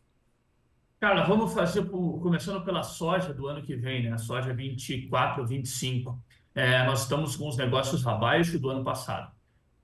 Cara, 1.00 1.24
vamos 1.24 1.52
fazer 1.52 1.82
por, 1.82 2.20
começando 2.20 2.64
pela 2.64 2.82
soja 2.82 3.34
do 3.34 3.46
ano 3.46 3.62
que 3.62 3.76
vem, 3.76 4.04
né? 4.04 4.12
A 4.12 4.18
soja 4.18 4.54
24, 4.54 5.46
25. 5.46 6.18
É, 6.54 6.84
nós 6.86 7.02
estamos 7.02 7.36
com 7.36 7.48
os 7.48 7.56
negócios 7.56 8.06
abaixo 8.06 8.58
do 8.58 8.70
ano 8.70 8.84
passado. 8.84 9.30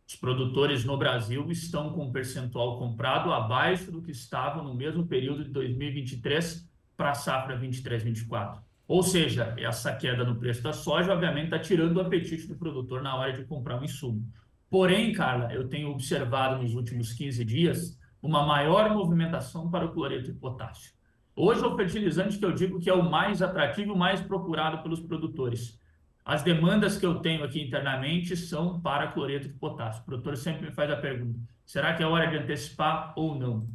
Os 0.06 0.16
produtores 0.16 0.84
no 0.84 0.96
Brasil 0.96 1.50
estão 1.50 1.92
com 1.92 2.06
um 2.06 2.12
percentual 2.12 2.78
comprado 2.78 3.32
abaixo 3.32 3.92
do 3.92 4.02
que 4.02 4.10
estavam 4.10 4.64
no 4.64 4.74
mesmo 4.74 5.06
período 5.06 5.44
de 5.44 5.50
2023 5.50 6.68
para 6.96 7.10
a 7.10 7.14
safra 7.14 7.58
23-24. 7.58 8.60
Ou 8.91 9.05
seja, 9.05 9.55
essa 9.57 9.95
queda 9.95 10.24
no 10.24 10.34
preço 10.34 10.64
da 10.64 10.72
soja, 10.72 11.12
obviamente, 11.12 11.45
está 11.45 11.61
tirando 11.61 11.99
o 11.99 12.01
apetite 12.01 12.49
do 12.49 12.57
produtor 12.57 13.01
na 13.01 13.14
hora 13.14 13.32
de 13.32 13.45
comprar 13.45 13.80
um 13.80 13.84
insumo. 13.84 14.28
Porém, 14.68 15.12
Carla, 15.12 15.55
eu 15.55 15.68
tenho 15.68 15.91
observado 15.91 16.61
nos 16.61 16.74
últimos 16.74 17.12
15 17.12 17.45
dias 17.45 17.97
uma 18.20 18.45
maior 18.45 18.93
movimentação 18.93 19.70
para 19.70 19.84
o 19.84 19.93
cloreto 19.93 20.24
de 20.24 20.32
potássio. 20.32 20.93
Hoje, 21.36 21.62
é 21.62 21.66
o 21.68 21.76
fertilizante 21.76 22.36
que 22.36 22.45
eu 22.45 22.51
digo 22.51 22.80
que 22.80 22.91
é 22.91 22.93
o 22.93 23.09
mais 23.09 23.41
atrativo, 23.41 23.93
o 23.93 23.97
mais 23.97 24.20
procurado 24.20 24.82
pelos 24.82 24.99
produtores. 24.99 25.78
As 26.24 26.43
demandas 26.43 26.99
que 26.99 27.07
eu 27.07 27.20
tenho 27.20 27.45
aqui 27.45 27.62
internamente 27.62 28.36
são 28.36 28.80
para 28.80 29.12
cloreto 29.12 29.47
de 29.47 29.55
potássio. 29.55 30.03
O 30.03 30.05
produtor 30.05 30.36
sempre 30.36 30.66
me 30.66 30.72
faz 30.72 30.91
a 30.91 30.97
pergunta: 30.97 31.38
será 31.64 31.95
que 31.95 32.03
é 32.03 32.07
hora 32.07 32.26
de 32.26 32.38
antecipar 32.38 33.12
ou 33.14 33.36
não? 33.36 33.68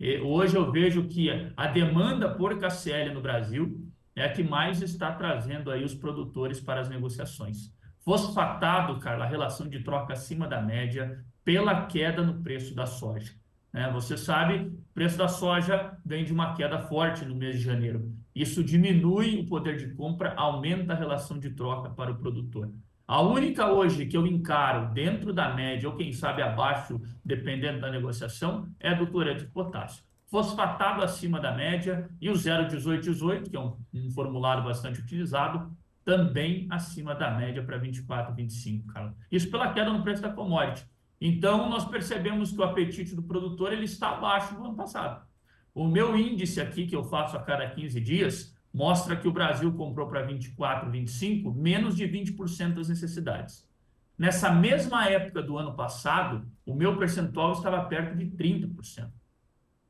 E 0.00 0.16
hoje 0.20 0.56
eu 0.56 0.72
vejo 0.72 1.06
que 1.06 1.28
a 1.54 1.66
demanda 1.66 2.30
por 2.30 2.58
KCL 2.58 3.12
no 3.12 3.20
Brasil 3.20 3.86
é 4.18 4.24
a 4.24 4.32
que 4.32 4.42
mais 4.42 4.82
está 4.82 5.12
trazendo 5.12 5.70
aí 5.70 5.84
os 5.84 5.94
produtores 5.94 6.60
para 6.60 6.80
as 6.80 6.88
negociações. 6.88 7.72
Fosfatado, 8.00 8.98
Carla, 8.98 9.24
a 9.24 9.28
relação 9.28 9.68
de 9.68 9.80
troca 9.80 10.12
acima 10.12 10.48
da 10.48 10.60
média, 10.60 11.24
pela 11.44 11.86
queda 11.86 12.22
no 12.22 12.42
preço 12.42 12.74
da 12.74 12.84
soja. 12.84 13.32
É, 13.72 13.90
você 13.92 14.16
sabe, 14.16 14.66
o 14.66 14.94
preço 14.94 15.16
da 15.16 15.28
soja 15.28 15.96
vem 16.04 16.24
de 16.24 16.32
uma 16.32 16.54
queda 16.54 16.80
forte 16.80 17.24
no 17.24 17.36
mês 17.36 17.58
de 17.58 17.62
janeiro. 17.62 18.12
Isso 18.34 18.64
diminui 18.64 19.40
o 19.40 19.46
poder 19.46 19.76
de 19.76 19.94
compra, 19.94 20.34
aumenta 20.36 20.94
a 20.94 20.96
relação 20.96 21.38
de 21.38 21.50
troca 21.50 21.90
para 21.90 22.10
o 22.10 22.18
produtor. 22.18 22.72
A 23.06 23.20
única 23.20 23.70
hoje 23.70 24.06
que 24.06 24.16
eu 24.16 24.26
encaro 24.26 24.92
dentro 24.92 25.32
da 25.32 25.54
média, 25.54 25.88
ou 25.88 25.96
quem 25.96 26.12
sabe 26.12 26.42
abaixo, 26.42 27.00
dependendo 27.24 27.80
da 27.80 27.90
negociação, 27.90 28.68
é 28.80 28.94
do 28.94 29.06
cloreto 29.06 29.44
de 29.44 29.50
potássio. 29.50 30.02
Fosfatado 30.30 31.02
acima 31.02 31.40
da 31.40 31.52
média 31.52 32.08
e 32.20 32.28
o 32.28 32.34
01818, 32.34 33.50
que 33.50 33.56
é 33.56 33.60
um, 33.60 33.76
um 33.94 34.10
formulário 34.10 34.62
bastante 34.62 35.00
utilizado, 35.00 35.74
também 36.04 36.66
acima 36.70 37.14
da 37.14 37.30
média 37.30 37.62
para 37.62 37.78
24, 37.78 38.34
25, 38.34 38.86
cara. 38.92 39.14
Isso 39.30 39.50
pela 39.50 39.72
queda 39.72 39.92
no 39.92 40.02
preço 40.02 40.22
da 40.22 40.30
commodity. 40.30 40.86
Então, 41.20 41.68
nós 41.68 41.84
percebemos 41.84 42.52
que 42.52 42.60
o 42.60 42.62
apetite 42.62 43.14
do 43.14 43.22
produtor 43.22 43.72
ele 43.72 43.84
está 43.84 44.10
abaixo 44.10 44.54
do 44.54 44.64
ano 44.64 44.76
passado. 44.76 45.26
O 45.74 45.86
meu 45.86 46.16
índice 46.16 46.60
aqui, 46.60 46.86
que 46.86 46.94
eu 46.94 47.04
faço 47.04 47.36
a 47.36 47.42
cada 47.42 47.68
15 47.68 48.00
dias, 48.00 48.56
mostra 48.72 49.16
que 49.16 49.26
o 49.26 49.32
Brasil 49.32 49.72
comprou 49.72 50.08
para 50.08 50.22
24, 50.22 50.90
25, 50.90 51.52
menos 51.52 51.96
de 51.96 52.04
20% 52.04 52.74
das 52.74 52.88
necessidades. 52.88 53.68
Nessa 54.16 54.50
mesma 54.50 55.08
época 55.08 55.42
do 55.42 55.56
ano 55.56 55.74
passado, 55.74 56.46
o 56.66 56.74
meu 56.74 56.96
percentual 56.96 57.52
estava 57.52 57.84
perto 57.84 58.16
de 58.16 58.26
30%. 58.26 59.10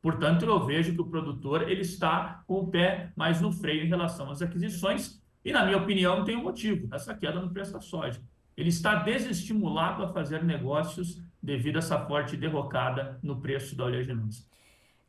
Portanto, 0.00 0.44
eu 0.44 0.64
vejo 0.64 0.94
que 0.94 1.00
o 1.00 1.06
produtor 1.06 1.68
ele 1.68 1.82
está 1.82 2.42
com 2.46 2.60
o 2.60 2.66
pé 2.68 3.12
mais 3.16 3.40
no 3.40 3.52
freio 3.52 3.84
em 3.84 3.88
relação 3.88 4.30
às 4.30 4.40
aquisições, 4.40 5.20
e, 5.44 5.52
na 5.52 5.64
minha 5.64 5.78
opinião, 5.78 6.24
tem 6.24 6.36
um 6.36 6.42
motivo, 6.42 6.88
essa 6.94 7.14
queda 7.14 7.40
no 7.40 7.50
preço 7.50 7.72
da 7.72 7.80
soja 7.80 8.20
ele 8.58 8.70
está 8.70 8.96
desestimulado 8.96 10.02
a 10.02 10.12
fazer 10.12 10.42
negócios 10.42 11.22
devido 11.40 11.76
a 11.76 11.78
essa 11.78 12.04
forte 12.06 12.36
derrocada 12.36 13.16
no 13.22 13.40
preço 13.40 13.76
da 13.76 13.84
oleaginosa. 13.84 14.42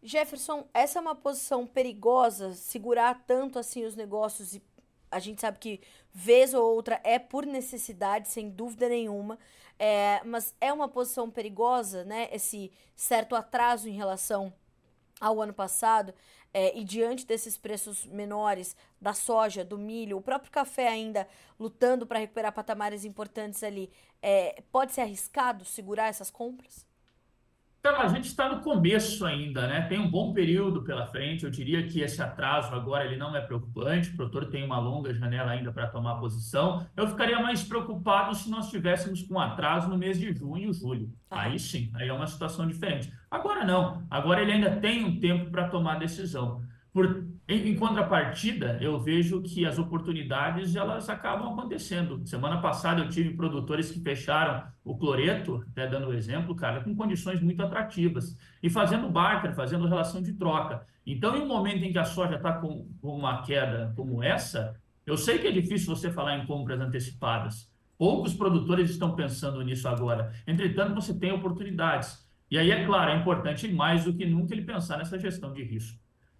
Jefferson, 0.03 0.69
essa 0.71 0.99
é 0.99 1.01
uma 1.01 1.15
posição 1.15 1.65
perigosa, 1.65 2.53
segurar 2.53 3.23
tanto 3.25 3.57
assim 3.57 3.85
os 3.85 3.95
negócios 3.95 4.53
e 4.53 4.61
a 5.09 5.17
gente 5.17 5.41
sabe 5.41 5.57
que 5.57 5.81
vez 6.13 6.53
ou 6.53 6.63
outra 6.75 7.01
é 7.03 7.17
por 7.17 7.43
necessidade, 7.43 8.29
sem 8.29 8.51
dúvida 8.51 8.87
nenhuma, 8.87 9.39
é, 9.79 10.21
mas 10.23 10.55
é 10.61 10.71
uma 10.71 10.87
posição 10.87 11.27
perigosa, 11.27 12.05
né? 12.05 12.29
Esse 12.31 12.71
certo 12.95 13.35
atraso 13.35 13.89
em 13.89 13.93
relação 13.93 14.53
ao 15.20 15.41
ano 15.41 15.53
passado 15.53 16.13
é, 16.53 16.78
e 16.78 16.84
diante 16.84 17.26
desses 17.26 17.57
preços 17.57 18.05
menores 18.05 18.76
da 18.99 19.13
soja, 19.13 19.63
do 19.63 19.78
milho, 19.78 20.17
o 20.17 20.22
próprio 20.22 20.51
café 20.51 20.88
ainda 20.88 21.28
lutando 21.59 22.07
para 22.07 22.20
recuperar 22.20 22.51
patamares 22.51 23.05
importantes 23.05 23.61
ali, 23.63 23.91
é, 24.22 24.63
pode 24.72 24.93
ser 24.93 25.01
arriscado 25.01 25.63
segurar 25.63 26.07
essas 26.07 26.32
compras? 26.32 26.88
Então, 27.80 28.01
a 28.01 28.09
gente 28.09 28.25
está 28.25 28.49
no 28.53 28.59
começo 28.61 29.25
ainda, 29.25 29.65
né? 29.65 29.82
Tem 29.84 29.97
um 29.97 30.09
bom 30.09 30.34
período 30.34 30.84
pela 30.84 31.07
frente. 31.07 31.45
Eu 31.45 31.49
diria 31.49 31.88
que 31.88 32.01
esse 32.01 32.21
atraso 32.21 32.75
agora 32.75 33.05
ele 33.05 33.15
não 33.15 33.34
é 33.34 33.39
preocupante. 33.39 34.09
O 34.09 34.17
produtor 34.17 34.47
tem 34.47 34.65
uma 34.65 34.77
longa 34.80 35.13
janela 35.13 35.51
ainda 35.51 35.71
para 35.71 35.88
tomar 35.88 36.15
posição. 36.15 36.86
Eu 36.95 37.07
ficaria 37.07 37.39
mais 37.39 37.63
preocupado 37.63 38.36
se 38.36 38.49
nós 38.49 38.69
tivéssemos 38.69 39.23
com 39.23 39.39
atraso 39.39 39.88
no 39.88 39.97
mês 39.97 40.19
de 40.19 40.34
junho 40.34 40.69
e 40.69 40.73
julho. 40.73 41.09
Ah. 41.32 41.43
Aí 41.43 41.57
sim, 41.57 41.89
aí 41.95 42.09
é 42.09 42.13
uma 42.13 42.27
situação 42.27 42.67
diferente. 42.67 43.13
Agora 43.32 43.63
não. 43.63 44.05
Agora 44.09 44.41
ele 44.41 44.51
ainda 44.51 44.75
tem 44.75 45.05
um 45.05 45.17
tempo 45.17 45.49
para 45.49 45.69
tomar 45.69 45.99
decisão. 45.99 46.61
Por, 46.91 47.28
em, 47.50 47.70
em, 47.70 47.76
contrapartida, 47.76 48.78
eu 48.80 49.00
vejo 49.00 49.41
que 49.41 49.66
as 49.66 49.80
oportunidades 49.80 50.76
elas 50.76 51.10
acabam 51.10 51.52
acontecendo. 51.52 52.22
Semana 52.28 52.62
passada 52.62 53.02
eu 53.02 53.10
tive 53.10 53.34
produtores 53.34 53.89
que 53.89 54.00
fecharam 54.00 54.64
o 54.84 54.95
cloreto, 54.95 55.66
até 55.72 55.88
dando 55.88 56.10
o 56.10 56.14
exemplo, 56.14 56.56
cara, 56.56 56.82
com 56.82 56.95
condições 56.95 57.41
muito 57.41 57.64
atrativas 57.64 58.38
e 58.62 58.70
fazendo 58.70 59.10
barter, 59.10 59.56
fazendo 59.56 59.88
relação 59.88 60.22
de 60.22 60.34
troca. 60.34 60.86
Então, 61.04 61.36
em 61.36 61.41
um 61.41 61.47
momento 61.47 61.84
em 61.84 61.91
que 61.91 61.97
a 61.97 62.04
soja 62.04 62.36
está 62.36 62.54
com, 62.54 62.88
com 63.02 63.18
uma 63.18 63.41
queda 63.41 63.91
como 63.95 64.22
essa, 64.22 64.80
eu 65.04 65.18
sei 65.18 65.39
que 65.39 65.47
é 65.47 65.52
difícil 65.52 65.95
você 65.95 66.12
falar 66.12 66.38
em 66.38 66.45
compras 66.45 66.80
antecipadas. 66.80 67.68
Poucos 67.97 68.32
produtores 68.32 68.91
estão 68.91 69.16
pensando 69.16 69.60
nisso 69.64 69.88
agora. 69.88 70.32
Entretanto, 70.45 70.93
você 70.93 71.18
tem 71.18 71.32
oportunidades. 71.32 72.30
E 72.52 72.60
aí, 72.60 72.70
é 72.70 72.86
claro, 72.86 73.10
é 73.10 73.18
importante 73.18 73.68
mais 73.68 74.06
do 74.06 74.14
que 74.14 74.24
nunca 74.24 74.54
ele 74.54 74.66
pensar 74.66 75.00
nessa 75.00 75.18
gestão 75.18 75.52
de 75.52 75.64
risco. 75.64 76.00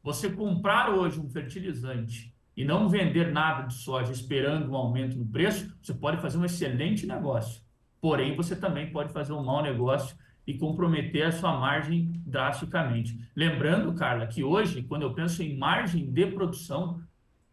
Você 0.10 0.28
comprar 0.28 0.89
hoje 0.89 1.20
um 1.20 1.30
fertilizante 1.30 2.34
e 2.57 2.66
não 2.66 2.89
vender 2.89 3.32
nada 3.32 3.68
de 3.68 3.76
soja 3.76 4.12
esperando 4.12 4.72
um 4.72 4.76
aumento 4.76 5.16
no 5.16 5.24
preço, 5.24 5.72
você 5.80 5.93
pode 5.93 6.20
fazer 6.20 6.39
um 6.39 6.45
excelente 6.45 7.05
negócio. 7.05 7.62
Porém, 8.01 8.36
você 8.36 8.55
também 8.55 8.91
pode 8.91 9.14
fazer 9.14 9.34
um 9.34 9.43
mau 9.43 9.62
negócio 9.62 10.18
e 10.47 10.57
comprometer 10.57 11.28
a 11.28 11.32
sua 11.32 11.55
margem 11.60 12.12
drasticamente. 12.26 13.20
Lembrando, 13.36 13.93
Carla, 13.93 14.26
que 14.26 14.43
hoje, 14.43 14.82
quando 14.82 15.03
eu 15.03 15.14
penso 15.14 15.43
em 15.43 15.55
margem 15.55 16.12
de 16.12 16.26
produção, 16.26 16.99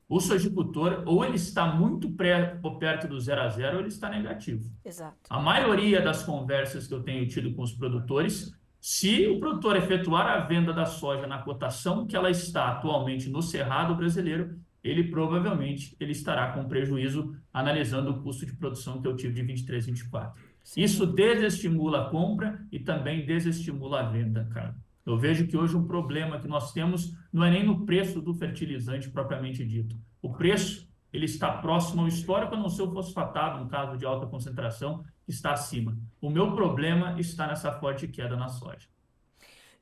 o 0.08 0.18
sojicultor 0.18 1.02
ou 1.04 1.26
ele 1.26 1.36
está 1.36 1.66
muito 1.74 2.10
pré, 2.12 2.58
perto 2.80 3.06
do 3.06 3.20
zero 3.20 3.42
a 3.42 3.50
zero 3.50 3.74
ou 3.74 3.80
ele 3.82 3.90
está 3.90 4.08
negativo. 4.08 4.64
Exato. 4.82 5.18
A 5.28 5.38
maioria 5.38 6.00
das 6.00 6.22
conversas 6.22 6.86
que 6.86 6.94
eu 6.94 7.02
tenho 7.02 7.28
tido 7.28 7.52
com 7.52 7.60
os 7.60 7.74
produtores 7.74 8.58
se 8.88 9.26
o 9.26 9.40
produtor 9.40 9.74
efetuar 9.74 10.28
a 10.28 10.38
venda 10.46 10.72
da 10.72 10.86
soja 10.86 11.26
na 11.26 11.38
cotação 11.38 12.06
que 12.06 12.14
ela 12.14 12.30
está 12.30 12.68
atualmente 12.68 13.28
no 13.28 13.42
cerrado 13.42 13.96
brasileiro, 13.96 14.60
ele 14.80 15.10
provavelmente 15.10 15.96
ele 15.98 16.12
estará 16.12 16.52
com 16.52 16.68
prejuízo 16.68 17.34
analisando 17.52 18.12
o 18.12 18.22
custo 18.22 18.46
de 18.46 18.54
produção 18.54 19.02
que 19.02 19.08
eu 19.08 19.16
tive 19.16 19.34
de 19.34 19.42
23, 19.42 19.86
24. 19.86 20.40
Sim. 20.62 20.82
Isso 20.82 21.04
desestimula 21.04 22.02
a 22.02 22.10
compra 22.10 22.64
e 22.70 22.78
também 22.78 23.26
desestimula 23.26 24.02
a 24.02 24.08
venda, 24.08 24.48
cara. 24.52 24.76
Eu 25.04 25.18
vejo 25.18 25.48
que 25.48 25.56
hoje 25.56 25.76
um 25.76 25.88
problema 25.88 26.38
que 26.38 26.46
nós 26.46 26.72
temos 26.72 27.12
não 27.32 27.42
é 27.42 27.50
nem 27.50 27.66
no 27.66 27.84
preço 27.84 28.22
do 28.22 28.34
fertilizante 28.34 29.10
propriamente 29.10 29.64
dito. 29.66 29.96
O 30.22 30.32
preço 30.32 30.85
ele 31.16 31.24
está 31.24 31.50
próximo 31.50 32.02
ao 32.02 32.08
histórico, 32.08 32.54
a 32.54 32.58
não 32.58 32.68
ser 32.68 32.82
o 32.82 32.92
fosfatado, 32.92 33.58
no 33.58 33.70
caso 33.70 33.96
de 33.96 34.04
alta 34.04 34.26
concentração, 34.26 35.02
está 35.26 35.52
acima. 35.52 35.96
O 36.20 36.28
meu 36.28 36.54
problema 36.54 37.18
está 37.18 37.46
nessa 37.46 37.72
forte 37.72 38.06
queda 38.06 38.36
na 38.36 38.48
soja. 38.48 38.86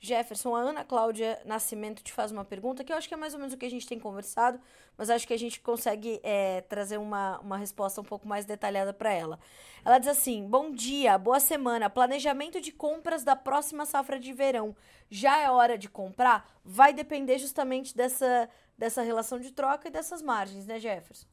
Jefferson, 0.04 0.54
a 0.54 0.60
Ana 0.60 0.84
Cláudia 0.84 1.40
Nascimento 1.46 2.02
te 2.02 2.12
faz 2.12 2.30
uma 2.30 2.44
pergunta 2.44 2.84
que 2.84 2.92
eu 2.92 2.96
acho 2.96 3.08
que 3.08 3.14
é 3.14 3.16
mais 3.16 3.32
ou 3.32 3.40
menos 3.40 3.54
o 3.54 3.56
que 3.56 3.64
a 3.64 3.70
gente 3.70 3.86
tem 3.86 3.98
conversado, 3.98 4.60
mas 4.98 5.08
acho 5.08 5.26
que 5.26 5.32
a 5.32 5.38
gente 5.38 5.60
consegue 5.60 6.20
é, 6.22 6.60
trazer 6.60 6.98
uma, 6.98 7.38
uma 7.40 7.56
resposta 7.56 8.00
um 8.02 8.04
pouco 8.04 8.28
mais 8.28 8.44
detalhada 8.44 8.92
para 8.92 9.12
ela. 9.12 9.40
Ela 9.82 9.98
diz 9.98 10.08
assim: 10.08 10.46
Bom 10.46 10.70
dia, 10.70 11.16
boa 11.16 11.40
semana. 11.40 11.88
Planejamento 11.88 12.60
de 12.60 12.70
compras 12.70 13.24
da 13.24 13.34
próxima 13.34 13.86
safra 13.86 14.20
de 14.20 14.32
verão. 14.32 14.76
Já 15.08 15.38
é 15.38 15.50
hora 15.50 15.78
de 15.78 15.88
comprar? 15.88 16.48
Vai 16.62 16.92
depender 16.92 17.38
justamente 17.38 17.96
dessa, 17.96 18.48
dessa 18.76 19.02
relação 19.02 19.40
de 19.40 19.52
troca 19.52 19.88
e 19.88 19.90
dessas 19.90 20.22
margens, 20.22 20.66
né, 20.66 20.78
Jefferson? 20.78 21.26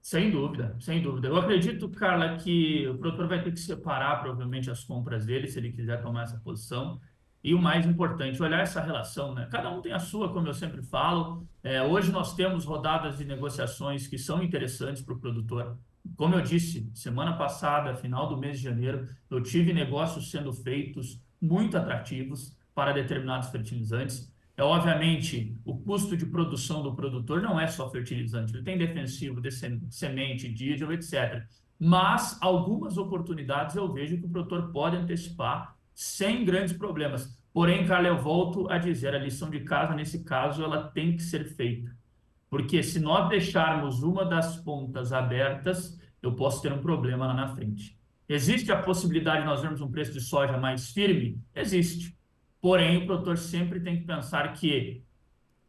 Sem 0.00 0.30
dúvida, 0.30 0.76
sem 0.78 1.02
dúvida. 1.02 1.26
Eu 1.26 1.36
acredito, 1.36 1.88
Carla, 1.88 2.36
que 2.36 2.86
o 2.86 2.96
produtor 2.96 3.26
vai 3.26 3.42
ter 3.42 3.52
que 3.52 3.58
separar 3.58 4.20
provavelmente 4.20 4.70
as 4.70 4.84
compras 4.84 5.26
dele, 5.26 5.48
se 5.48 5.58
ele 5.58 5.72
quiser 5.72 6.00
tomar 6.00 6.22
essa 6.22 6.38
posição. 6.38 7.00
E 7.42 7.54
o 7.54 7.60
mais 7.60 7.84
importante, 7.86 8.40
olhar 8.42 8.60
essa 8.60 8.80
relação, 8.80 9.34
né? 9.34 9.48
Cada 9.50 9.70
um 9.70 9.80
tem 9.80 9.92
a 9.92 9.98
sua, 9.98 10.32
como 10.32 10.46
eu 10.46 10.54
sempre 10.54 10.82
falo. 10.82 11.44
É, 11.62 11.82
hoje 11.82 12.12
nós 12.12 12.34
temos 12.34 12.64
rodadas 12.64 13.18
de 13.18 13.24
negociações 13.24 14.06
que 14.06 14.16
são 14.16 14.42
interessantes 14.42 15.02
para 15.02 15.14
o 15.14 15.18
produtor. 15.18 15.76
Como 16.14 16.34
eu 16.34 16.40
disse, 16.40 16.88
semana 16.94 17.36
passada, 17.36 17.96
final 17.96 18.28
do 18.28 18.36
mês 18.36 18.58
de 18.58 18.64
janeiro, 18.64 19.08
eu 19.28 19.42
tive 19.42 19.72
negócios 19.72 20.30
sendo 20.30 20.52
feitos 20.52 21.20
muito 21.40 21.76
atrativos 21.76 22.56
para 22.74 22.92
determinados 22.92 23.48
fertilizantes. 23.48 24.32
É, 24.56 24.62
obviamente, 24.62 25.54
o 25.64 25.76
custo 25.76 26.16
de 26.16 26.24
produção 26.24 26.82
do 26.82 26.94
produtor 26.94 27.42
não 27.42 27.60
é 27.60 27.66
só 27.66 27.90
fertilizante, 27.90 28.54
ele 28.54 28.64
tem 28.64 28.78
defensivo, 28.78 29.40
de 29.40 29.50
semente, 29.90 30.48
diesel, 30.48 30.92
etc. 30.92 31.44
Mas 31.78 32.38
algumas 32.40 32.96
oportunidades 32.96 33.76
eu 33.76 33.92
vejo 33.92 34.16
que 34.16 34.24
o 34.24 34.30
produtor 34.30 34.72
pode 34.72 34.96
antecipar 34.96 35.76
sem 35.94 36.44
grandes 36.44 36.72
problemas. 36.72 37.38
Porém, 37.52 37.86
Carla, 37.86 38.08
eu 38.08 38.18
volto 38.18 38.70
a 38.70 38.78
dizer, 38.78 39.14
a 39.14 39.18
lição 39.18 39.50
de 39.50 39.60
casa, 39.60 39.94
nesse 39.94 40.24
caso, 40.24 40.62
ela 40.62 40.88
tem 40.88 41.16
que 41.16 41.22
ser 41.22 41.44
feita. 41.44 41.94
Porque 42.48 42.82
se 42.82 42.98
nós 42.98 43.28
deixarmos 43.28 44.02
uma 44.02 44.24
das 44.24 44.56
pontas 44.56 45.12
abertas, 45.12 45.98
eu 46.22 46.34
posso 46.34 46.62
ter 46.62 46.72
um 46.72 46.80
problema 46.80 47.26
lá 47.26 47.34
na 47.34 47.54
frente. 47.54 47.98
Existe 48.28 48.72
a 48.72 48.82
possibilidade 48.82 49.42
de 49.42 49.46
nós 49.46 49.60
vermos 49.60 49.80
um 49.80 49.90
preço 49.90 50.12
de 50.12 50.20
soja 50.20 50.56
mais 50.56 50.90
firme? 50.90 51.40
Existe. 51.54 52.15
Porém, 52.66 52.96
o 52.96 53.06
produtor 53.06 53.38
sempre 53.38 53.78
tem 53.78 54.00
que 54.00 54.04
pensar 54.04 54.52
que 54.52 55.00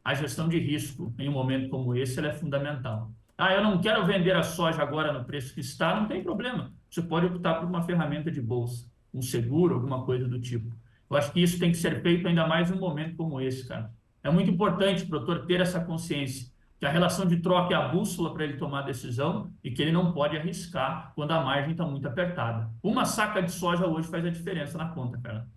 a 0.04 0.16
gestão 0.16 0.50
de 0.50 0.58
risco 0.58 1.14
em 1.20 1.30
um 1.30 1.32
momento 1.32 1.70
como 1.70 1.96
esse 1.96 2.20
é 2.26 2.34
fundamental. 2.34 3.12
Ah, 3.38 3.54
eu 3.54 3.62
não 3.62 3.80
quero 3.80 4.04
vender 4.04 4.36
a 4.36 4.42
soja 4.42 4.82
agora 4.82 5.14
no 5.14 5.24
preço 5.24 5.54
que 5.54 5.60
está, 5.60 5.96
não 5.96 6.08
tem 6.08 6.24
problema. 6.24 6.74
Você 6.90 7.04
pode 7.04 7.28
optar 7.28 7.60
por 7.60 7.70
uma 7.70 7.84
ferramenta 7.84 8.32
de 8.32 8.42
bolsa, 8.42 8.90
um 9.14 9.22
seguro, 9.22 9.76
alguma 9.76 10.06
coisa 10.06 10.28
do 10.28 10.42
tipo. 10.42 10.76
Eu 11.08 11.16
acho 11.16 11.32
que 11.32 11.40
isso 11.40 11.60
tem 11.60 11.70
que 11.70 11.78
ser 11.78 12.02
feito 12.02 12.28
ainda 12.28 12.48
mais 12.48 12.72
em 12.72 12.74
um 12.74 12.80
momento 12.80 13.16
como 13.16 13.40
esse, 13.40 13.68
cara. 13.68 13.92
É 14.24 14.32
muito 14.32 14.50
importante 14.50 15.04
o 15.04 15.08
produtor 15.08 15.46
ter 15.46 15.62
essa 15.62 15.80
consciência. 15.80 16.52
que 16.80 16.86
a 16.88 16.90
relação 16.90 17.28
de 17.28 17.38
troca 17.38 17.76
é 17.76 17.78
a 17.78 17.90
bússola 17.90 18.34
para 18.34 18.44
ele 18.44 18.58
tomar 18.58 18.82
decisão 18.82 19.52
e 19.64 19.70
que 19.70 19.84
ele 19.84 19.92
não 19.92 20.14
pode 20.14 20.36
arriscar 20.36 21.12
quando 21.14 21.30
a 21.30 21.44
margem 21.44 21.74
está 21.74 21.86
muito 21.86 22.08
apertada. 22.08 22.72
Uma 22.82 23.06
saca 23.06 23.40
de 23.44 23.52
soja 23.52 23.86
hoje 23.86 24.08
faz 24.08 24.26
a 24.26 24.32
diferença 24.32 24.80
na 24.80 24.90
conta, 24.90 25.20
cara. 25.20 25.57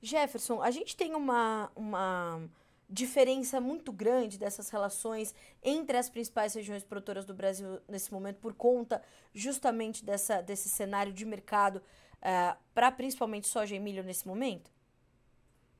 Jefferson, 0.00 0.62
a 0.62 0.70
gente 0.70 0.96
tem 0.96 1.14
uma, 1.14 1.70
uma 1.74 2.40
diferença 2.88 3.60
muito 3.60 3.92
grande 3.92 4.38
dessas 4.38 4.70
relações 4.70 5.34
entre 5.62 5.96
as 5.96 6.08
principais 6.08 6.54
regiões 6.54 6.84
produtoras 6.84 7.24
do 7.24 7.34
Brasil 7.34 7.80
nesse 7.88 8.12
momento, 8.12 8.36
por 8.36 8.54
conta 8.54 9.02
justamente 9.34 10.04
dessa, 10.04 10.40
desse 10.40 10.68
cenário 10.68 11.12
de 11.12 11.24
mercado 11.24 11.76
uh, 11.76 11.82
eh, 12.22 12.56
para 12.74 12.90
principalmente 12.90 13.46
soja 13.46 13.74
e 13.74 13.80
milho 13.80 14.02
nesse 14.02 14.26
momento? 14.26 14.70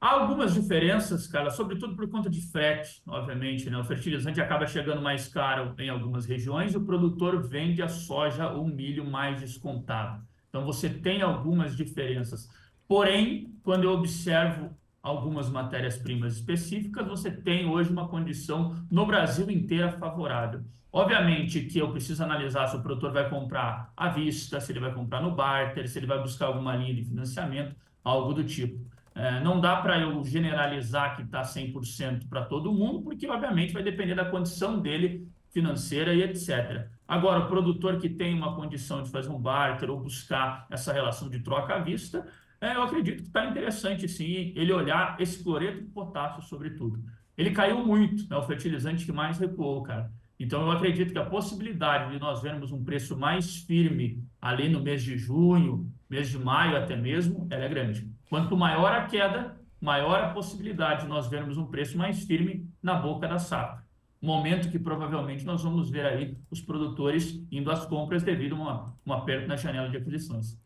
Há 0.00 0.12
algumas 0.12 0.54
diferenças, 0.54 1.26
cara, 1.26 1.50
sobretudo 1.50 1.96
por 1.96 2.08
conta 2.08 2.30
de 2.30 2.40
frete, 2.52 3.02
obviamente, 3.04 3.68
né? 3.68 3.76
O 3.78 3.84
fertilizante 3.84 4.40
acaba 4.40 4.64
chegando 4.64 5.02
mais 5.02 5.26
caro 5.26 5.74
em 5.76 5.88
algumas 5.88 6.24
regiões 6.24 6.72
e 6.72 6.76
o 6.76 6.84
produtor 6.84 7.42
vende 7.42 7.82
a 7.82 7.88
soja 7.88 8.48
ou 8.48 8.64
milho 8.64 9.04
mais 9.04 9.40
descontado. 9.40 10.24
Então 10.48 10.64
você 10.64 10.88
tem 10.88 11.20
algumas 11.20 11.76
diferenças. 11.76 12.48
Porém, 12.88 13.54
quando 13.62 13.84
eu 13.84 13.92
observo 13.92 14.74
algumas 15.02 15.50
matérias-primas 15.50 16.36
específicas, 16.36 17.06
você 17.06 17.30
tem 17.30 17.68
hoje 17.68 17.90
uma 17.90 18.08
condição 18.08 18.74
no 18.90 19.04
Brasil 19.06 19.50
inteira 19.50 19.92
favorável. 19.92 20.64
Obviamente 20.90 21.60
que 21.60 21.78
eu 21.78 21.90
preciso 21.92 22.24
analisar 22.24 22.66
se 22.66 22.76
o 22.76 22.82
produtor 22.82 23.12
vai 23.12 23.28
comprar 23.28 23.92
à 23.94 24.08
vista, 24.08 24.58
se 24.58 24.72
ele 24.72 24.80
vai 24.80 24.92
comprar 24.92 25.20
no 25.20 25.30
barter, 25.34 25.86
se 25.86 25.98
ele 25.98 26.06
vai 26.06 26.18
buscar 26.18 26.46
alguma 26.46 26.74
linha 26.74 26.94
de 26.94 27.04
financiamento, 27.04 27.76
algo 28.02 28.32
do 28.32 28.42
tipo. 28.42 28.82
É, 29.14 29.38
não 29.40 29.60
dá 29.60 29.76
para 29.76 30.00
eu 30.00 30.24
generalizar 30.24 31.14
que 31.14 31.22
está 31.22 31.42
100% 31.42 32.28
para 32.28 32.44
todo 32.44 32.72
mundo, 32.72 33.02
porque, 33.02 33.28
obviamente, 33.28 33.74
vai 33.74 33.82
depender 33.82 34.14
da 34.14 34.24
condição 34.24 34.80
dele 34.80 35.28
financeira 35.50 36.14
e 36.14 36.22
etc. 36.22 36.88
Agora, 37.06 37.40
o 37.40 37.48
produtor 37.48 37.98
que 37.98 38.08
tem 38.08 38.34
uma 38.34 38.54
condição 38.54 39.02
de 39.02 39.10
fazer 39.10 39.28
um 39.28 39.38
barter 39.38 39.90
ou 39.90 40.00
buscar 40.00 40.66
essa 40.70 40.92
relação 40.92 41.28
de 41.28 41.40
troca 41.40 41.74
à 41.74 41.78
vista, 41.80 42.26
é, 42.60 42.74
eu 42.74 42.82
acredito 42.82 43.22
que 43.22 43.28
está 43.28 43.46
interessante, 43.46 44.08
sim, 44.08 44.52
ele 44.56 44.72
olhar 44.72 45.16
esse 45.20 45.42
cloreto 45.42 45.80
de 45.80 45.90
potássio, 45.90 46.42
sobretudo. 46.42 47.02
Ele 47.36 47.52
caiu 47.52 47.86
muito, 47.86 48.32
é 48.32 48.36
o 48.36 48.42
fertilizante 48.42 49.04
que 49.04 49.12
mais 49.12 49.38
recuou, 49.38 49.82
cara. 49.82 50.10
Então, 50.40 50.62
eu 50.62 50.70
acredito 50.70 51.12
que 51.12 51.18
a 51.18 51.24
possibilidade 51.24 52.12
de 52.12 52.18
nós 52.18 52.42
vermos 52.42 52.72
um 52.72 52.82
preço 52.82 53.16
mais 53.16 53.56
firme 53.58 54.24
ali 54.40 54.68
no 54.68 54.80
mês 54.80 55.02
de 55.02 55.16
junho, 55.18 55.90
mês 56.08 56.28
de 56.28 56.38
maio 56.38 56.76
até 56.76 56.96
mesmo, 56.96 57.46
ela 57.50 57.64
é 57.64 57.68
grande. 57.68 58.10
Quanto 58.28 58.56
maior 58.56 58.92
a 58.92 59.06
queda, 59.06 59.56
maior 59.80 60.20
a 60.20 60.30
possibilidade 60.30 61.02
de 61.02 61.08
nós 61.08 61.28
vermos 61.28 61.56
um 61.56 61.66
preço 61.66 61.96
mais 61.96 62.24
firme 62.24 62.68
na 62.82 62.94
boca 62.94 63.26
da 63.26 63.38
safra. 63.38 63.84
Momento 64.20 64.70
que 64.70 64.78
provavelmente 64.78 65.44
nós 65.44 65.62
vamos 65.62 65.90
ver 65.90 66.04
aí 66.04 66.36
os 66.50 66.60
produtores 66.60 67.40
indo 67.52 67.70
às 67.70 67.86
compras 67.86 68.22
devido 68.22 68.56
a 68.56 68.58
uma, 68.58 68.96
um 69.06 69.12
aperto 69.12 69.46
na 69.46 69.56
janela 69.56 69.88
de 69.88 69.96
aquisições. 69.96 70.60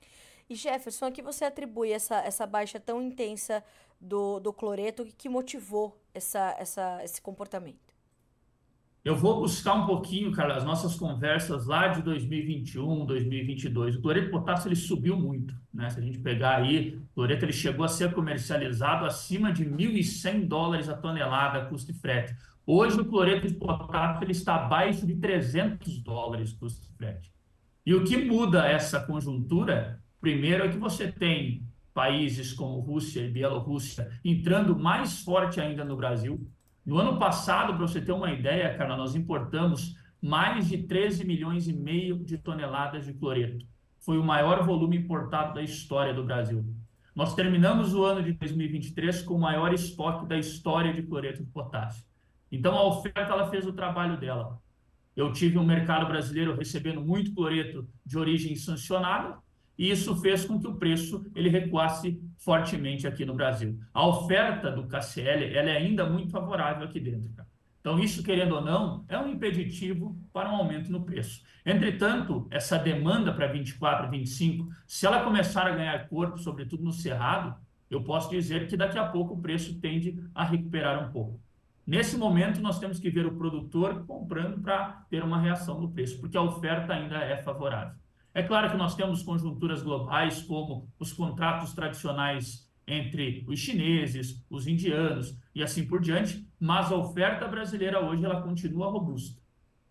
E 0.49 0.55
Jefferson, 0.55 1.07
a 1.07 1.11
que 1.11 1.23
você 1.23 1.45
atribui 1.45 1.93
essa, 1.93 2.17
essa 2.17 2.47
baixa 2.47 2.79
tão 2.79 3.01
intensa 3.01 3.63
do, 4.01 4.41
do 4.41 4.53
cloreto 4.53 5.05
que 5.17 5.29
motivou 5.29 6.01
essa, 6.13 6.55
essa, 6.59 7.03
esse 7.03 7.21
comportamento? 7.21 7.93
Eu 9.05 9.17
vou 9.17 9.41
buscar 9.41 9.75
um 9.75 9.85
pouquinho, 9.85 10.31
cara, 10.31 10.57
as 10.57 10.65
nossas 10.65 10.95
conversas 10.95 11.67
lá 11.67 11.89
de 11.89 12.03
2021, 12.03 13.05
2022. 13.05 13.97
O 13.97 14.01
cloreto 14.01 14.27
de 14.27 14.31
potássio 14.31 14.69
ele 14.69 14.77
subiu 14.77 15.17
muito, 15.17 15.57
né? 15.75 15.91
Se 15.91 15.99
a 15.99 16.03
gente 16.03 16.21
pegar 16.21 16.59
aí, 16.59 16.97
o 16.97 17.15
cloreto 17.15 17.45
ele 17.45 17.53
chegou 17.53 17.85
a 17.85 17.89
ser 17.89 18.13
comercializado 18.13 19.05
acima 19.05 19.53
de 19.53 19.65
1.100 19.65 20.47
dólares 20.47 20.89
a 20.89 20.97
tonelada 20.97 21.67
custo 21.67 21.93
de 21.93 21.99
frete. 21.99 22.37
Hoje 22.65 23.01
o 23.01 23.05
cloreto 23.05 23.49
de 23.49 23.55
potássio 23.55 24.23
ele 24.23 24.33
está 24.33 24.55
abaixo 24.55 25.05
de 25.05 25.17
300 25.17 25.99
dólares 25.99 26.53
custo 26.53 26.87
de 26.87 26.97
frete. 26.97 27.33
E 27.85 27.95
o 27.95 28.05
que 28.05 28.17
muda 28.17 28.69
essa 28.69 29.01
conjuntura, 29.01 30.01
primeiro 30.23 30.65
é 30.65 30.69
que 30.69 30.79
você 30.79 31.11
tem 31.11 31.67
países 31.93 32.55
como 32.55 32.81
Rússia 32.81 33.21
e 33.21 33.31
Bielorrússia 33.31 34.09
entrando 34.25 34.79
mais 34.79 35.21
forte 35.21 35.61
ainda 35.61 35.85
no 35.85 35.97
Brasil, 35.97 36.41
no 36.87 36.99
ano 36.99 37.19
passado, 37.19 37.75
para 37.75 37.87
você 37.87 38.01
ter 38.01 38.13
uma 38.13 38.33
ideia, 38.33 38.75
cara, 38.77 38.97
nós 38.97 39.15
importamos 39.15 39.95
mais 40.21 40.69
de 40.69 40.79
13 40.79 41.27
milhões 41.27 41.69
e 41.69 41.73
meio 41.73 42.25
de 42.25 42.39
toneladas 42.39 43.05
de 43.05 43.13
cloreto. 43.13 43.67
Foi 44.01 44.17
o 44.17 44.25
maior 44.25 44.65
volume 44.65 44.97
importado 44.97 45.55
da 45.55 45.63
história 45.63 46.15
do 46.15 46.25
Brasil. 46.25 46.65
Nós 47.15 47.35
terminamos 47.35 47.93
o 47.93 48.05
ano 48.05 48.23
de 48.23 48.33
2023 48.33 49.23
com 49.23 49.35
o 49.35 49.41
maior 49.41 49.75
estoque 49.75 50.27
da 50.27 50.39
história 50.39 50.93
de 50.93 51.03
cloreto 51.03 51.45
de 51.45 51.51
potássio. 51.51 52.05
Então 52.51 52.75
a 52.75 52.87
oferta 52.87 53.33
ela 53.33 53.51
fez 53.51 53.67
o 53.67 53.73
trabalho 53.73 54.19
dela. 54.19 54.59
Eu 55.15 55.33
tive 55.33 55.59
um 55.59 55.65
mercado 55.65 56.07
brasileiro 56.07 56.57
recebendo 56.57 57.01
muito 57.01 57.35
cloreto 57.35 57.87
de 58.05 58.17
origem 58.17 58.57
sancionada, 58.57 59.37
e 59.79 59.91
isso 59.91 60.15
fez 60.21 60.45
com 60.45 60.61
que 60.61 60.67
o 60.67 60.75
preço 60.75 61.25
ele 61.35 61.49
recuasse 61.49 62.21
fortemente 62.39 63.07
aqui 63.07 63.25
no 63.25 63.35
Brasil. 63.35 63.79
A 63.93 64.07
oferta 64.07 64.71
do 64.71 64.87
KCL 64.87 65.55
ela 65.55 65.71
é 65.71 65.77
ainda 65.77 66.05
muito 66.05 66.31
favorável 66.31 66.85
aqui 66.85 67.01
dentro. 67.01 67.31
Cara. 67.35 67.49
Então, 67.81 67.99
isso, 67.99 68.23
querendo 68.23 68.55
ou 68.55 68.61
não, 68.61 69.05
é 69.09 69.19
um 69.19 69.29
impeditivo 69.29 70.17
para 70.33 70.49
um 70.49 70.55
aumento 70.55 70.91
no 70.93 71.05
preço. 71.05 71.43
Entretanto, 71.67 72.47
essa 72.49 72.79
demanda 72.79 73.33
para 73.33 73.49
24, 73.49 74.09
25, 74.09 74.69
se 74.87 75.05
ela 75.05 75.25
começar 75.25 75.67
a 75.67 75.75
ganhar 75.75 76.09
corpo, 76.09 76.39
sobretudo 76.39 76.85
no 76.85 76.93
Cerrado, 76.93 77.57
eu 77.91 78.05
posso 78.05 78.31
dizer 78.31 78.69
que 78.69 78.77
daqui 78.77 78.97
a 78.97 79.09
pouco 79.09 79.35
o 79.35 79.41
preço 79.43 79.81
tende 79.81 80.17
a 80.33 80.45
recuperar 80.45 81.05
um 81.05 81.11
pouco. 81.11 81.41
Nesse 81.85 82.17
momento, 82.17 82.61
nós 82.61 82.79
temos 82.79 83.01
que 83.01 83.11
ver 83.11 83.27
o 83.27 83.37
produtor 83.37 84.07
comprando 84.07 84.63
para 84.63 85.05
ter 85.11 85.25
uma 85.25 85.41
reação 85.41 85.81
no 85.81 85.91
preço, 85.91 86.21
porque 86.21 86.37
a 86.37 86.43
oferta 86.43 86.93
ainda 86.93 87.17
é 87.17 87.43
favorável. 87.43 87.97
É 88.35 88.43
claro 88.43 88.71
que 88.71 88.77
nós 88.77 88.95
temos 88.95 89.23
conjunturas 89.23 89.83
globais, 89.83 90.43
como 90.43 90.89
os 90.99 91.13
contratos 91.13 91.75
tradicionais 91.75 92.71
entre 92.87 93.45
os 93.47 93.59
chineses, 93.59 94.45
os 94.49 94.67
indianos 94.67 95.39
e 95.55 95.63
assim 95.63 95.87
por 95.87 96.01
diante, 96.01 96.47
mas 96.59 96.91
a 96.91 96.97
oferta 96.97 97.47
brasileira 97.47 98.01
hoje 98.01 98.25
ela 98.25 98.43
continua 98.43 98.91
robusta. 98.91 99.41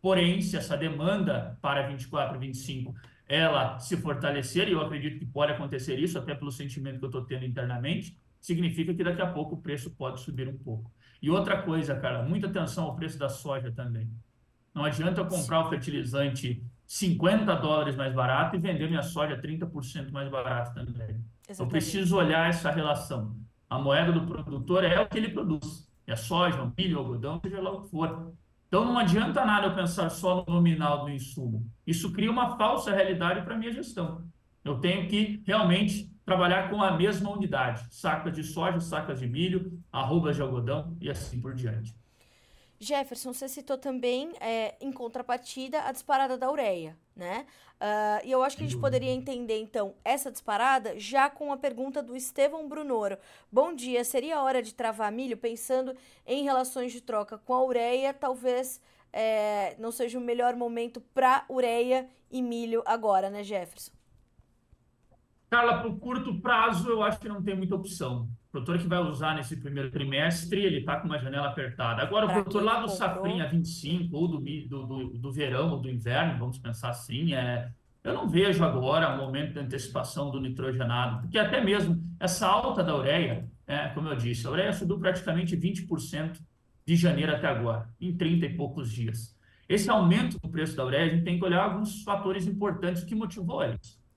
Porém, 0.01 0.41
se 0.41 0.57
essa 0.57 0.75
demanda 0.75 1.57
para 1.61 1.87
24 1.87 2.35
e 2.37 2.39
25 2.39 2.93
ela 3.27 3.79
se 3.79 3.95
fortalecer, 3.95 4.67
e 4.67 4.73
eu 4.73 4.81
acredito 4.81 5.17
que 5.17 5.25
pode 5.25 5.53
acontecer 5.53 5.97
isso, 5.97 6.17
até 6.17 6.35
pelo 6.35 6.51
sentimento 6.51 6.99
que 6.99 7.05
eu 7.05 7.09
estou 7.09 7.23
tendo 7.23 7.45
internamente, 7.45 8.17
significa 8.41 8.93
que 8.93 9.03
daqui 9.03 9.21
a 9.21 9.31
pouco 9.31 9.55
o 9.55 9.61
preço 9.61 9.91
pode 9.91 10.19
subir 10.19 10.49
um 10.49 10.57
pouco. 10.57 10.91
E 11.21 11.29
outra 11.29 11.61
coisa, 11.61 11.95
cara, 11.95 12.23
muita 12.23 12.47
atenção 12.47 12.85
ao 12.85 12.95
preço 12.95 13.17
da 13.17 13.29
soja 13.29 13.71
também. 13.71 14.09
Não 14.73 14.83
adianta 14.83 15.21
eu 15.21 15.27
comprar 15.27 15.65
o 15.65 15.69
fertilizante 15.69 16.61
50 16.91 17.55
dólares 17.55 17.95
mais 17.95 18.13
barato 18.13 18.57
e 18.57 18.59
vender 18.59 18.89
minha 18.89 19.01
soja 19.01 19.41
30% 19.41 20.11
mais 20.11 20.29
barato 20.29 20.73
também. 20.73 21.23
Exatamente. 21.47 21.59
Eu 21.61 21.67
preciso 21.67 22.17
olhar 22.17 22.49
essa 22.49 22.69
relação. 22.69 23.33
A 23.69 23.79
moeda 23.79 24.11
do 24.11 24.27
produtor 24.27 24.83
é 24.83 24.99
o 24.99 25.07
que 25.07 25.17
ele 25.17 25.29
produz. 25.29 25.89
É 26.05 26.17
soja, 26.17 26.69
milho, 26.77 26.99
algodão, 26.99 27.39
seja 27.41 27.61
lá 27.61 27.71
o 27.71 27.83
que 27.83 27.89
for. 27.89 28.33
Então 28.67 28.83
não 28.83 28.97
adianta 28.97 29.45
nada 29.45 29.67
eu 29.67 29.73
pensar 29.73 30.09
só 30.09 30.43
no 30.45 30.53
nominal 30.53 31.05
do 31.05 31.09
insumo. 31.09 31.65
Isso 31.87 32.11
cria 32.11 32.29
uma 32.29 32.57
falsa 32.57 32.93
realidade 32.93 33.41
para 33.43 33.55
a 33.55 33.57
minha 33.57 33.71
gestão. 33.71 34.25
Eu 34.61 34.77
tenho 34.79 35.07
que 35.07 35.41
realmente 35.47 36.13
trabalhar 36.25 36.69
com 36.69 36.83
a 36.83 36.97
mesma 36.97 37.29
unidade. 37.31 37.85
Sacas 37.89 38.33
de 38.35 38.43
soja, 38.43 38.81
sacas 38.81 39.17
de 39.17 39.27
milho, 39.27 39.81
arrobas 39.93 40.35
de 40.35 40.41
algodão 40.41 40.97
e 40.99 41.09
assim 41.09 41.39
por 41.39 41.55
diante. 41.55 41.95
Jefferson, 42.81 43.31
você 43.31 43.47
citou 43.47 43.77
também, 43.77 44.33
é, 44.39 44.73
em 44.81 44.91
contrapartida, 44.91 45.83
a 45.83 45.91
disparada 45.91 46.35
da 46.35 46.51
ureia, 46.51 46.97
né? 47.15 47.45
Uh, 47.79 48.25
e 48.25 48.31
eu 48.31 48.41
acho 48.41 48.57
que 48.57 48.63
a 48.63 48.67
gente 48.67 48.79
poderia 48.79 49.11
entender, 49.11 49.59
então, 49.59 49.93
essa 50.03 50.31
disparada 50.31 50.99
já 50.99 51.29
com 51.29 51.53
a 51.53 51.57
pergunta 51.57 52.01
do 52.01 52.15
Estevão 52.15 52.67
Brunoro. 52.67 53.19
Bom 53.51 53.71
dia, 53.75 54.03
seria 54.03 54.41
hora 54.41 54.63
de 54.63 54.73
travar 54.73 55.11
milho 55.11 55.37
pensando 55.37 55.95
em 56.25 56.43
relações 56.43 56.91
de 56.91 57.01
troca 57.01 57.37
com 57.37 57.53
a 57.53 57.63
ureia? 57.63 58.15
Talvez 58.15 58.81
é, 59.13 59.75
não 59.77 59.91
seja 59.91 60.17
o 60.17 60.21
melhor 60.21 60.55
momento 60.55 61.01
para 61.13 61.45
ureia 61.47 62.09
e 62.31 62.41
milho 62.41 62.81
agora, 62.85 63.29
né, 63.29 63.43
Jefferson? 63.43 63.91
Carla, 65.51 65.79
para 65.79 65.87
o 65.87 65.99
curto 65.99 66.41
prazo, 66.41 66.89
eu 66.89 67.03
acho 67.03 67.19
que 67.19 67.29
não 67.29 67.43
tem 67.43 67.55
muita 67.55 67.75
opção. 67.75 68.27
O 68.51 68.59
produtor 68.59 68.79
que 68.79 68.87
vai 68.87 68.99
usar 68.99 69.33
nesse 69.33 69.55
primeiro 69.55 69.89
trimestre, 69.89 70.61
ele 70.61 70.79
está 70.79 70.97
com 70.99 71.07
uma 71.07 71.17
janela 71.17 71.47
apertada. 71.47 72.01
Agora, 72.01 72.25
pra 72.25 72.33
o 72.33 72.39
produtor 72.39 72.61
lá 72.61 72.81
do 72.81 72.89
comprou. 72.89 72.97
Safrinha 72.97 73.47
25, 73.47 74.13
ou 74.13 74.27
do, 74.27 74.39
do, 74.39 74.85
do, 74.85 75.09
do 75.17 75.31
verão, 75.31 75.71
ou 75.71 75.79
do 75.79 75.89
inverno, 75.89 76.37
vamos 76.37 76.57
pensar 76.57 76.89
assim, 76.89 77.33
é, 77.33 77.71
eu 78.03 78.13
não 78.13 78.27
vejo 78.27 78.61
agora 78.65 79.15
o 79.15 79.17
momento 79.17 79.53
de 79.53 79.59
antecipação 79.59 80.29
do 80.29 80.41
nitrogenado, 80.41 81.21
porque 81.21 81.37
até 81.39 81.63
mesmo 81.63 82.03
essa 82.19 82.45
alta 82.45 82.83
da 82.83 82.93
ureia, 82.93 83.49
é, 83.65 83.87
como 83.87 84.09
eu 84.09 84.17
disse, 84.17 84.45
a 84.45 84.51
ureia 84.51 84.73
subiu 84.73 84.99
praticamente 84.99 85.55
20% 85.55 86.37
de 86.85 86.95
janeiro 86.97 87.33
até 87.33 87.47
agora, 87.47 87.87
em 88.01 88.13
30 88.17 88.47
e 88.47 88.57
poucos 88.57 88.91
dias. 88.91 89.33
Esse 89.69 89.89
aumento 89.89 90.37
do 90.37 90.49
preço 90.49 90.75
da 90.75 90.85
ureia, 90.85 91.05
a 91.05 91.15
gente 91.15 91.23
tem 91.23 91.39
que 91.39 91.45
olhar 91.45 91.63
alguns 91.63 92.03
fatores 92.03 92.45
importantes 92.47 93.05
que 93.05 93.15
motivou 93.15 93.63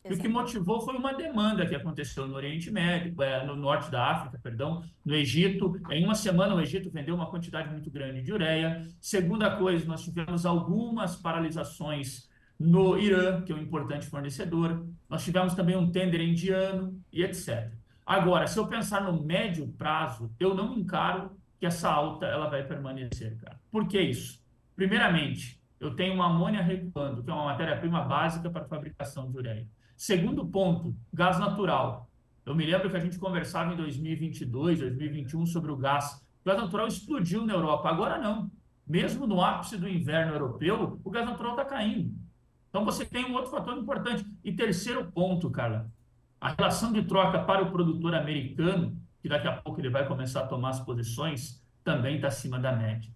eles. 0.05 0.19
E 0.19 0.21
o 0.21 0.23
que 0.23 0.29
motivou 0.29 0.81
foi 0.81 0.97
uma 0.97 1.15
demanda 1.15 1.67
que 1.67 1.75
aconteceu 1.75 2.27
no 2.27 2.35
Oriente 2.35 2.71
Médio, 2.71 3.21
é, 3.23 3.45
no 3.45 3.57
norte 3.57 3.91
da 3.91 4.11
África, 4.11 4.39
perdão, 4.43 4.83
no 5.05 5.15
Egito. 5.15 5.81
Em 5.91 6.05
uma 6.05 6.15
semana, 6.15 6.55
o 6.55 6.61
Egito 6.61 6.91
vendeu 6.91 7.15
uma 7.15 7.31
quantidade 7.31 7.71
muito 7.71 7.91
grande 7.91 8.23
de 8.23 8.33
ureia. 8.33 8.87
Segunda 9.01 9.57
coisa, 9.57 9.87
nós 9.87 10.05
tivemos 10.05 10.45
algumas 10.45 11.17
paralisações 11.17 12.29
no 12.59 12.99
Irã, 12.99 13.43
que 13.43 13.53
é 13.53 13.55
um 13.55 13.61
importante 13.61 14.07
fornecedor. 14.07 14.87
Nós 15.09 15.25
tivemos 15.25 15.55
também 15.55 15.77
um 15.77 15.91
tender 15.91 16.21
indiano 16.21 17.01
e 17.13 17.23
etc. 17.23 17.73
Agora, 18.07 18.47
se 18.47 18.59
eu 18.59 18.67
pensar 18.67 19.03
no 19.03 19.25
médio 19.25 19.67
prazo, 19.79 20.31
eu 20.39 20.55
não 20.55 20.77
encaro 20.77 21.37
que 21.59 21.67
essa 21.67 21.91
alta 21.91 22.27
ela 22.27 22.49
vai 22.49 22.63
permanecer, 22.63 23.37
cara. 23.39 23.59
Por 23.71 23.89
que 23.89 23.99
isso? 23.99 24.43
Primeiramente, 24.77 25.61
eu 25.81 25.95
tenho 25.95 26.15
uma 26.15 26.27
amônia 26.27 26.63
recuando, 26.63 27.23
que 27.23 27.31
é 27.31 27.33
uma 27.33 27.47
matéria-prima 27.47 28.03
básica 28.03 28.51
para 28.51 28.63
a 28.63 28.69
fabricação 28.69 29.31
de 29.31 29.39
ureia. 29.39 29.69
Segundo 29.97 30.47
ponto, 30.47 30.95
gás 31.13 31.39
natural. 31.39 32.11
Eu 32.45 32.55
me 32.55 32.67
lembro 32.67 32.91
que 32.91 32.97
a 32.97 33.01
gente 33.01 33.19
conversava 33.19 33.73
em 33.73 33.77
2022, 33.77 34.81
2021 34.81 35.47
sobre 35.47 35.71
o 35.71 35.77
gás. 35.77 36.23
O 36.43 36.49
gás 36.49 36.61
natural 36.61 36.87
explodiu 36.87 37.47
na 37.47 37.55
Europa. 37.55 37.89
Agora 37.89 38.19
não. 38.19 38.51
Mesmo 38.87 39.27
no 39.27 39.41
ápice 39.41 39.79
do 39.79 39.89
inverno 39.89 40.35
europeu, 40.35 41.01
o 41.03 41.11
gás 41.11 41.25
natural 41.25 41.53
está 41.53 41.65
caindo. 41.65 42.15
Então 42.69 42.85
você 42.85 43.05
tem 43.05 43.25
um 43.25 43.35
outro 43.35 43.51
fator 43.51 43.77
importante. 43.79 44.27
E 44.43 44.53
terceiro 44.53 45.11
ponto, 45.11 45.49
cara, 45.51 45.91
a 46.41 46.51
relação 46.51 46.93
de 46.93 47.03
troca 47.05 47.43
para 47.45 47.63
o 47.63 47.71
produtor 47.71 48.15
americano, 48.15 49.01
que 49.23 49.29
daqui 49.29 49.49
a 49.49 49.57
pouco 49.57 49.81
ele 49.81 49.89
vai 49.89 50.07
começar 50.07 50.41
a 50.41 50.47
tomar 50.47 50.71
as 50.71 50.81
posições, 50.81 51.65
também 51.83 52.17
está 52.17 52.29
acima 52.29 52.59
da 52.59 52.73
média. 52.73 53.11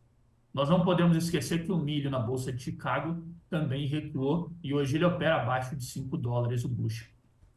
Nós 0.52 0.68
não 0.68 0.84
podemos 0.84 1.16
esquecer 1.16 1.64
que 1.64 1.72
o 1.72 1.78
milho 1.78 2.10
na 2.10 2.18
Bolsa 2.18 2.52
de 2.52 2.62
Chicago 2.62 3.22
também 3.48 3.86
recuou 3.86 4.52
e 4.62 4.74
hoje 4.74 4.96
ele 4.96 5.04
opera 5.04 5.42
abaixo 5.42 5.76
de 5.76 5.84
5 5.84 6.16
dólares 6.16 6.64
o 6.64 6.68
bushel. 6.68 7.06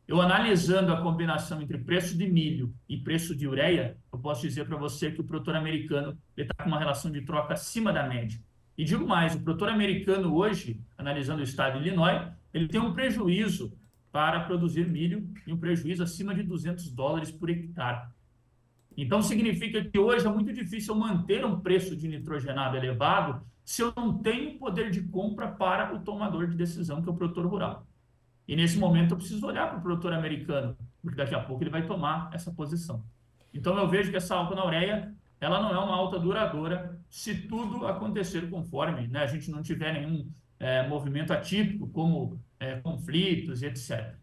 Eu 0.08 0.20
analisando 0.20 0.92
a 0.92 1.02
combinação 1.02 1.62
entre 1.62 1.78
preço 1.78 2.18
de 2.18 2.28
milho 2.28 2.74
e 2.90 2.98
preço 2.98 3.36
de 3.36 3.48
ureia, 3.48 3.98
eu 4.12 4.20
posso 4.20 4.42
dizer 4.42 4.66
para 4.66 4.76
você 4.76 5.10
que 5.10 5.22
o 5.22 5.24
produtor 5.24 5.56
americano 5.56 6.18
está 6.36 6.54
com 6.64 6.70
uma 6.70 6.80
relação 6.80 7.10
de 7.10 7.22
troca 7.22 7.54
acima 7.54 7.94
da 7.94 8.08
média. 8.08 8.38
E 8.78 8.84
digo 8.84 9.08
mais, 9.08 9.36
o 9.36 9.40
produtor 9.40 9.70
americano 9.70 10.36
hoje, 10.36 10.82
analisando 10.98 11.40
o 11.40 11.44
estado 11.44 11.80
de 11.80 11.88
Illinois, 11.88 12.30
ele 12.54 12.68
tem 12.68 12.82
um 12.82 12.94
prejuízo 12.94 13.72
para 14.12 14.42
produzir 14.42 14.86
milho 14.88 15.30
e 15.48 15.54
um 15.54 15.58
prejuízo 15.58 16.04
acima 16.04 16.36
de 16.36 16.44
200 16.44 16.92
dólares 16.92 17.32
por 17.32 17.50
hectare. 17.50 18.10
Então, 18.98 19.22
significa 19.22 19.84
que 19.84 19.98
hoje 19.98 20.26
é 20.26 20.30
muito 20.30 20.52
difícil 20.52 20.94
manter 20.96 21.46
um 21.46 21.60
preço 21.60 21.96
de 21.96 22.08
nitrogenado 22.08 22.76
elevado 22.76 23.42
se 23.64 23.82
eu 23.82 23.94
não 23.96 24.18
tenho 24.18 24.58
poder 24.58 24.92
de 24.92 25.02
compra 25.02 25.48
para 25.48 25.96
o 25.96 26.00
tomador 26.00 26.48
de 26.48 26.56
decisão, 26.56 27.02
que 27.02 27.08
é 27.08 27.12
o 27.12 27.16
produtor 27.16 27.46
rural. 27.46 27.88
E 28.48 28.56
nesse 28.56 28.78
momento 28.78 29.12
eu 29.12 29.18
preciso 29.18 29.46
olhar 29.46 29.70
para 29.70 29.80
o 29.80 29.82
produtor 29.82 30.14
americano, 30.14 30.76
porque 31.02 31.16
daqui 31.16 31.34
a 31.34 31.40
pouco 31.40 31.64
ele 31.64 31.70
vai 31.70 31.86
tomar 31.86 32.30
essa 32.34 32.52
posição. 32.52 33.04
Então 33.54 33.78
eu 33.78 33.88
vejo 33.88 34.12
que 34.12 34.18
essa 34.18 34.36
alta 34.36 34.56
na 34.56 34.66
ureia, 34.66 35.16
ela 35.40 35.62
não 35.62 35.70
é 35.74 35.80
uma 35.80 35.96
alta 35.96 36.20
duradoura 36.20 37.00
se 37.10 37.48
tudo 37.48 37.88
acontecer 37.88 38.50
conforme, 38.50 39.08
né? 39.08 39.24
a 39.24 39.28
gente 39.28 39.50
não 39.50 39.62
tiver 39.62 39.94
nenhum 39.94 40.30
é, 40.60 40.88
movimento 40.88 41.32
atípico, 41.32 41.88
como 41.90 42.42
é, 42.60 42.76
conflitos 42.76 43.62
e 43.62 43.68
etc. 43.68 44.16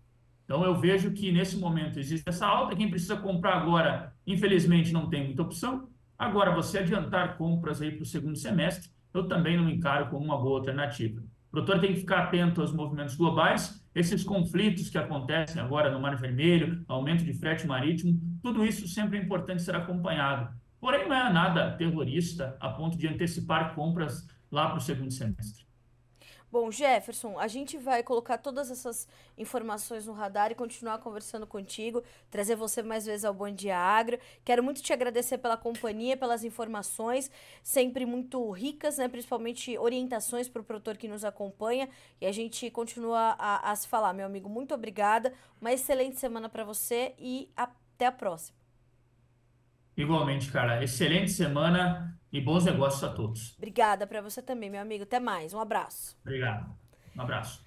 Então 0.48 0.64
eu 0.64 0.74
vejo 0.74 1.12
que 1.12 1.30
nesse 1.30 1.58
momento 1.58 1.98
existe 1.98 2.26
essa 2.26 2.46
alta, 2.46 2.74
quem 2.74 2.88
precisa 2.88 3.16
comprar 3.16 3.58
agora, 3.58 4.14
infelizmente 4.26 4.94
não 4.94 5.06
tem 5.06 5.26
muita 5.26 5.42
opção. 5.42 5.90
Agora, 6.18 6.50
você 6.50 6.78
adiantar 6.78 7.36
compras 7.36 7.82
aí 7.82 7.90
para 7.90 8.02
o 8.02 8.06
segundo 8.06 8.34
semestre, 8.34 8.90
eu 9.12 9.28
também 9.28 9.58
não 9.58 9.68
encaro 9.68 10.08
como 10.08 10.24
uma 10.24 10.40
boa 10.40 10.58
alternativa. 10.58 11.20
O 11.20 11.50
produtor 11.50 11.80
tem 11.80 11.92
que 11.92 12.00
ficar 12.00 12.24
atento 12.24 12.62
aos 12.62 12.72
movimentos 12.72 13.14
globais, 13.14 13.84
esses 13.94 14.24
conflitos 14.24 14.88
que 14.88 14.96
acontecem 14.96 15.60
agora 15.60 15.90
no 15.90 16.00
Mar 16.00 16.16
Vermelho, 16.16 16.82
aumento 16.88 17.24
de 17.24 17.34
frete 17.34 17.66
marítimo, 17.66 18.18
tudo 18.42 18.64
isso 18.64 18.88
sempre 18.88 19.18
é 19.18 19.22
importante 19.22 19.60
ser 19.60 19.76
acompanhado. 19.76 20.48
Porém, 20.80 21.06
não 21.06 21.14
é 21.14 21.30
nada 21.30 21.72
terrorista 21.72 22.56
a 22.58 22.70
ponto 22.70 22.96
de 22.96 23.06
antecipar 23.06 23.74
compras 23.74 24.26
lá 24.50 24.70
para 24.70 24.78
o 24.78 24.80
segundo 24.80 25.12
semestre. 25.12 25.67
Bom, 26.50 26.70
Jefferson, 26.70 27.38
a 27.38 27.46
gente 27.46 27.76
vai 27.76 28.02
colocar 28.02 28.38
todas 28.38 28.70
essas 28.70 29.06
informações 29.36 30.06
no 30.06 30.14
radar 30.14 30.50
e 30.50 30.54
continuar 30.54 30.96
conversando 30.98 31.46
contigo, 31.46 32.02
trazer 32.30 32.56
você 32.56 32.82
mais 32.82 33.04
vezes 33.04 33.26
ao 33.26 33.34
Bom 33.34 33.50
Dia 33.50 33.76
Agro. 33.76 34.18
Quero 34.46 34.62
muito 34.62 34.80
te 34.82 34.90
agradecer 34.90 35.36
pela 35.36 35.58
companhia, 35.58 36.16
pelas 36.16 36.44
informações, 36.44 37.30
sempre 37.62 38.06
muito 38.06 38.50
ricas, 38.50 38.96
né? 38.96 39.08
Principalmente 39.08 39.76
orientações 39.76 40.48
para 40.48 40.62
o 40.62 40.64
produtor 40.64 40.96
que 40.96 41.06
nos 41.06 41.22
acompanha. 41.22 41.86
E 42.18 42.24
a 42.24 42.32
gente 42.32 42.70
continua 42.70 43.36
a, 43.38 43.70
a 43.70 43.76
se 43.76 43.86
falar, 43.86 44.14
meu 44.14 44.24
amigo. 44.24 44.48
Muito 44.48 44.72
obrigada. 44.72 45.34
Uma 45.60 45.72
excelente 45.72 46.18
semana 46.18 46.48
para 46.48 46.64
você 46.64 47.14
e 47.18 47.50
até 47.54 48.06
a 48.06 48.12
próxima. 48.12 48.56
Igualmente, 49.94 50.50
cara. 50.50 50.82
Excelente 50.82 51.30
semana 51.30 52.17
e 52.32 52.40
bons 52.40 52.64
negócios 52.64 53.02
a 53.04 53.12
todos. 53.12 53.54
Obrigada 53.56 54.06
para 54.06 54.20
você 54.20 54.42
também, 54.42 54.70
meu 54.70 54.80
amigo. 54.80 55.04
Até 55.04 55.18
mais. 55.18 55.54
Um 55.54 55.60
abraço. 55.60 56.16
Obrigado. 56.22 56.74
Um 57.16 57.22
abraço. 57.22 57.66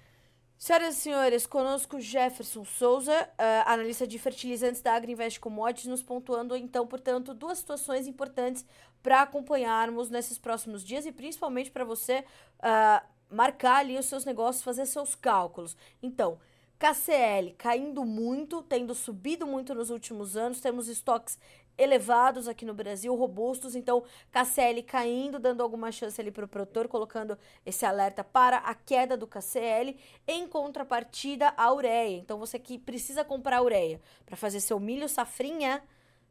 Senhoras 0.62 0.96
e 0.96 1.00
senhores, 1.00 1.44
conosco 1.44 1.98
Jefferson 1.98 2.64
Souza, 2.64 3.12
uh, 3.12 3.68
analista 3.68 4.06
de 4.06 4.16
fertilizantes 4.16 4.80
da 4.80 4.94
Agriinvest 4.94 5.40
Commodities, 5.40 5.88
nos 5.88 6.04
pontuando 6.04 6.54
então, 6.54 6.86
portanto, 6.86 7.34
duas 7.34 7.58
situações 7.58 8.06
importantes 8.06 8.64
para 9.02 9.22
acompanharmos 9.22 10.08
nesses 10.08 10.38
próximos 10.38 10.84
dias 10.84 11.04
e 11.04 11.10
principalmente 11.10 11.68
para 11.68 11.84
você 11.84 12.24
uh, 12.60 13.04
marcar 13.28 13.78
ali 13.78 13.98
os 13.98 14.06
seus 14.06 14.24
negócios, 14.24 14.62
fazer 14.62 14.86
seus 14.86 15.16
cálculos. 15.16 15.76
Então, 16.00 16.38
KCL 16.78 17.54
caindo 17.58 18.04
muito, 18.04 18.62
tendo 18.62 18.94
subido 18.94 19.46
muito 19.46 19.74
nos 19.74 19.90
últimos 19.90 20.36
anos, 20.36 20.60
temos 20.60 20.88
estoques 20.88 21.38
elevados 21.76 22.48
aqui 22.48 22.64
no 22.64 22.74
Brasil, 22.74 23.14
robustos, 23.14 23.74
então 23.74 24.02
KCL 24.30 24.82
caindo, 24.82 25.38
dando 25.38 25.62
alguma 25.62 25.90
chance 25.90 26.20
ali 26.20 26.30
para 26.30 26.44
o 26.44 26.48
produtor, 26.48 26.88
colocando 26.88 27.38
esse 27.64 27.84
alerta 27.84 28.22
para 28.22 28.58
a 28.58 28.74
queda 28.74 29.16
do 29.16 29.26
KCL, 29.26 29.96
em 30.26 30.46
contrapartida 30.46 31.52
a 31.56 31.72
ureia. 31.72 32.16
Então 32.16 32.38
você 32.38 32.58
que 32.58 32.78
precisa 32.78 33.24
comprar 33.24 33.62
ureia 33.62 34.00
para 34.26 34.36
fazer 34.36 34.60
seu 34.60 34.78
milho 34.78 35.08
safrinha, 35.08 35.82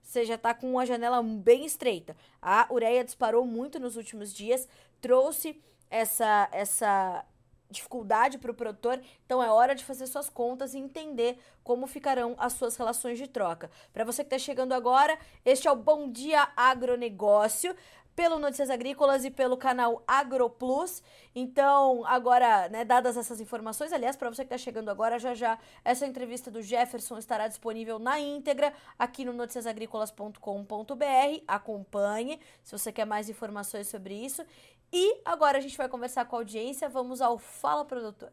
você 0.01 0.25
já 0.25 0.35
está 0.35 0.53
com 0.53 0.71
uma 0.71 0.85
janela 0.85 1.21
bem 1.21 1.65
estreita. 1.65 2.15
A 2.41 2.67
ureia 2.71 3.03
disparou 3.03 3.45
muito 3.45 3.79
nos 3.79 3.95
últimos 3.95 4.33
dias, 4.33 4.67
trouxe 4.99 5.61
essa 5.89 6.49
essa 6.51 7.25
dificuldade 7.71 8.37
para 8.37 8.51
o 8.51 8.53
produtor, 8.53 8.99
então 9.25 9.41
é 9.41 9.49
hora 9.49 9.73
de 9.73 9.83
fazer 9.83 10.07
suas 10.07 10.29
contas 10.29 10.73
e 10.73 10.77
entender 10.77 11.39
como 11.63 11.87
ficarão 11.87 12.35
as 12.37 12.53
suas 12.53 12.75
relações 12.75 13.17
de 13.17 13.27
troca. 13.27 13.69
Para 13.93 14.03
você 14.03 14.23
que 14.23 14.33
está 14.33 14.37
chegando 14.37 14.73
agora, 14.73 15.17
este 15.45 15.67
é 15.67 15.71
o 15.71 15.75
Bom 15.75 16.11
Dia 16.11 16.49
Agronegócio 16.55 17.75
pelo 18.15 18.39
Notícias 18.39 18.69
Agrícolas 18.69 19.25
e 19.25 19.31
pelo 19.31 19.57
canal 19.57 20.03
AgroPlus. 20.07 21.01
Então, 21.33 22.05
agora, 22.05 22.67
né, 22.69 22.83
dadas 22.83 23.17
essas 23.17 23.39
informações, 23.39 23.93
aliás, 23.93 24.15
para 24.15 24.29
você 24.29 24.43
que 24.43 24.53
está 24.53 24.57
chegando 24.57 24.89
agora, 24.89 25.17
já 25.17 25.33
já 25.33 25.57
essa 25.83 26.05
entrevista 26.05 26.51
do 26.51 26.61
Jefferson 26.61 27.17
estará 27.17 27.47
disponível 27.47 27.99
na 27.99 28.19
íntegra 28.19 28.73
aqui 28.99 29.23
no 29.23 29.33
noticiasagricolas.com.br. 29.33 31.43
Acompanhe 31.47 32.39
se 32.63 32.77
você 32.77 32.91
quer 32.91 33.05
mais 33.05 33.29
informações 33.29 33.87
sobre 33.87 34.13
isso. 34.13 34.45
E 34.93 35.21
agora 35.23 35.57
a 35.57 35.61
gente 35.61 35.77
vai 35.77 35.87
conversar 35.87 36.25
com 36.25 36.35
a 36.35 36.39
audiência. 36.39 36.89
Vamos 36.89 37.21
ao 37.21 37.37
Fala 37.37 37.85
Produtor. 37.85 38.31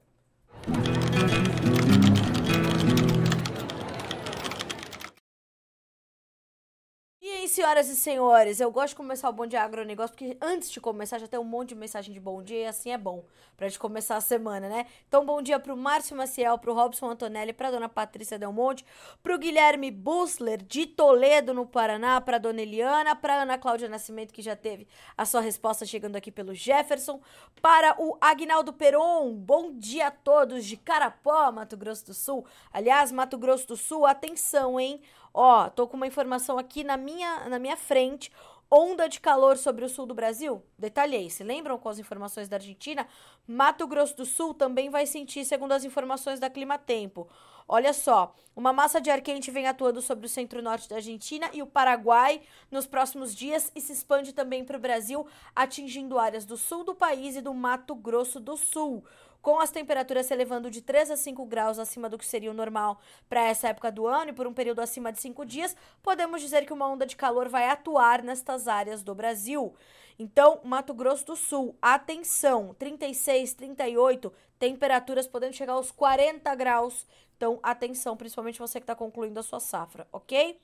Senhoras 7.48 7.88
e 7.88 7.96
senhores, 7.96 8.60
eu 8.60 8.70
gosto 8.70 8.90
de 8.90 8.96
começar 8.96 9.28
o 9.28 9.32
Bom 9.32 9.46
Dia 9.46 9.62
Agronegócio, 9.62 10.14
porque 10.14 10.36
antes 10.40 10.70
de 10.70 10.80
começar 10.80 11.18
já 11.18 11.26
tem 11.26 11.40
um 11.40 11.44
monte 11.44 11.70
de 11.70 11.74
mensagem 11.74 12.12
de 12.12 12.20
bom 12.20 12.42
dia 12.42 12.60
e 12.60 12.66
assim 12.66 12.92
é 12.92 12.98
bom 12.98 13.24
pra 13.56 13.66
gente 13.68 13.78
começar 13.78 14.16
a 14.16 14.20
semana, 14.20 14.68
né? 14.68 14.86
Então, 15.08 15.26
bom 15.26 15.42
dia 15.42 15.58
pro 15.58 15.76
Márcio 15.76 16.16
Maciel, 16.16 16.58
pro 16.58 16.74
Robson 16.74 17.10
Antonelli, 17.10 17.52
pra 17.52 17.70
dona 17.70 17.88
Patrícia 17.88 18.38
Del 18.38 18.52
Monte, 18.52 18.84
pro 19.22 19.38
Guilherme 19.38 19.90
Busler, 19.90 20.62
de 20.62 20.86
Toledo, 20.86 21.52
no 21.52 21.66
Paraná, 21.66 22.20
pra 22.20 22.38
dona 22.38 22.62
Eliana, 22.62 23.16
pra 23.16 23.42
Ana 23.42 23.58
Cláudia 23.58 23.88
Nascimento, 23.88 24.32
que 24.32 24.42
já 24.42 24.54
teve 24.54 24.86
a 25.16 25.24
sua 25.24 25.40
resposta 25.40 25.84
chegando 25.84 26.16
aqui 26.16 26.30
pelo 26.30 26.54
Jefferson, 26.54 27.20
para 27.60 27.96
o 28.00 28.16
Agnaldo 28.20 28.72
Peron, 28.72 29.34
bom 29.34 29.72
dia 29.72 30.06
a 30.06 30.10
todos 30.10 30.64
de 30.64 30.76
Carapó, 30.76 31.50
Mato 31.50 31.76
Grosso 31.76 32.06
do 32.06 32.14
Sul. 32.14 32.46
Aliás, 32.72 33.10
Mato 33.10 33.36
Grosso 33.36 33.66
do 33.68 33.76
Sul, 33.76 34.06
atenção, 34.06 34.78
hein? 34.78 35.00
Ó, 35.40 35.68
tô 35.70 35.86
com 35.86 35.96
uma 35.96 36.08
informação 36.08 36.58
aqui 36.58 36.82
na 36.82 36.96
minha, 36.96 37.48
na 37.48 37.60
minha 37.60 37.76
frente. 37.76 38.32
Onda 38.68 39.08
de 39.08 39.20
calor 39.20 39.56
sobre 39.56 39.84
o 39.84 39.88
sul 39.88 40.04
do 40.04 40.12
Brasil? 40.12 40.60
Detalhei. 40.76 41.30
Se 41.30 41.44
lembram 41.44 41.78
com 41.78 41.88
as 41.88 42.00
informações 42.00 42.48
da 42.48 42.56
Argentina? 42.56 43.06
Mato 43.46 43.86
Grosso 43.86 44.16
do 44.16 44.26
Sul 44.26 44.52
também 44.52 44.90
vai 44.90 45.06
sentir, 45.06 45.44
segundo 45.44 45.70
as 45.70 45.84
informações 45.84 46.40
da 46.40 46.50
Clima 46.50 46.76
Tempo. 46.76 47.28
Olha 47.68 47.92
só, 47.92 48.34
uma 48.56 48.72
massa 48.72 49.00
de 49.00 49.10
ar 49.10 49.20
quente 49.20 49.52
vem 49.52 49.68
atuando 49.68 50.02
sobre 50.02 50.26
o 50.26 50.28
centro-norte 50.28 50.88
da 50.88 50.96
Argentina 50.96 51.48
e 51.52 51.62
o 51.62 51.66
Paraguai 51.66 52.42
nos 52.68 52.86
próximos 52.86 53.32
dias 53.32 53.70
e 53.76 53.80
se 53.80 53.92
expande 53.92 54.32
também 54.32 54.64
para 54.64 54.76
o 54.76 54.80
Brasil, 54.80 55.24
atingindo 55.54 56.18
áreas 56.18 56.44
do 56.44 56.56
sul 56.56 56.82
do 56.82 56.96
país 56.96 57.36
e 57.36 57.40
do 57.40 57.54
Mato 57.54 57.94
Grosso 57.94 58.40
do 58.40 58.56
Sul. 58.56 59.04
Com 59.48 59.60
as 59.60 59.70
temperaturas 59.70 60.26
se 60.26 60.34
elevando 60.34 60.70
de 60.70 60.82
3 60.82 61.10
a 61.10 61.16
5 61.16 61.42
graus 61.46 61.78
acima 61.78 62.06
do 62.06 62.18
que 62.18 62.26
seria 62.26 62.50
o 62.50 62.54
normal 62.54 63.00
para 63.30 63.40
essa 63.44 63.68
época 63.68 63.90
do 63.90 64.06
ano 64.06 64.28
e 64.28 64.34
por 64.34 64.46
um 64.46 64.52
período 64.52 64.80
acima 64.80 65.10
de 65.10 65.22
5 65.22 65.46
dias, 65.46 65.74
podemos 66.02 66.42
dizer 66.42 66.66
que 66.66 66.72
uma 66.74 66.86
onda 66.86 67.06
de 67.06 67.16
calor 67.16 67.48
vai 67.48 67.66
atuar 67.66 68.22
nestas 68.22 68.68
áreas 68.68 69.02
do 69.02 69.14
Brasil. 69.14 69.74
Então, 70.18 70.60
Mato 70.62 70.92
Grosso 70.92 71.24
do 71.24 71.34
Sul, 71.34 71.74
atenção, 71.80 72.76
36, 72.78 73.54
38, 73.54 74.30
temperaturas 74.58 75.26
podendo 75.26 75.54
chegar 75.54 75.72
aos 75.72 75.90
40 75.90 76.54
graus. 76.54 77.06
Então, 77.34 77.58
atenção, 77.62 78.18
principalmente 78.18 78.58
você 78.58 78.78
que 78.78 78.84
está 78.84 78.94
concluindo 78.94 79.40
a 79.40 79.42
sua 79.42 79.60
safra, 79.60 80.06
ok? 80.12 80.60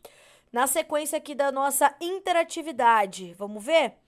Na 0.53 0.67
sequência 0.67 1.17
aqui 1.17 1.35
da 1.35 1.51
nossa 1.51 1.95
interatividade, 2.03 3.33
vamos 3.33 3.65
ver? 3.65 4.04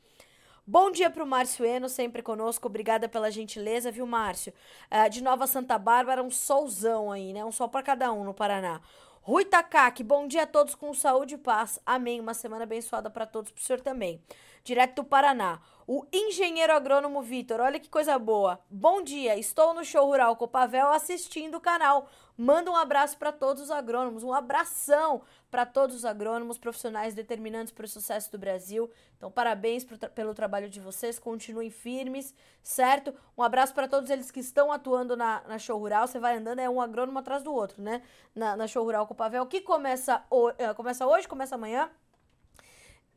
Bom 0.69 0.91
dia 0.91 1.09
para 1.09 1.23
o 1.23 1.27
Márcio 1.27 1.65
Eno, 1.65 1.89
sempre 1.89 2.23
conosco. 2.23 2.67
Obrigada 2.67 3.09
pela 3.09 3.31
gentileza, 3.31 3.93
viu, 3.93 4.05
Márcio? 4.05 4.53
Uh, 4.91 5.09
de 5.09 5.23
Nova 5.23 5.47
Santa 5.47 5.79
Bárbara, 5.79 6.25
um 6.25 6.31
solzão 6.31 7.13
aí, 7.13 7.33
né? 7.33 7.45
Um 7.45 7.53
sol 7.53 7.69
para 7.69 7.85
cada 7.85 8.13
um 8.13 8.25
no 8.25 8.35
Paraná. 8.35 8.81
Rui 9.23 9.45
Takaki, 9.45 10.03
bom 10.03 10.27
dia 10.27 10.43
a 10.43 10.47
todos 10.47 10.75
com 10.75 10.93
saúde 10.93 11.37
e 11.37 11.39
paz. 11.39 11.79
Amém. 11.87 12.19
Uma 12.19 12.35
semana 12.35 12.65
abençoada 12.65 13.09
para 13.09 13.25
todos, 13.27 13.53
para 13.53 13.61
o 13.61 13.63
senhor 13.63 13.81
também. 13.81 14.21
Direto 14.65 14.97
do 14.97 15.05
Paraná. 15.05 15.61
O 15.87 16.05
engenheiro 16.13 16.73
agrônomo 16.73 17.23
Vitor, 17.23 17.61
olha 17.61 17.79
que 17.79 17.89
coisa 17.89 18.19
boa. 18.19 18.59
Bom 18.69 19.03
dia, 19.03 19.39
estou 19.39 19.73
no 19.73 19.85
show 19.85 20.05
rural 20.05 20.35
Copavel 20.35 20.89
assistindo 20.89 21.59
o 21.59 21.61
canal. 21.61 22.09
Manda 22.37 22.71
um 22.71 22.77
abraço 22.77 23.17
para 23.17 23.33
todos 23.33 23.63
os 23.63 23.71
agrônomos, 23.71 24.23
um 24.23 24.33
abração 24.33 25.23
para 25.51 25.65
todos 25.65 25.97
os 25.97 26.05
agrônomos, 26.05 26.59
profissionais 26.59 27.15
determinantes 27.15 27.73
para 27.73 27.87
o 27.87 27.89
sucesso 27.89 28.31
do 28.31 28.39
Brasil. 28.39 28.91
Então, 29.17 29.31
parabéns 29.31 29.85
tra 29.85 30.11
pelo 30.11 30.35
trabalho 30.35 30.69
de 30.69 30.79
vocês, 30.79 31.19
continuem 31.19 31.71
firmes, 31.71 32.35
certo? 32.63 33.15
Um 33.37 33.43
abraço 33.43 33.73
para 33.73 33.89
todos 33.89 34.11
eles 34.11 34.31
que 34.31 34.41
estão 34.41 34.71
atuando 34.71 35.17
na, 35.17 35.43
na 35.49 35.59
show 35.59 35.79
rural. 35.79 36.07
Você 36.07 36.19
vai 36.19 36.37
andando, 36.37 36.59
é 36.59 36.69
um 36.69 36.81
agrônomo 36.81 37.19
atrás 37.19 37.43
do 37.43 37.55
outro, 37.55 37.83
né? 37.83 38.03
Na, 38.35 38.55
na 38.55 38.67
show 38.67 38.85
rural 38.85 39.07
Copavel, 39.07 39.47
que 39.47 39.63
começa, 39.63 40.23
o, 40.31 40.51
uh, 40.51 40.75
começa 40.75 41.07
hoje, 41.07 41.27
começa 41.27 41.55
amanhã. 41.55 41.91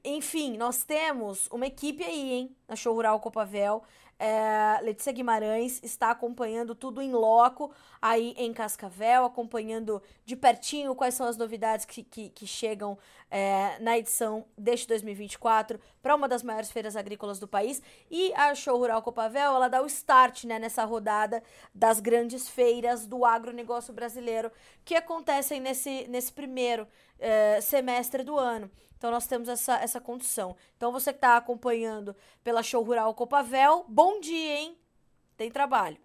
Enfim, 0.03 0.57
nós 0.57 0.83
temos 0.83 1.47
uma 1.51 1.67
equipe 1.67 2.03
aí, 2.03 2.31
hein, 2.31 2.55
na 2.67 2.75
Show 2.75 2.93
Rural 2.93 3.19
Copavel. 3.19 3.83
É, 4.19 4.81
Letícia 4.81 5.13
Guimarães 5.13 5.79
está 5.81 6.11
acompanhando 6.11 6.75
tudo 6.75 7.01
em 7.01 7.13
loco 7.13 7.71
aí 8.01 8.35
em 8.37 8.51
Cascavel, 8.51 9.23
acompanhando 9.23 10.01
de 10.25 10.35
pertinho 10.35 10.93
quais 10.93 11.13
são 11.13 11.25
as 11.25 11.37
novidades 11.37 11.85
que, 11.85 12.03
que, 12.03 12.29
que 12.29 12.45
chegam 12.45 12.97
é, 13.31 13.79
na 13.79 13.97
edição 13.97 14.45
deste 14.57 14.87
2024 14.89 15.79
para 16.01 16.15
uma 16.15 16.27
das 16.27 16.43
maiores 16.43 16.69
feiras 16.69 16.97
agrícolas 16.97 17.39
do 17.39 17.47
país. 17.47 17.81
E 18.11 18.33
a 18.33 18.53
Show 18.53 18.77
Rural 18.77 19.01
Copavel, 19.01 19.55
ela 19.55 19.69
dá 19.69 19.81
o 19.81 19.85
start 19.85 20.43
né, 20.43 20.59
nessa 20.59 20.83
rodada 20.83 21.41
das 21.73 22.01
grandes 22.01 22.49
feiras 22.49 23.05
do 23.05 23.23
agronegócio 23.23 23.93
brasileiro 23.93 24.51
que 24.83 24.95
acontecem 24.95 25.61
nesse, 25.61 26.07
nesse 26.09 26.33
primeiro 26.33 26.85
é, 27.19 27.61
semestre 27.61 28.23
do 28.23 28.37
ano. 28.37 28.69
Então 28.97 29.11
nós 29.11 29.27
temos 29.27 29.47
essa, 29.47 29.75
essa 29.75 30.01
condição. 30.01 30.55
Então 30.75 30.91
você 30.91 31.13
que 31.13 31.17
está 31.17 31.37
acompanhando 31.37 32.15
pela 32.43 32.61
Show 32.63 32.83
Rural 32.83 33.13
Copavel, 33.13 33.85
bom 33.87 34.19
dia, 34.19 34.57
hein? 34.57 34.77
Tem 35.37 35.49
trabalho. 35.49 35.97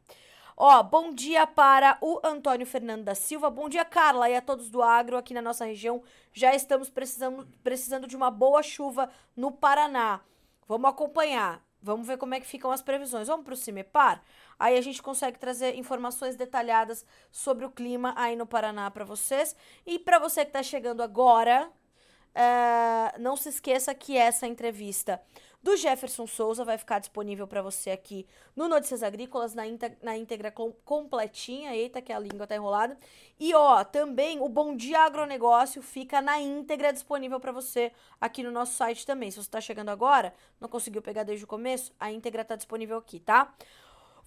Ó, 0.57 0.81
bom 0.85 1.12
dia 1.12 1.45
para 1.49 1.99
o 2.01 2.21
Antônio 2.23 2.65
Fernando 2.65 3.03
da 3.03 3.15
Silva. 3.17 3.51
Bom 3.51 3.69
dia, 3.69 3.85
Carla, 3.85 4.31
e 4.31 4.37
a 4.37 4.41
todos 4.41 4.71
do 4.71 4.81
agro 4.81 5.17
aqui 5.17 5.35
na 5.35 5.43
nossa 5.43 5.65
região. 5.65 6.01
Já 6.33 6.55
estamos 6.55 6.89
precisando, 6.89 7.49
precisando 7.65 8.07
de 8.07 8.15
uma 8.15 8.31
boa 8.31 8.62
chuva 8.62 9.11
no 9.37 9.51
Paraná. 9.51 10.21
Vamos 10.69 10.89
acompanhar. 10.89 11.61
Vamos 11.83 12.07
ver 12.07 12.17
como 12.17 12.35
é 12.35 12.41
que 12.41 12.47
ficam 12.47 12.71
as 12.71 12.81
previsões. 12.81 13.27
Vamos 13.27 13.45
para 13.45 13.55
o 13.55 13.57
CIMEPAR? 13.57 14.23
Aí 14.59 14.76
a 14.76 14.80
gente 14.80 15.02
consegue 15.02 15.38
trazer 15.38 15.76
informações 15.76 16.36
detalhadas 16.36 17.05
sobre 17.30 17.64
o 17.64 17.70
clima 17.70 18.14
aí 18.16 18.36
no 18.36 18.46
Paraná 18.46 18.90
para 18.90 19.05
vocês. 19.05 19.57
E 19.86 19.98
para 19.98 20.18
você 20.18 20.42
que 20.44 20.50
está 20.50 20.62
chegando 20.62 21.02
agora, 21.02 21.70
Uh, 22.34 23.20
não 23.20 23.36
se 23.36 23.48
esqueça 23.48 23.94
que 23.94 24.16
essa 24.16 24.44
entrevista 24.44 25.22
do 25.62 25.76
Jefferson 25.76 26.26
Souza 26.26 26.64
vai 26.64 26.76
ficar 26.76 26.98
disponível 26.98 27.46
para 27.46 27.62
você 27.62 27.92
aqui 27.92 28.26
no 28.57 28.66
Notícias 28.66 29.05
Agrícolas, 29.05 29.55
na, 29.55 29.64
íntegra, 29.64 29.96
na 30.02 30.16
íntegra 30.16 30.52
completinha. 30.84 31.74
Eita, 31.74 32.02
que 32.02 32.12
a 32.12 32.18
língua 32.18 32.44
tá 32.44 32.57
enrolada. 32.57 32.98
E 33.38 33.55
ó, 33.55 33.84
também 33.84 34.40
o 34.40 34.48
Bom 34.48 34.74
Dia 34.74 35.02
Agronegócio 35.02 35.80
fica 35.80 36.20
na 36.20 36.40
íntegra 36.40 36.92
disponível 36.92 37.38
para 37.38 37.52
você 37.52 37.92
aqui 38.20 38.42
no 38.42 38.50
nosso 38.50 38.74
site 38.74 39.07
também. 39.07 39.30
Se 39.30 39.42
você 39.42 39.48
tá 39.48 39.61
chegando 39.61 39.90
agora, 39.90 40.34
não 40.61 40.68
conseguiu 40.68 41.00
pegar 41.00 41.22
desde 41.22 41.44
o 41.44 41.48
começo, 41.48 41.94
a 42.00 42.11
íntegra 42.11 42.44
tá 42.44 42.57
disponível 42.57 42.98
aqui, 42.98 43.20
tá? 43.20 43.55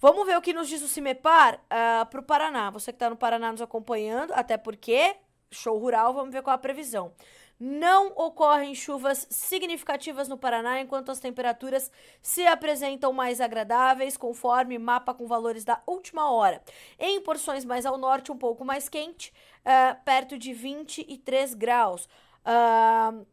Vamos 0.00 0.26
ver 0.26 0.36
o 0.36 0.40
que 0.40 0.52
nos 0.52 0.68
diz 0.68 0.80
o 0.80 0.86
Cimepar 0.86 1.56
uh, 1.56 2.06
pro 2.06 2.22
Paraná. 2.22 2.70
Você 2.70 2.92
que 2.92 2.98
tá 2.98 3.10
no 3.10 3.16
Paraná 3.16 3.50
nos 3.50 3.60
acompanhando, 3.60 4.32
até 4.32 4.56
porque 4.56 5.16
show 5.50 5.76
rural, 5.76 6.14
vamos 6.14 6.32
ver 6.32 6.40
qual 6.40 6.54
a 6.54 6.58
previsão. 6.58 7.12
Não 7.58 8.12
ocorrem 8.14 8.76
chuvas 8.76 9.26
significativas 9.28 10.28
no 10.28 10.38
Paraná 10.38 10.80
enquanto 10.80 11.10
as 11.10 11.18
temperaturas 11.18 11.90
se 12.22 12.46
apresentam 12.46 13.12
mais 13.12 13.40
agradáveis, 13.40 14.16
conforme 14.16 14.78
mapa 14.78 15.12
com 15.12 15.26
valores 15.26 15.64
da 15.64 15.82
última 15.84 16.30
hora. 16.30 16.62
Em 16.96 17.20
porções 17.20 17.64
mais 17.64 17.84
ao 17.84 17.98
norte, 17.98 18.30
um 18.30 18.38
pouco 18.38 18.64
mais 18.64 18.88
quente, 18.88 19.34
uh, 19.62 20.00
perto 20.04 20.38
de 20.38 20.52
23 20.52 21.54
graus. 21.54 22.08
Uh, 22.46 23.26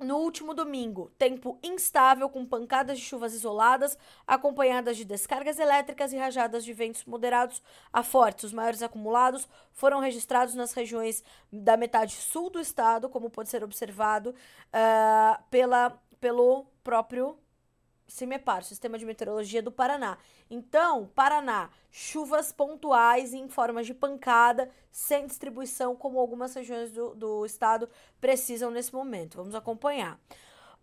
no 0.00 0.16
último 0.16 0.54
domingo, 0.54 1.10
tempo 1.18 1.58
instável 1.62 2.28
com 2.28 2.44
pancadas 2.44 2.98
de 2.98 3.04
chuvas 3.04 3.34
isoladas, 3.34 3.98
acompanhadas 4.26 4.96
de 4.96 5.04
descargas 5.04 5.58
elétricas 5.58 6.12
e 6.12 6.16
rajadas 6.16 6.64
de 6.64 6.72
ventos 6.72 7.04
moderados 7.04 7.62
a 7.92 8.02
fortes. 8.02 8.44
Os 8.44 8.52
maiores 8.52 8.82
acumulados 8.82 9.46
foram 9.72 10.00
registrados 10.00 10.54
nas 10.54 10.72
regiões 10.72 11.22
da 11.52 11.76
metade 11.76 12.14
sul 12.14 12.48
do 12.50 12.58
estado, 12.58 13.08
como 13.08 13.30
pode 13.30 13.50
ser 13.50 13.62
observado 13.62 14.30
uh, 14.30 15.42
pela, 15.50 15.98
pelo 16.18 16.66
próprio 16.82 17.38
CIMEPAR, 18.10 18.64
Sistema 18.64 18.98
de 18.98 19.06
Meteorologia 19.06 19.62
do 19.62 19.70
Paraná. 19.70 20.18
Então, 20.50 21.10
Paraná, 21.14 21.70
chuvas 21.90 22.52
pontuais 22.52 23.32
em 23.32 23.48
forma 23.48 23.82
de 23.82 23.94
pancada, 23.94 24.70
sem 24.90 25.26
distribuição, 25.26 25.94
como 25.96 26.18
algumas 26.18 26.52
regiões 26.54 26.90
do, 26.90 27.14
do 27.14 27.46
estado 27.46 27.88
precisam 28.20 28.70
nesse 28.70 28.92
momento. 28.92 29.36
Vamos 29.36 29.54
acompanhar. 29.54 30.18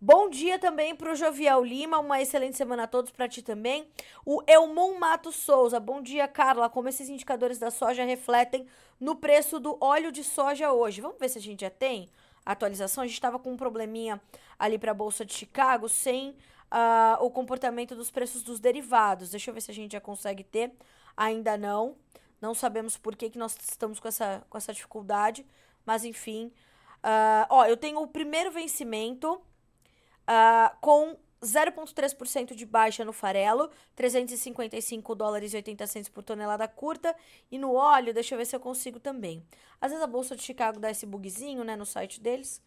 Bom 0.00 0.30
dia 0.30 0.60
também 0.60 0.94
para 0.94 1.10
o 1.10 1.16
Jovial 1.16 1.64
Lima, 1.64 1.98
uma 1.98 2.22
excelente 2.22 2.56
semana 2.56 2.84
a 2.84 2.86
todos 2.86 3.10
para 3.10 3.28
ti 3.28 3.42
também. 3.42 3.88
O 4.24 4.40
Elmon 4.46 4.96
Mato 4.96 5.32
Souza, 5.32 5.80
bom 5.80 6.00
dia, 6.00 6.28
Carla. 6.28 6.70
Como 6.70 6.88
esses 6.88 7.08
indicadores 7.08 7.58
da 7.58 7.68
soja 7.68 8.04
refletem 8.04 8.64
no 9.00 9.16
preço 9.16 9.58
do 9.58 9.76
óleo 9.80 10.12
de 10.12 10.22
soja 10.22 10.72
hoje? 10.72 11.00
Vamos 11.00 11.18
ver 11.18 11.28
se 11.28 11.38
a 11.38 11.42
gente 11.42 11.62
já 11.62 11.70
tem 11.70 12.08
atualização. 12.46 13.02
A 13.02 13.06
gente 13.08 13.16
estava 13.16 13.40
com 13.40 13.50
um 13.50 13.56
probleminha 13.56 14.20
ali 14.56 14.78
para 14.78 14.92
a 14.92 14.94
Bolsa 14.94 15.24
de 15.24 15.34
Chicago 15.34 15.88
sem 15.88 16.36
uh, 16.72 17.24
o 17.24 17.30
comportamento 17.30 17.94
dos 17.94 18.10
preços 18.10 18.42
dos 18.42 18.60
derivados. 18.60 19.30
Deixa 19.30 19.50
eu 19.50 19.54
ver 19.54 19.60
se 19.60 19.70
a 19.70 19.74
gente 19.74 19.92
já 19.92 20.00
consegue 20.00 20.44
ter. 20.44 20.72
Ainda 21.16 21.56
não. 21.56 21.96
Não 22.40 22.54
sabemos 22.54 22.96
por 22.96 23.16
que, 23.16 23.30
que 23.30 23.38
nós 23.38 23.56
estamos 23.68 23.98
com 23.98 24.08
essa, 24.08 24.44
com 24.48 24.56
essa 24.56 24.72
dificuldade. 24.72 25.46
Mas 25.84 26.04
enfim. 26.04 26.52
Uh, 26.98 27.46
ó, 27.50 27.66
eu 27.66 27.76
tenho 27.76 28.00
o 28.00 28.06
primeiro 28.06 28.50
vencimento 28.50 29.34
uh, 29.34 30.76
com 30.80 31.16
0,3% 31.40 32.54
de 32.54 32.66
baixa 32.66 33.04
no 33.04 33.12
farelo, 33.12 33.70
355 33.94 35.14
dólares 35.14 35.52
e 35.52 35.56
80 35.56 35.86
centos 35.86 36.08
por 36.08 36.22
tonelada 36.22 36.66
curta. 36.66 37.14
E 37.50 37.58
no 37.58 37.74
óleo, 37.74 38.12
deixa 38.12 38.34
eu 38.34 38.38
ver 38.38 38.44
se 38.44 38.56
eu 38.56 38.60
consigo 38.60 38.98
também. 38.98 39.44
Às 39.80 39.92
vezes 39.92 40.02
a 40.02 40.08
Bolsa 40.08 40.34
de 40.34 40.42
Chicago 40.42 40.80
dá 40.80 40.90
esse 40.90 41.06
bugzinho, 41.06 41.62
né, 41.62 41.76
no 41.76 41.86
site 41.86 42.20
deles. 42.20 42.60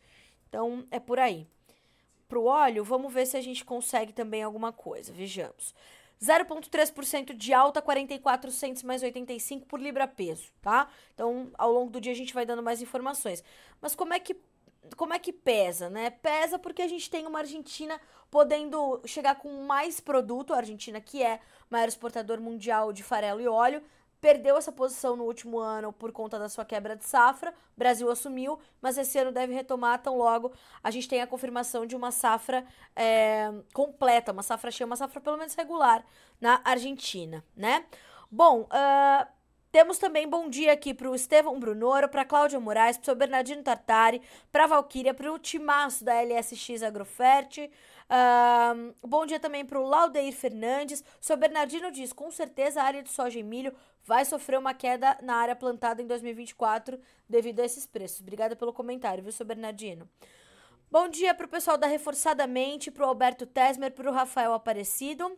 Então, 0.47 0.85
é 0.91 0.99
por 0.99 1.19
aí 1.19 1.47
para 2.31 2.39
o 2.39 2.45
óleo, 2.45 2.81
vamos 2.81 3.13
ver 3.13 3.25
se 3.25 3.35
a 3.35 3.41
gente 3.41 3.65
consegue 3.65 4.13
também 4.13 4.41
alguma 4.41 4.71
coisa. 4.71 5.11
Vejamos. 5.11 5.75
0,3% 6.21 7.35
de 7.35 7.53
alta, 7.53 7.81
44 7.81 8.49
centos 8.51 8.83
mais 8.83 9.03
85 9.03 9.65
por 9.65 9.81
libra 9.81 10.07
peso, 10.07 10.49
tá? 10.61 10.87
Então, 11.13 11.51
ao 11.57 11.73
longo 11.73 11.91
do 11.91 11.99
dia 11.99 12.13
a 12.13 12.15
gente 12.15 12.33
vai 12.33 12.45
dando 12.45 12.63
mais 12.63 12.81
informações. 12.81 13.43
Mas 13.81 13.93
como 13.95 14.13
é 14.13 14.19
que 14.19 14.37
como 14.95 15.13
é 15.13 15.19
que 15.19 15.33
pesa, 15.33 15.89
né? 15.89 16.09
Pesa 16.09 16.57
porque 16.57 16.81
a 16.81 16.87
gente 16.87 17.09
tem 17.09 17.27
uma 17.27 17.39
Argentina 17.39 17.99
podendo 18.29 19.01
chegar 19.05 19.35
com 19.35 19.63
mais 19.63 19.99
produto, 19.99 20.53
a 20.53 20.57
Argentina 20.57 21.01
que 21.01 21.21
é 21.21 21.39
maior 21.69 21.87
exportador 21.87 22.39
mundial 22.39 22.93
de 22.93 23.03
farelo 23.03 23.41
e 23.41 23.47
óleo, 23.47 23.83
perdeu 24.21 24.55
essa 24.55 24.71
posição 24.71 25.15
no 25.15 25.23
último 25.23 25.57
ano 25.57 25.91
por 25.91 26.11
conta 26.11 26.37
da 26.37 26.47
sua 26.47 26.63
quebra 26.63 26.95
de 26.95 27.03
safra. 27.03 27.51
O 27.75 27.79
Brasil 27.79 28.09
assumiu, 28.09 28.59
mas 28.79 28.97
esse 28.97 29.17
ano 29.17 29.31
deve 29.31 29.53
retomar 29.53 29.99
tão 30.01 30.17
logo 30.17 30.53
a 30.83 30.91
gente 30.91 31.07
tem 31.07 31.21
a 31.21 31.27
confirmação 31.27 31.85
de 31.85 31.95
uma 31.95 32.11
safra 32.11 32.65
é, 32.95 33.51
completa, 33.73 34.31
uma 34.31 34.43
safra 34.43 34.71
cheia, 34.71 34.85
uma 34.85 34.95
safra 34.95 35.19
pelo 35.19 35.37
menos 35.37 35.55
regular 35.55 36.05
na 36.39 36.61
Argentina, 36.63 37.43
né? 37.55 37.85
Bom, 38.29 38.61
uh, 38.61 39.27
temos 39.71 39.97
também 39.97 40.27
bom 40.27 40.49
dia 40.49 40.73
aqui 40.73 40.93
para 40.93 41.09
o 41.09 41.15
Estevão 41.15 41.59
Brunoro, 41.59 42.07
para 42.07 42.23
Cláudia 42.23 42.59
Moraes, 42.59 42.97
para 42.97 43.11
o 43.11 43.15
Bernardino 43.15 43.63
Tartari, 43.63 44.21
para 44.51 44.65
a 44.65 44.67
Valquíria, 44.67 45.13
para 45.13 45.31
o 45.31 45.39
Timaço 45.39 46.03
da 46.03 46.13
LSX 46.21 46.83
Agrofert, 46.83 47.69
Uh, 48.11 48.93
bom 49.07 49.25
dia 49.25 49.39
também 49.39 49.63
para 49.63 49.79
o 49.79 49.87
Laudeir 49.87 50.33
Fernandes. 50.33 50.99
O 50.99 51.23
seu 51.23 51.37
Bernardino 51.37 51.89
diz: 51.89 52.11
com 52.11 52.29
certeza 52.29 52.81
a 52.81 52.83
área 52.83 53.01
de 53.01 53.09
soja 53.09 53.39
e 53.39 53.43
milho 53.43 53.73
vai 54.03 54.25
sofrer 54.25 54.57
uma 54.57 54.73
queda 54.73 55.17
na 55.21 55.35
área 55.35 55.55
plantada 55.55 56.01
em 56.01 56.07
2024 56.07 56.99
devido 57.27 57.59
a 57.59 57.65
esses 57.65 57.85
preços. 57.85 58.21
Obrigada 58.21 58.55
pelo 58.55 58.73
comentário, 58.73 59.23
viu, 59.23 59.31
seu 59.31 59.45
Bernardino? 59.45 60.09
Bom 60.89 61.07
dia 61.07 61.33
para 61.33 61.45
o 61.45 61.49
pessoal 61.49 61.77
da 61.77 61.87
Reforçadamente, 61.87 62.91
para 62.91 63.05
o 63.05 63.09
Alberto 63.09 63.45
Tesmer, 63.45 63.91
para 63.93 64.09
o 64.09 64.13
Rafael 64.13 64.53
Aparecido. 64.53 65.37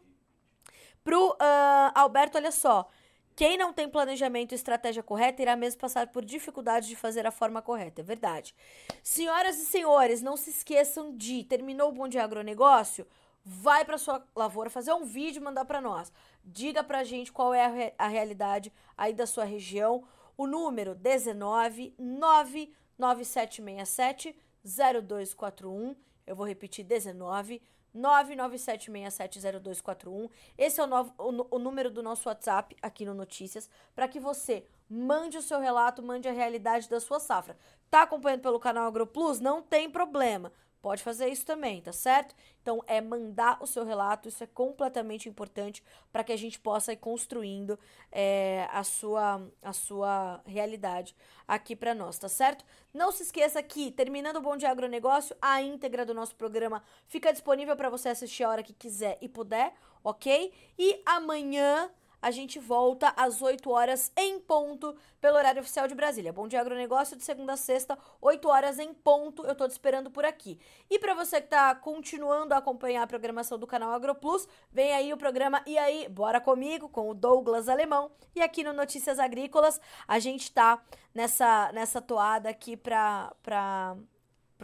Para 1.03 1.19
o 1.19 1.31
uh, 1.31 1.91
Alberto, 1.93 2.37
olha 2.37 2.51
só. 2.51 2.89
Quem 3.35 3.57
não 3.57 3.73
tem 3.73 3.89
planejamento 3.89 4.51
e 4.51 4.55
estratégia 4.55 5.01
correta 5.01 5.41
irá 5.41 5.55
mesmo 5.55 5.81
passar 5.81 6.07
por 6.07 6.23
dificuldades 6.23 6.87
de 6.87 6.95
fazer 6.95 7.25
a 7.25 7.31
forma 7.31 7.61
correta. 7.61 8.01
É 8.01 8.03
verdade. 8.03 8.55
Senhoras 9.01 9.59
e 9.59 9.65
senhores, 9.65 10.21
não 10.21 10.37
se 10.37 10.51
esqueçam 10.51 11.15
de 11.15 11.43
terminou 11.43 11.89
o 11.89 11.91
Bom 11.91 12.07
Dia 12.07 12.23
Agronegócio, 12.23 13.07
vai 13.45 13.83
para 13.83 13.97
sua 13.97 14.23
lavoura 14.35 14.69
fazer 14.69 14.93
um 14.93 15.05
vídeo 15.05 15.39
e 15.39 15.43
mandar 15.43 15.65
para 15.65 15.81
nós. 15.81 16.13
Diga 16.43 16.83
para 16.83 16.99
a 16.99 17.03
gente 17.03 17.31
qual 17.31 17.51
é 17.53 17.65
a, 17.65 17.69
re 17.69 17.93
a 17.97 18.07
realidade 18.07 18.71
aí 18.97 19.13
da 19.13 19.27
sua 19.27 19.43
região. 19.43 20.03
O 20.37 20.47
número 20.47 20.95
19 20.95 21.93
99767 21.97 24.35
0241. 24.63 25.95
Eu 26.25 26.35
vou 26.35 26.47
repetir 26.47 26.85
19 26.85 27.61
997670241. 27.95 30.29
Esse 30.57 30.81
é 30.81 30.83
o, 30.83 30.87
novo, 30.87 31.13
o, 31.17 31.55
o, 31.55 31.59
número 31.59 31.91
do 31.91 32.01
nosso 32.01 32.27
WhatsApp 32.27 32.75
aqui 32.81 33.05
no 33.05 33.13
Notícias, 33.13 33.69
para 33.93 34.07
que 34.07 34.19
você 34.19 34.65
mande 34.89 35.37
o 35.37 35.41
seu 35.41 35.59
relato, 35.59 36.01
mande 36.01 36.27
a 36.27 36.31
realidade 36.31 36.89
da 36.89 36.99
sua 36.99 37.19
safra. 37.19 37.55
Tá 37.89 38.01
acompanhando 38.01 38.41
pelo 38.41 38.59
canal 38.59 38.87
AgroPlus? 38.87 39.39
Não 39.39 39.61
tem 39.61 39.89
problema 39.89 40.51
pode 40.83 41.01
fazer 41.01 41.29
isso 41.29 41.45
também, 41.45 41.81
tá 41.81 41.93
certo? 41.93 42.35
Então 42.61 42.83
é 42.87 42.99
mandar 42.99 43.57
o 43.63 43.65
seu 43.65 43.85
relato, 43.85 44.27
isso 44.27 44.43
é 44.43 44.47
completamente 44.47 45.29
importante 45.29 45.81
para 46.11 46.25
que 46.25 46.33
a 46.33 46.37
gente 46.37 46.59
possa 46.59 46.91
ir 46.91 46.97
construindo 46.97 47.79
é, 48.11 48.67
a, 48.69 48.83
sua, 48.83 49.49
a 49.61 49.71
sua 49.71 50.41
realidade 50.45 51.15
aqui 51.47 51.73
para 51.73 51.95
nós, 51.95 52.19
tá 52.19 52.27
certo? 52.27 52.65
Não 52.93 53.13
se 53.13 53.23
esqueça 53.23 53.63
que, 53.63 53.91
terminando 53.91 54.35
o 54.35 54.41
Bom 54.41 54.57
Dia 54.57 54.71
Agronegócio, 54.71 55.33
a 55.41 55.61
íntegra 55.61 56.05
do 56.05 56.13
nosso 56.13 56.35
programa 56.35 56.83
fica 57.07 57.31
disponível 57.31 57.77
para 57.77 57.89
você 57.89 58.09
assistir 58.09 58.43
a 58.43 58.49
hora 58.49 58.61
que 58.61 58.73
quiser 58.73 59.17
e 59.21 59.29
puder, 59.29 59.73
ok? 60.03 60.53
E 60.77 61.01
amanhã 61.05 61.89
a 62.23 62.31
gente 62.31 62.57
volta 62.57 63.13
às 63.17 63.41
8 63.41 63.69
horas 63.69 64.09
em 64.15 64.39
ponto 64.39 64.95
pelo 65.19 65.35
horário 65.35 65.59
oficial 65.59 65.89
de 65.89 65.93
Brasília. 65.93 66.31
Bom 66.31 66.47
dia 66.47 66.61
agronegócio 66.61 67.17
de 67.17 67.23
segunda 67.23 67.51
a 67.51 67.57
sexta, 67.57 67.99
8 68.21 68.47
horas 68.47 68.79
em 68.79 68.93
ponto. 68.93 69.45
Eu 69.45 69.53
tô 69.53 69.67
te 69.67 69.71
esperando 69.71 70.09
por 70.09 70.23
aqui. 70.23 70.57
E 70.89 70.97
para 70.97 71.13
você 71.13 71.41
que 71.41 71.49
tá 71.49 71.75
continuando 71.75 72.53
a 72.53 72.59
acompanhar 72.59 73.03
a 73.03 73.07
programação 73.07 73.59
do 73.59 73.67
canal 73.67 73.91
AgroPlus, 73.91 74.47
vem 74.71 74.93
aí 74.93 75.11
o 75.11 75.17
programa 75.17 75.61
E 75.67 75.77
aí, 75.77 76.07
bora 76.07 76.39
comigo 76.39 76.87
com 76.87 77.09
o 77.09 77.13
Douglas 77.13 77.67
Alemão. 77.67 78.09
E 78.33 78.41
aqui 78.41 78.63
no 78.63 78.71
Notícias 78.71 79.19
Agrícolas, 79.19 79.81
a 80.07 80.17
gente 80.17 80.49
tá 80.49 80.81
nessa 81.13 81.73
nessa 81.73 82.01
toada 82.01 82.47
aqui 82.49 82.77
para 82.77 83.33
para 83.43 83.97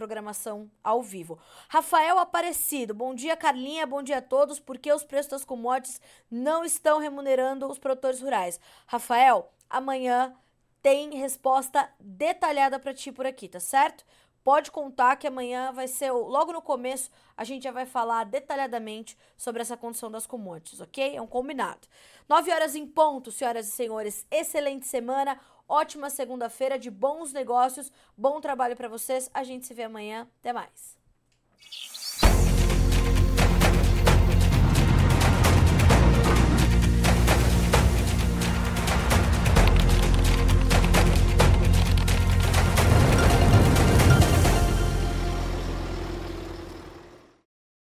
programação 0.00 0.70
ao 0.82 1.02
vivo. 1.02 1.38
Rafael 1.68 2.18
Aparecido, 2.18 2.94
bom 2.94 3.14
dia 3.14 3.36
Carlinha, 3.36 3.86
bom 3.86 4.02
dia 4.02 4.16
a 4.16 4.22
todos. 4.22 4.58
Por 4.58 4.78
que 4.78 4.90
os 4.90 5.04
preços 5.04 5.30
das 5.30 5.44
commodities 5.44 6.00
não 6.30 6.64
estão 6.64 6.98
remunerando 6.98 7.66
os 7.66 7.78
produtores 7.78 8.22
rurais? 8.22 8.58
Rafael, 8.86 9.52
amanhã 9.68 10.34
tem 10.80 11.18
resposta 11.18 11.86
detalhada 12.00 12.78
para 12.78 12.94
ti 12.94 13.12
por 13.12 13.26
aqui, 13.26 13.46
tá 13.46 13.60
certo? 13.60 14.06
Pode 14.42 14.70
contar 14.70 15.16
que 15.16 15.26
amanhã 15.26 15.70
vai 15.70 15.86
ser, 15.86 16.10
logo 16.12 16.50
no 16.50 16.62
começo, 16.62 17.10
a 17.36 17.44
gente 17.44 17.64
já 17.64 17.70
vai 17.70 17.84
falar 17.84 18.24
detalhadamente 18.24 19.18
sobre 19.36 19.60
essa 19.60 19.76
condição 19.76 20.10
das 20.10 20.26
commodities, 20.26 20.80
ok? 20.80 21.14
É 21.14 21.20
um 21.20 21.26
combinado. 21.26 21.86
9 22.26 22.50
horas 22.50 22.74
em 22.74 22.86
ponto, 22.86 23.30
senhoras 23.30 23.68
e 23.68 23.72
senhores. 23.72 24.26
Excelente 24.30 24.86
semana. 24.86 25.38
Ótima 25.70 26.10
segunda-feira 26.10 26.76
de 26.76 26.90
bons 26.90 27.32
negócios, 27.32 27.92
bom 28.18 28.40
trabalho 28.40 28.74
para 28.74 28.88
vocês. 28.88 29.30
A 29.32 29.44
gente 29.44 29.68
se 29.68 29.72
vê 29.72 29.84
amanhã. 29.84 30.26
Até 30.40 30.52
mais. 30.52 30.98